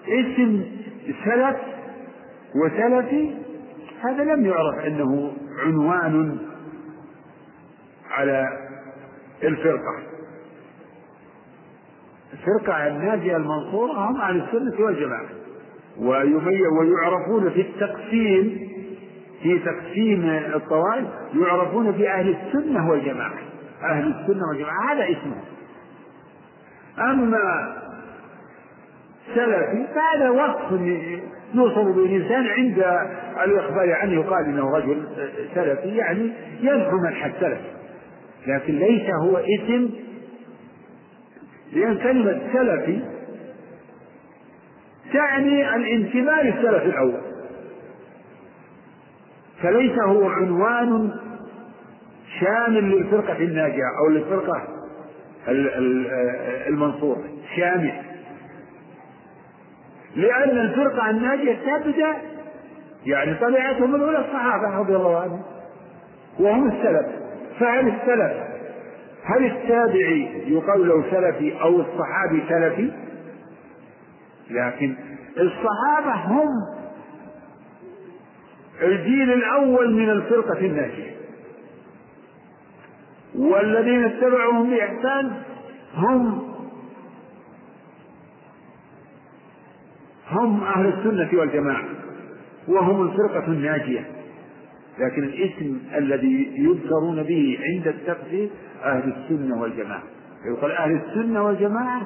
واسم 0.07 0.63
سلف 1.25 1.57
وسلفي 2.55 3.35
هذا 4.01 4.23
لم 4.23 4.45
يعرف 4.45 4.85
أنه 4.85 5.33
عنوان 5.65 6.37
على 8.11 8.47
الفرقة. 9.43 9.97
الفرقة 12.33 12.87
الناجية 12.87 13.35
المنصورة 13.37 14.09
هم 14.09 14.21
عن 14.21 14.39
السنة 14.39 14.85
والجماعة. 14.85 15.29
ويعرفون 15.99 17.49
في 17.49 17.61
التقسيم 17.61 18.71
في 19.43 19.59
تقسيم 19.59 20.29
الطوائف 20.29 21.07
يعرفون 21.33 21.91
بأهل 21.91 22.35
السنة 22.35 22.89
والجماعة. 22.89 23.39
أهل 23.83 24.07
السنة 24.07 24.47
والجماعة 24.49 24.93
هذا 24.93 25.03
اسمه. 25.03 25.41
أما 26.99 27.80
سلفي 29.35 29.87
فهذا 29.95 30.29
وصف 30.29 30.81
يوصف 31.53 31.95
به 31.95 32.05
الإنسان 32.05 32.47
عند 32.47 32.85
الإخبار 33.45 33.93
عنه 33.93 34.13
يقال 34.13 34.45
إنه 34.45 34.77
رجل 34.77 35.07
سلفي 35.55 35.95
يعني 35.97 36.31
يذكر 36.61 36.95
منح 37.07 37.25
السلف 37.25 37.59
لكن 38.47 38.73
ليس 38.79 39.09
هو 39.23 39.37
اسم 39.37 39.89
لأن 41.73 41.97
كلمة 41.97 42.41
سلفي 42.53 42.99
تعني 45.13 45.75
الانتماء 45.75 46.43
للسلف 46.45 46.83
الأول. 46.83 47.21
فليس 49.61 49.99
هو 49.99 50.29
عنوان 50.29 51.11
شامل 52.39 52.83
للفرقة 52.91 53.37
الناجية 53.37 53.83
أو 54.03 54.09
للفرقة 54.09 54.67
المنصورة 56.67 57.23
شامل 57.55 57.91
لأن 60.15 60.57
الفرقة 60.57 61.09
الناجية 61.09 61.57
تبدأ 61.65 62.15
يعني 63.05 63.33
طبيعتهم 63.33 63.95
الأولى 63.95 64.19
الصحابة 64.19 64.77
رضي 64.79 64.95
الله 64.95 65.19
عنهم. 65.19 65.41
وهم 66.39 66.67
السلف. 66.67 67.07
فهل 67.59 67.87
السلف 67.87 68.43
هل 69.23 69.45
التابعي 69.45 70.43
يقال 70.47 70.87
له 70.87 71.03
سلفي 71.11 71.61
أو 71.61 71.79
الصحابي 71.81 72.43
سلفي؟ 72.49 72.91
لكن 74.49 74.95
الصحابة 75.37 76.13
هم 76.25 76.47
الجيل 78.81 79.33
الأول 79.33 79.93
من 79.93 80.09
الفرقة 80.09 80.59
الناجية. 80.59 81.11
والذين 83.35 84.03
اتبعوهم 84.03 84.69
بإحسان 84.69 85.31
هم 85.95 86.50
هم 90.31 90.63
أهل 90.63 90.85
السنة 90.85 91.39
والجماعة 91.39 91.83
وهم 92.67 93.01
الفرقة 93.07 93.47
الناجية. 93.47 94.05
لكن 94.99 95.23
الاسم 95.23 95.77
الذي 95.97 96.51
يذكرون 96.55 97.23
به 97.23 97.59
عند 97.61 97.87
التقدير 97.87 98.49
أهل 98.83 99.13
السنة 99.17 99.61
والجماعة. 99.61 100.03
يقول 100.45 100.71
أهل 100.71 100.99
السنة 101.05 101.45
والجماعة 101.45 102.01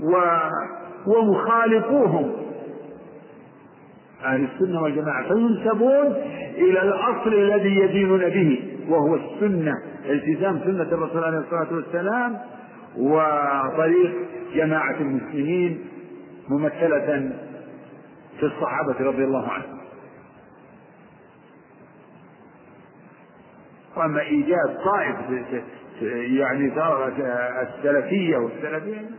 و 0.00 0.38
ومخالفوهم. 1.06 2.32
أهل 4.24 4.44
السنة 4.54 4.82
والجماعة 4.82 5.28
فينسبون 5.28 6.06
إلى 6.56 6.82
الأصل 6.82 7.34
الذي 7.34 7.76
يدينون 7.76 8.20
به 8.28 8.62
وهو 8.88 9.14
السنة 9.14 9.72
التزام 10.10 10.60
سنة 10.64 10.82
الرسول 10.82 11.24
عليه 11.24 11.38
الصلاة 11.38 11.74
والسلام 11.74 12.38
وطريق 12.98 14.12
جماعة 14.54 14.96
المسلمين 15.00 15.78
ممثلة 16.48 17.32
في 18.40 18.42
الصحابة 18.46 19.00
رضي 19.00 19.24
الله 19.24 19.48
عنهم. 19.48 19.78
وأما 23.96 24.20
إيجاد 24.20 24.78
طائفة 24.84 25.62
يعني 26.02 26.72
السلفية 27.62 28.36
والسلفية 28.36 29.10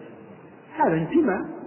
هذا 0.78 0.94
انتماء. 0.94 1.60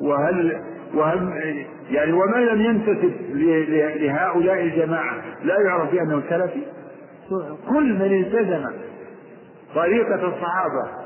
وهل 0.00 0.64
وهم 0.94 1.32
يعني 1.90 2.12
ومن 2.12 2.46
لم 2.46 2.60
ينتسب 2.60 3.12
لهؤلاء 4.00 4.62
الجماعة 4.62 5.22
لا 5.42 5.60
يعرف 5.60 5.90
بأنه 5.92 6.22
سلفي؟ 6.30 6.62
كل 7.68 7.94
من 7.94 8.20
التزم 8.20 8.70
طريقة 9.74 10.14
الصحابة 10.28 10.99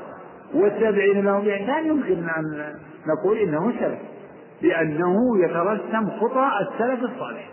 والتابعين 0.55 1.25
لهم 1.25 1.45
بإحسان 1.45 1.87
يمكن 1.87 2.29
أن 2.29 2.75
نقول 3.07 3.37
إنه 3.37 3.71
سلف 3.79 3.99
لأنه 4.61 5.43
يترسم 5.43 6.09
خطى 6.09 6.49
السلف 6.61 7.03
الصالح 7.03 7.49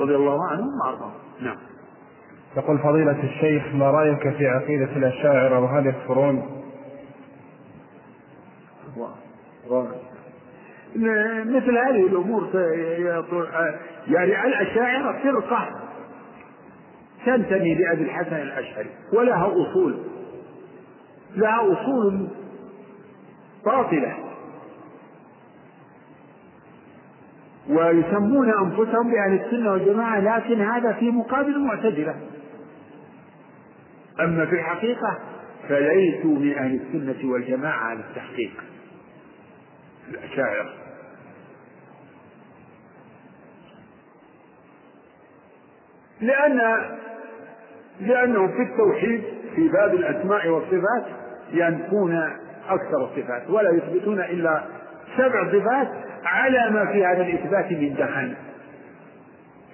رضي 0.00 0.16
الله 0.16 0.38
عنهم 0.50 0.68
وأرضاهم. 0.80 1.12
نعم. 1.40 1.56
يقول 2.56 2.78
فضيلة 2.78 3.24
الشيخ 3.24 3.74
ما 3.74 3.90
رأيك 3.90 4.36
في 4.36 4.46
عقيدة 4.46 4.96
الأشاعرة 4.96 5.60
وهل 5.60 5.86
يكفرون؟ 5.86 6.62
مثل 11.44 11.78
هذه 11.78 12.06
الأمور 12.06 12.48
يعني 14.08 14.46
الأشاعرة 14.46 15.22
فرقة 15.22 15.68
تنتمي 17.26 17.74
لأبي 17.74 18.02
الحسن 18.02 18.36
الأشعري 18.36 18.90
ولها 19.12 19.46
أصول. 19.46 19.96
لها 21.36 21.72
أصول 21.72 22.28
باطلة. 23.66 24.16
ويسمون 27.68 28.48
أنفسهم 28.48 29.10
بأهل 29.10 29.40
السنة 29.44 29.70
والجماعة 29.72 30.20
لكن 30.20 30.60
هذا 30.60 30.92
في 30.92 31.10
مقابل 31.10 31.54
المعتزله 31.54 32.14
أما 34.20 34.46
في 34.46 34.52
الحقيقة 34.52 35.18
فليسوا 35.68 36.38
من 36.38 36.54
أهل 36.58 36.80
السنة 36.80 37.32
والجماعة 37.32 37.78
على 37.78 38.00
التحقيق. 38.00 38.50
الأشاعرة. 40.08 40.72
لأن 46.20 46.60
لأنهم 48.00 48.48
في 48.48 48.62
التوحيد 48.62 49.22
في 49.54 49.68
باب 49.68 49.94
الأسماء 49.94 50.48
والصفات 50.48 51.06
ينفون 51.52 52.45
أكثر 52.68 53.04
الصفات 53.04 53.50
ولا 53.50 53.70
يثبتون 53.70 54.20
إلا 54.20 54.64
سبع 55.16 55.52
صفات 55.52 55.88
على 56.24 56.70
ما 56.70 56.92
في 56.92 57.06
هذا 57.06 57.22
الإثبات 57.22 57.72
من 57.72 57.94
دخن 57.94 58.34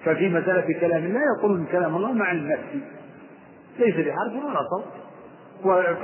ففي 0.05 0.29
مسألة 0.29 0.79
كلام 0.79 1.05
الله 1.05 1.21
يقولون 1.37 1.65
كلام 1.65 1.95
الله 1.95 2.11
مع 2.11 2.31
النفس. 2.31 2.63
ليس 3.79 3.95
بحرف 3.95 4.43
ولا 4.45 4.59
صوت. 4.69 4.85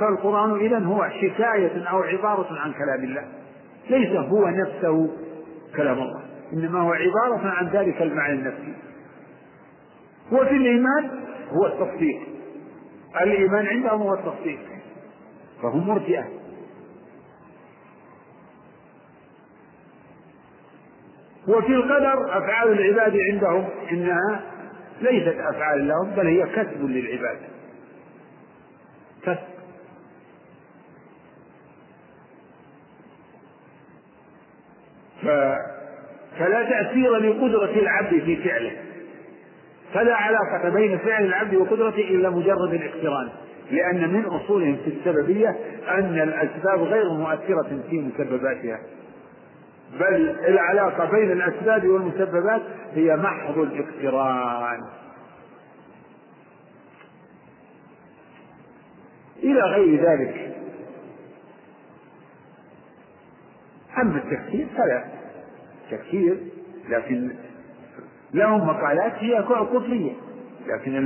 فالقرآن 0.00 0.60
إذا 0.60 0.78
هو 0.78 1.04
حكاية 1.04 1.84
أو 1.84 2.02
عبارة 2.02 2.58
عن 2.58 2.72
كلام 2.72 3.04
الله. 3.04 3.24
ليس 3.90 4.16
هو 4.16 4.48
نفسه 4.48 5.10
كلام 5.76 5.98
الله. 5.98 6.20
إنما 6.52 6.80
هو 6.80 6.92
عبارة 6.92 7.48
عن 7.48 7.68
ذلك 7.68 8.02
المعنى 8.02 8.32
النفسي. 8.32 8.74
وفي 10.32 10.56
الإيمان 10.56 11.10
هو 11.52 11.66
التصديق. 11.66 12.20
الإيمان 13.22 13.66
عندهم 13.66 14.02
هو 14.02 14.14
التصديق. 14.14 14.60
فهم 15.62 15.88
مرجئة. 15.88 16.39
وفي 21.50 21.74
القدر 21.74 22.38
أفعال 22.38 22.72
العباد 22.72 23.16
عندهم 23.30 23.68
إنها 23.92 24.40
ليست 25.00 25.36
أفعال 25.38 25.88
لهم 25.88 26.10
بل 26.10 26.26
هي 26.26 26.42
كسب 26.42 26.84
للعباد. 26.84 27.38
كسب. 29.22 29.50
فلا 36.38 36.62
تأثير 36.70 37.16
لقدرة 37.16 37.80
العبد 37.80 38.22
في 38.24 38.36
فعله. 38.36 38.72
فلا 39.94 40.14
علاقة 40.14 40.68
بين 40.68 40.98
فعل 40.98 41.24
العبد 41.24 41.54
وقدرته 41.54 42.00
إلا 42.00 42.30
مجرد 42.30 42.74
الاقتران 42.74 43.28
لأن 43.70 44.14
من 44.14 44.24
أصولهم 44.24 44.76
في 44.84 44.90
السببية 44.90 45.56
أن 45.88 46.20
الأسباب 46.20 46.82
غير 46.82 47.12
مؤثرة 47.12 47.82
في 47.90 47.98
مسبباتها. 48.00 48.80
بل 49.98 50.36
العلاقة 50.48 51.10
بين 51.10 51.32
الأسباب 51.32 51.86
والمسببات 51.86 52.62
هي 52.94 53.16
محض 53.16 53.58
الاقتران. 53.58 54.80
إلى 59.42 59.60
غير 59.60 60.04
ذلك 60.04 60.56
أما 64.02 64.16
التفسير 64.16 64.68
فلا. 64.76 65.04
تفسير 65.90 66.38
لكن 66.88 67.30
لهم 68.34 68.66
مقالات 68.66 69.12
هي 69.12 69.42
كفرية 69.42 70.12
لكن 70.66 70.96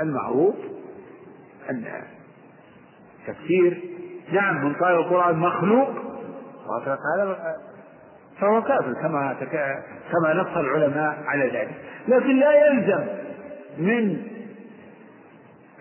المعروف 0.00 0.54
أن 1.70 1.84
تفسير 3.26 3.82
نعم 4.32 4.64
من 4.64 4.74
قال 4.74 4.94
القرآن 4.94 5.36
مخلوق. 5.36 5.88
هذا 7.16 7.56
فهو 8.40 8.62
كافر 8.62 8.92
كما 8.92 9.36
كما 10.12 10.34
نص 10.34 10.56
العلماء 10.56 11.22
على 11.26 11.44
ذلك. 11.44 11.74
لكن 12.08 12.40
لا 12.40 12.66
يلزم 12.66 13.06
من 13.78 14.22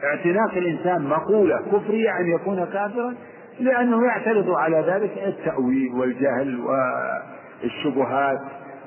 اعتناق 0.03 0.53
الإنسان 0.53 1.01
مقولة 1.01 1.57
كفرية 1.71 2.19
أن 2.19 2.27
يكون 2.27 2.65
كافرا 2.65 3.15
لأنه 3.59 4.05
يعترض 4.05 4.49
على 4.49 4.77
ذلك 4.77 5.17
التأويل 5.17 5.93
والجهل 5.93 6.59
والشبهات 6.59 8.39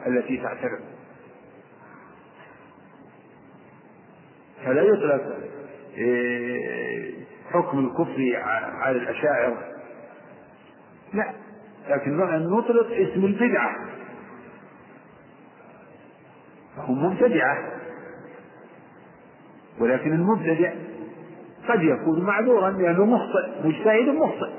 التي 0.06 0.36
تعترض. 0.36 0.80
فلا 4.64 4.82
يطلق 4.82 5.22
إيه، 5.96 7.14
حكم 7.52 7.78
الكفر 7.78 8.42
على 8.80 8.98
الأشاعرة. 8.98 9.58
لا. 11.12 11.32
لكن 11.88 12.16
نطلق 12.50 12.86
اسم 12.92 13.24
البدعة. 13.24 13.76
فهم 16.76 17.04
مبتدعة. 17.04 17.58
ولكن 19.80 20.12
المبتدع 20.12 20.72
قد 21.68 21.82
يكون 21.82 22.20
معذورا 22.24 22.70
لأنه 22.70 23.04
مخطئ 23.04 23.68
مجتهد 23.68 24.08
مخطئ. 24.08 24.50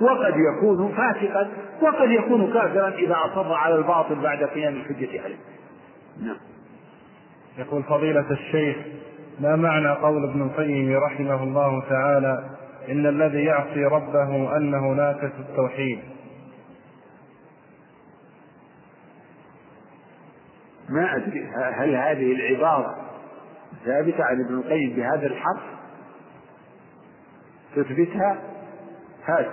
وقد 0.00 0.34
يكون 0.36 0.92
فاسقا 0.92 1.50
وقد 1.82 2.10
يكون 2.10 2.52
كافرا 2.52 2.88
إذا 2.88 3.16
أصر 3.24 3.52
على 3.52 3.74
الباطل 3.74 4.14
بعد 4.14 4.44
قيام 4.44 4.74
الحجة 4.74 5.22
عليه. 5.22 5.36
نعم. 6.22 6.36
يقول 7.58 7.82
فضيلة 7.82 8.30
الشيخ 8.30 8.76
ما 9.40 9.56
معنى 9.56 9.88
قول 9.88 10.30
ابن 10.30 10.42
القيم 10.42 10.96
رحمه 10.96 11.42
الله 11.42 11.82
تعالى 11.88 12.44
إن 12.88 13.06
الذي 13.06 13.44
يعصي 13.44 13.84
ربه 13.84 14.56
أنه 14.56 14.92
ناكس 14.92 15.32
التوحيد؟ 15.38 15.98
ما 20.90 21.16
أدري 21.16 21.50
هل 21.54 21.94
هذه 21.94 22.32
العبارة 22.32 23.10
ثابتة 23.84 24.24
عن 24.24 24.40
ابن 24.44 24.54
القيم 24.54 24.96
بهذا 24.96 25.26
الحرف؟ 25.26 25.62
تثبتها؟ 27.76 28.42
هات. 29.24 29.50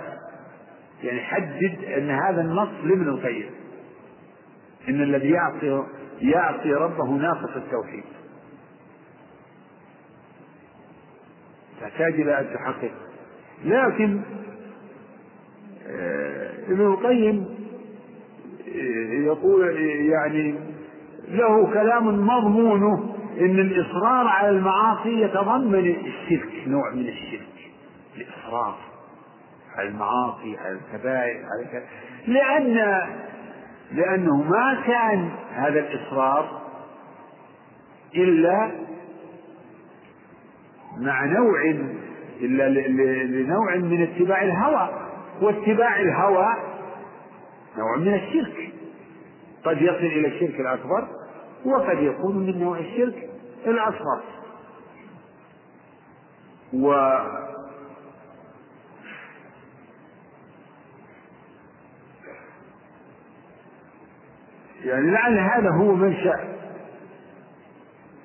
يعني 1.03 1.21
حدد 1.21 1.83
أن 1.97 2.09
هذا 2.09 2.41
النص 2.41 2.69
لابن 2.83 3.07
القيم. 3.07 3.49
إن 4.89 5.01
الذي 5.01 5.29
يعصي 5.29 5.83
يعصي 6.21 6.73
ربه 6.73 7.05
ناقص 7.05 7.55
التوحيد. 7.55 8.03
تحتاج 11.81 12.13
إلى 12.13 12.39
أن 12.39 12.53
تحقق. 12.53 12.91
لكن 13.65 14.21
آه، 15.87 16.51
ابن 16.67 16.87
القيم 16.87 17.57
آه، 18.67 19.13
يقول 19.13 19.79
يعني 20.09 20.55
له 21.27 21.73
كلام 21.73 22.27
مضمونه 22.27 23.13
إن 23.39 23.59
الإصرار 23.59 24.27
على 24.27 24.49
المعاصي 24.49 25.21
يتضمن 25.21 25.95
الشرك 26.05 26.67
نوع 26.67 26.93
من 26.93 27.07
الشرك 27.07 27.47
الإصرار 28.17 28.77
على 29.75 29.87
المعاصي 29.89 30.57
على 30.57 30.79
الكبائر 30.79 31.37
على 31.45 31.65
كذا 31.71 31.83
لأن 32.27 33.01
لأنه 33.91 34.35
ما 34.35 34.81
كان 34.87 35.29
هذا 35.53 35.79
الإصرار 35.79 36.61
إلا 38.15 38.71
مع 40.97 41.25
نوع 41.25 41.61
إلا 42.41 42.69
لنوع 43.23 43.75
من 43.75 44.03
اتباع 44.03 44.41
الهوى 44.41 44.89
واتباع 45.41 45.99
الهوى 45.99 46.47
نوع 47.77 47.97
من 47.97 48.13
الشرك. 48.13 48.73
قد 49.67 49.81
يصل 49.81 50.05
إلى 50.05 50.27
الشرك 50.27 50.59
الأكبر 50.59 51.07
وقد 51.65 52.03
يكون 52.03 52.37
من 52.37 52.59
نوع 52.59 52.79
الشرك 52.79 53.29
الأصغر. 53.65 54.21
و 56.73 56.91
يعني 64.83 65.11
لعل 65.11 65.39
هذا 65.39 65.69
هو 65.69 65.95
منشأ 65.95 66.57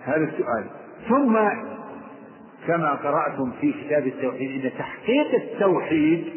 هذا 0.05 0.25
السؤال. 0.25 0.67
ثم 1.09 1.39
كما 2.67 2.95
قرأتم 2.95 3.53
في 3.61 3.73
كتاب 3.73 4.07
التوحيد 4.07 4.65
أن 4.65 4.79
تحقيق 4.79 5.35
التوحيد 5.35 6.33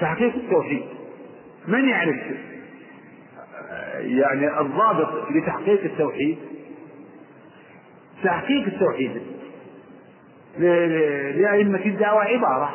تحقيق 0.00 0.34
التوحيد 0.34 0.84
من 1.68 1.88
يعرف؟ 1.88 2.16
يعني 4.00 4.60
الضابط 4.60 5.30
لتحقيق 5.30 5.84
التوحيد. 5.84 6.38
تحقيق 8.24 8.66
التوحيد. 8.66 9.22
لأئمة 11.38 11.86
الدعوة 11.86 12.22
عبارة. 12.22 12.74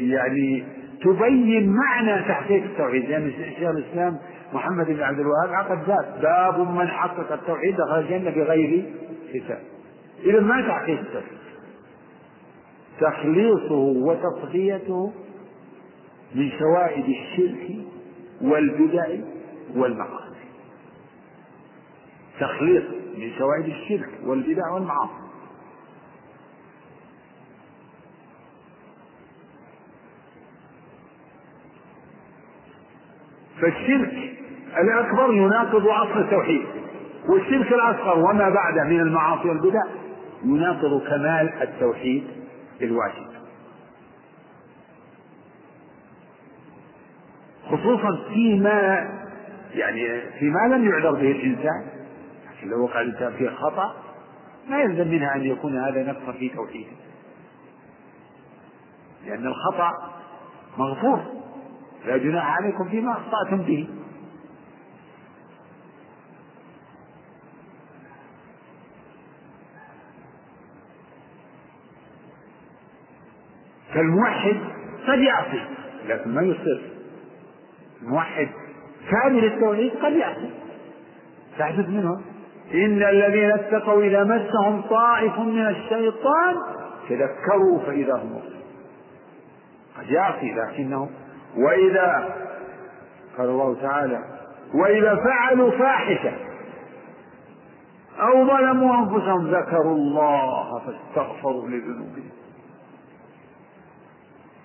يعني 0.00 0.64
تبين 1.04 1.72
معنى 1.76 2.22
تحقيق 2.28 2.62
التوحيد. 2.64 3.04
لأن 3.04 3.30
يعني 3.30 3.54
شيخ 3.54 3.68
الإسلام 3.68 4.18
محمد 4.52 4.86
بن 4.86 5.02
عبد 5.02 5.18
الوهاب 5.18 5.52
عقد 5.54 5.88
ذات 5.88 6.22
باب 6.22 6.68
من 6.68 6.88
حقق 6.88 7.32
التوحيد 7.32 7.76
دخل 7.76 7.98
الجنة 7.98 8.30
بغير 8.30 8.92
حساب. 9.34 9.62
إذا 10.24 10.40
ما 10.40 10.68
تحقيق 10.68 10.98
التوحيد؟ 10.98 11.38
تخليصه 13.00 13.74
وتصفيته 13.74 15.12
من 16.34 16.50
شوائب 16.58 17.04
الشرك 17.04 17.76
والبدع 18.40 19.06
والمعاصي. 19.74 20.22
تخليط 22.40 22.84
من 23.18 23.32
شوائب 23.38 23.64
الشرك 23.64 24.10
والبدع 24.24 24.70
والمعاصي. 24.70 25.22
فالشرك 33.60 34.32
الأكبر 34.78 35.34
يناقض 35.34 35.86
أصل 35.86 36.20
التوحيد 36.20 36.66
والشرك 37.28 37.72
الأصغر 37.72 38.18
وما 38.18 38.48
بعده 38.48 38.84
من 38.84 39.00
المعاصي 39.00 39.48
والبدع 39.48 39.82
يناقض 40.44 41.02
كمال 41.08 41.52
التوحيد 41.62 42.24
الواجب. 42.82 43.31
خصوصا 47.72 48.24
فيما 48.28 49.08
يعني 49.74 50.20
فيما 50.38 50.74
لم 50.74 50.88
يعذر 50.88 51.10
به 51.10 51.30
الإنسان 51.30 51.86
لكن 52.50 52.68
لو 52.68 52.84
وقع 52.84 53.00
الإنسان 53.00 53.32
فيه 53.32 53.48
خطأ 53.48 53.94
ما 54.68 54.78
يلزم 54.78 55.08
منها 55.08 55.36
أن 55.36 55.44
يكون 55.44 55.78
هذا 55.78 56.02
نقصا 56.02 56.32
في 56.32 56.48
توحيده. 56.48 56.96
لأن 59.26 59.46
الخطأ 59.46 59.90
مغفور 60.78 61.20
لا 62.06 62.16
جناح 62.16 62.56
عليكم 62.56 62.88
فيما 62.88 63.12
أخطأتم 63.12 63.62
به. 63.62 63.88
فالموحد 73.94 74.56
قد 75.08 75.18
يعصي 75.18 75.64
لكن 76.08 76.34
ما 76.34 76.42
يصر 76.42 77.01
الموحد 78.02 78.48
كامل 79.10 79.44
التوحيد 79.44 79.92
قد 80.02 80.12
يعصي 80.12 80.50
تحدث 81.58 81.88
منهم. 81.88 82.22
إن 82.74 83.02
الذين 83.02 83.50
اتقوا 83.50 84.02
إذا 84.02 84.24
مسهم 84.24 84.82
طائف 84.82 85.38
من 85.38 85.66
الشيطان 85.66 86.56
تذكروا 87.08 87.78
فإذا 87.86 88.14
هم 88.14 88.40
قد 89.98 90.10
يعصي 90.10 90.52
لكنه 90.52 91.10
وإذا 91.56 92.34
قال 93.38 93.48
الله 93.48 93.76
تعالى 93.82 94.18
وإذا 94.74 95.16
فعلوا 95.16 95.70
فاحشة 95.70 96.32
أو 98.20 98.46
ظلموا 98.46 98.96
أنفسهم 98.96 99.46
ذكروا 99.54 99.94
الله 99.94 100.78
فاستغفروا 100.78 101.68
لذنوبهم. 101.68 102.30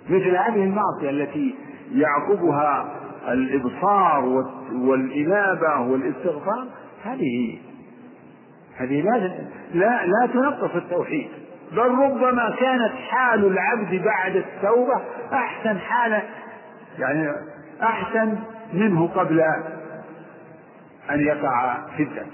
مثل 0.09 0.35
هذه 0.35 0.64
المعصية 0.64 1.09
التي 1.09 1.55
يعقبها 1.91 2.89
الإبصار 3.28 4.45
والإنابة 4.74 5.80
والاستغفار 5.80 6.68
هذه 7.04 7.60
هذه 8.78 9.02
لا 9.02 9.18
لا 9.74 10.06
لا 10.06 10.28
تنقص 10.34 10.76
التوحيد. 10.76 11.28
بل 11.72 11.90
ربما 11.90 12.56
كانت 12.60 12.91
حال 13.10 13.45
العبد 13.45 14.04
بعد 14.04 14.36
التوبة 14.36 15.02
أحسن 15.34 15.78
حال 15.78 16.22
يعني 16.99 17.32
أحسن 17.84 18.36
منه 18.74 19.08
قبل 19.08 19.41
أن 21.12 21.20
يقع 21.20 21.78
في 21.98 22.04
الذنب 22.04 22.34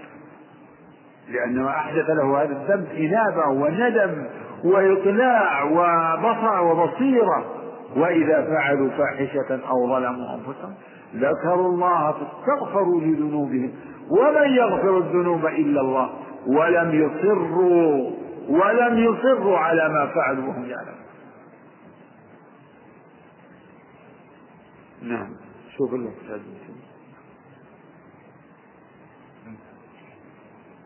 لأنه 1.29 1.69
أحدث 1.69 2.09
له 2.09 2.41
هذا 2.41 2.51
الذنب 2.51 2.87
إنابة 2.97 3.47
وندم 3.47 4.25
وإقلاع 4.63 5.63
وبصر 5.63 6.61
وبصيرة. 6.61 7.62
وإذا 7.95 8.45
فعلوا 8.45 8.89
فاحشة 8.89 9.69
أو 9.69 9.87
ظلموا 9.87 10.35
أنفسهم 10.35 10.73
ذكروا 11.15 11.69
الله 11.69 12.11
فاستغفروا 12.11 13.01
لذنوبهم. 13.01 13.71
ومن 14.09 14.49
يغفر 14.49 14.97
الذنوب 14.97 15.45
إلا 15.45 15.81
الله 15.81 16.13
ولم 16.47 16.91
يصروا 16.93 18.11
ولم 18.49 18.97
يصروا 18.97 19.57
على 19.57 19.89
ما 19.89 20.07
فعلوا 20.07 20.47
وهم 20.47 20.65
يعلمون. 20.65 21.03
نعم. 25.01 25.29
شوف 25.77 25.93
الاقتصاد 25.93 26.41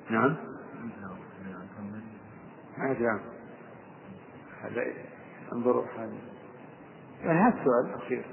نعم. 0.10 0.36
هذا. 2.78 3.20
هذا. 4.62 4.84
انظروا 5.54 5.84
هذا 5.98 6.37
يعني 7.26 7.40
هذا 7.40 7.54
السؤال 7.60 7.96
الأخير. 7.96 8.24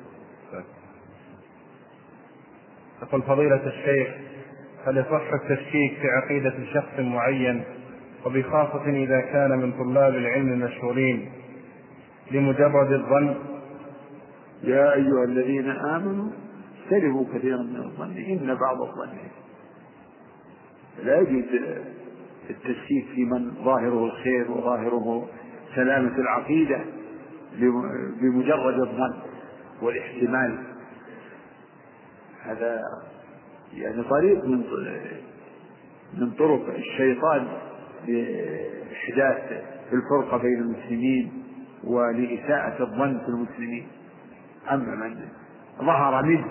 يقول 3.02 3.22
فضيلة 3.22 3.66
الشيخ 3.66 4.08
هل 4.86 4.96
يصح 4.96 5.32
التشكيك 5.32 5.98
في 6.00 6.08
عقيدة 6.08 6.54
شخص 6.74 6.98
معين؟ 6.98 7.64
وبخاصة 8.26 8.88
إذا 8.88 9.20
كان 9.20 9.58
من 9.58 9.72
طلاب 9.72 10.14
العلم 10.14 10.52
المشهورين 10.52 11.32
لمجرد 12.30 12.92
الظن؟ 12.92 13.34
يا 14.62 14.94
أيها 14.94 15.24
الذين 15.24 15.70
آمنوا 15.70 16.30
اجتنبوا 16.84 17.26
كثيرا 17.34 17.62
من 17.62 17.76
الظن 17.76 18.16
إن 18.16 18.54
بعض 18.54 18.82
الظن 18.82 19.18
لا 21.02 21.20
يجوز 21.20 21.44
التشكيك 22.50 23.06
في 23.14 23.24
من 23.24 23.50
ظاهره 23.64 24.04
الخير 24.04 24.50
وظاهره 24.50 25.28
سلامة 25.74 26.18
العقيدة. 26.18 26.80
بمجرد 28.20 28.80
الظن 28.80 29.14
والاحتمال. 29.82 30.58
هذا 32.44 32.80
يعني 33.74 34.02
طريق 34.02 34.44
من 34.44 34.64
من 36.18 36.30
طرق 36.30 36.74
الشيطان 36.74 37.46
لإحداث 38.08 39.62
الفرقة 39.92 40.36
بين 40.38 40.58
المسلمين 40.58 41.42
ولإساءة 41.84 42.82
الظن 42.82 43.18
في 43.18 43.28
المسلمين. 43.28 43.86
أما 44.70 44.94
من 44.94 45.16
ظهر 45.78 46.22
منه 46.22 46.46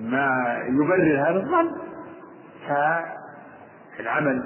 ما 0.00 0.28
يبرر 0.68 1.20
هذا 1.30 1.36
الظن 1.36 1.70
فالعمل 3.96 4.42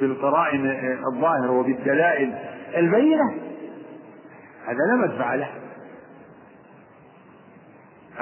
بالقرائن 0.00 0.66
الظاهرة 1.12 1.50
وبالدلائل 1.50 2.34
البينة 2.76 3.34
هذا 4.66 4.78
لا 4.90 5.06
مدفع 5.06 5.34
له. 5.34 5.48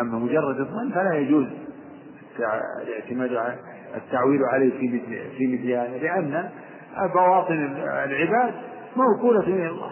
أما 0.01 0.19
مجرد 0.19 0.61
الظن 0.61 0.91
فلا 0.95 1.15
يجوز 1.15 1.47
الاعتماد 2.83 3.57
التعويل 3.97 4.41
عليه 4.45 4.71
في 4.79 4.89
مثل 4.89 5.31
في 5.39 5.47
مثل 5.47 5.71
هذا 5.71 5.99
لأن 5.99 6.51
بواطن 7.15 7.55
العباد 8.05 8.55
موكولة 8.97 9.41
إلى 9.41 9.69
الله. 9.69 9.91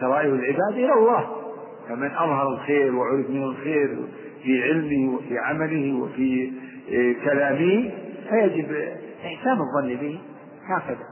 سرائر 0.00 0.34
العباد 0.34 0.72
إلى 0.72 0.92
الله. 0.92 1.36
فمن 1.88 2.10
أظهر 2.10 2.48
الخير 2.48 2.94
وعرف 2.94 3.30
من 3.30 3.42
الخير 3.42 3.98
في 4.42 4.62
علمه 4.62 5.14
وفي 5.14 5.38
عمله 5.38 6.00
وفي 6.02 6.52
آه، 6.92 7.24
كلامه 7.24 7.90
فيجب 8.30 8.72
إحسان 9.24 9.58
الظن 9.60 9.96
به 9.96 10.20
هكذا. 10.66 11.09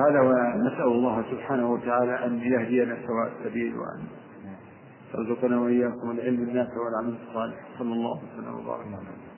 هذا 0.00 0.20
ونسأل 0.20 0.82
الله 0.82 1.24
سبحانه 1.30 1.72
وتعالى 1.72 2.26
أن 2.26 2.38
يهدينا 2.40 2.96
سواء 3.06 3.32
السبيل 3.38 3.74
وأن 3.78 4.00
يرزقنا 5.14 5.60
وإياكم 5.60 6.10
العلم 6.10 6.42
النافع 6.42 6.76
والعمل 6.80 7.14
الصالح. 7.28 7.56
صلى 7.78 7.92
الله 7.92 8.16
وسلم 8.16 8.54
وبارك 8.54 8.86
على 8.86 9.29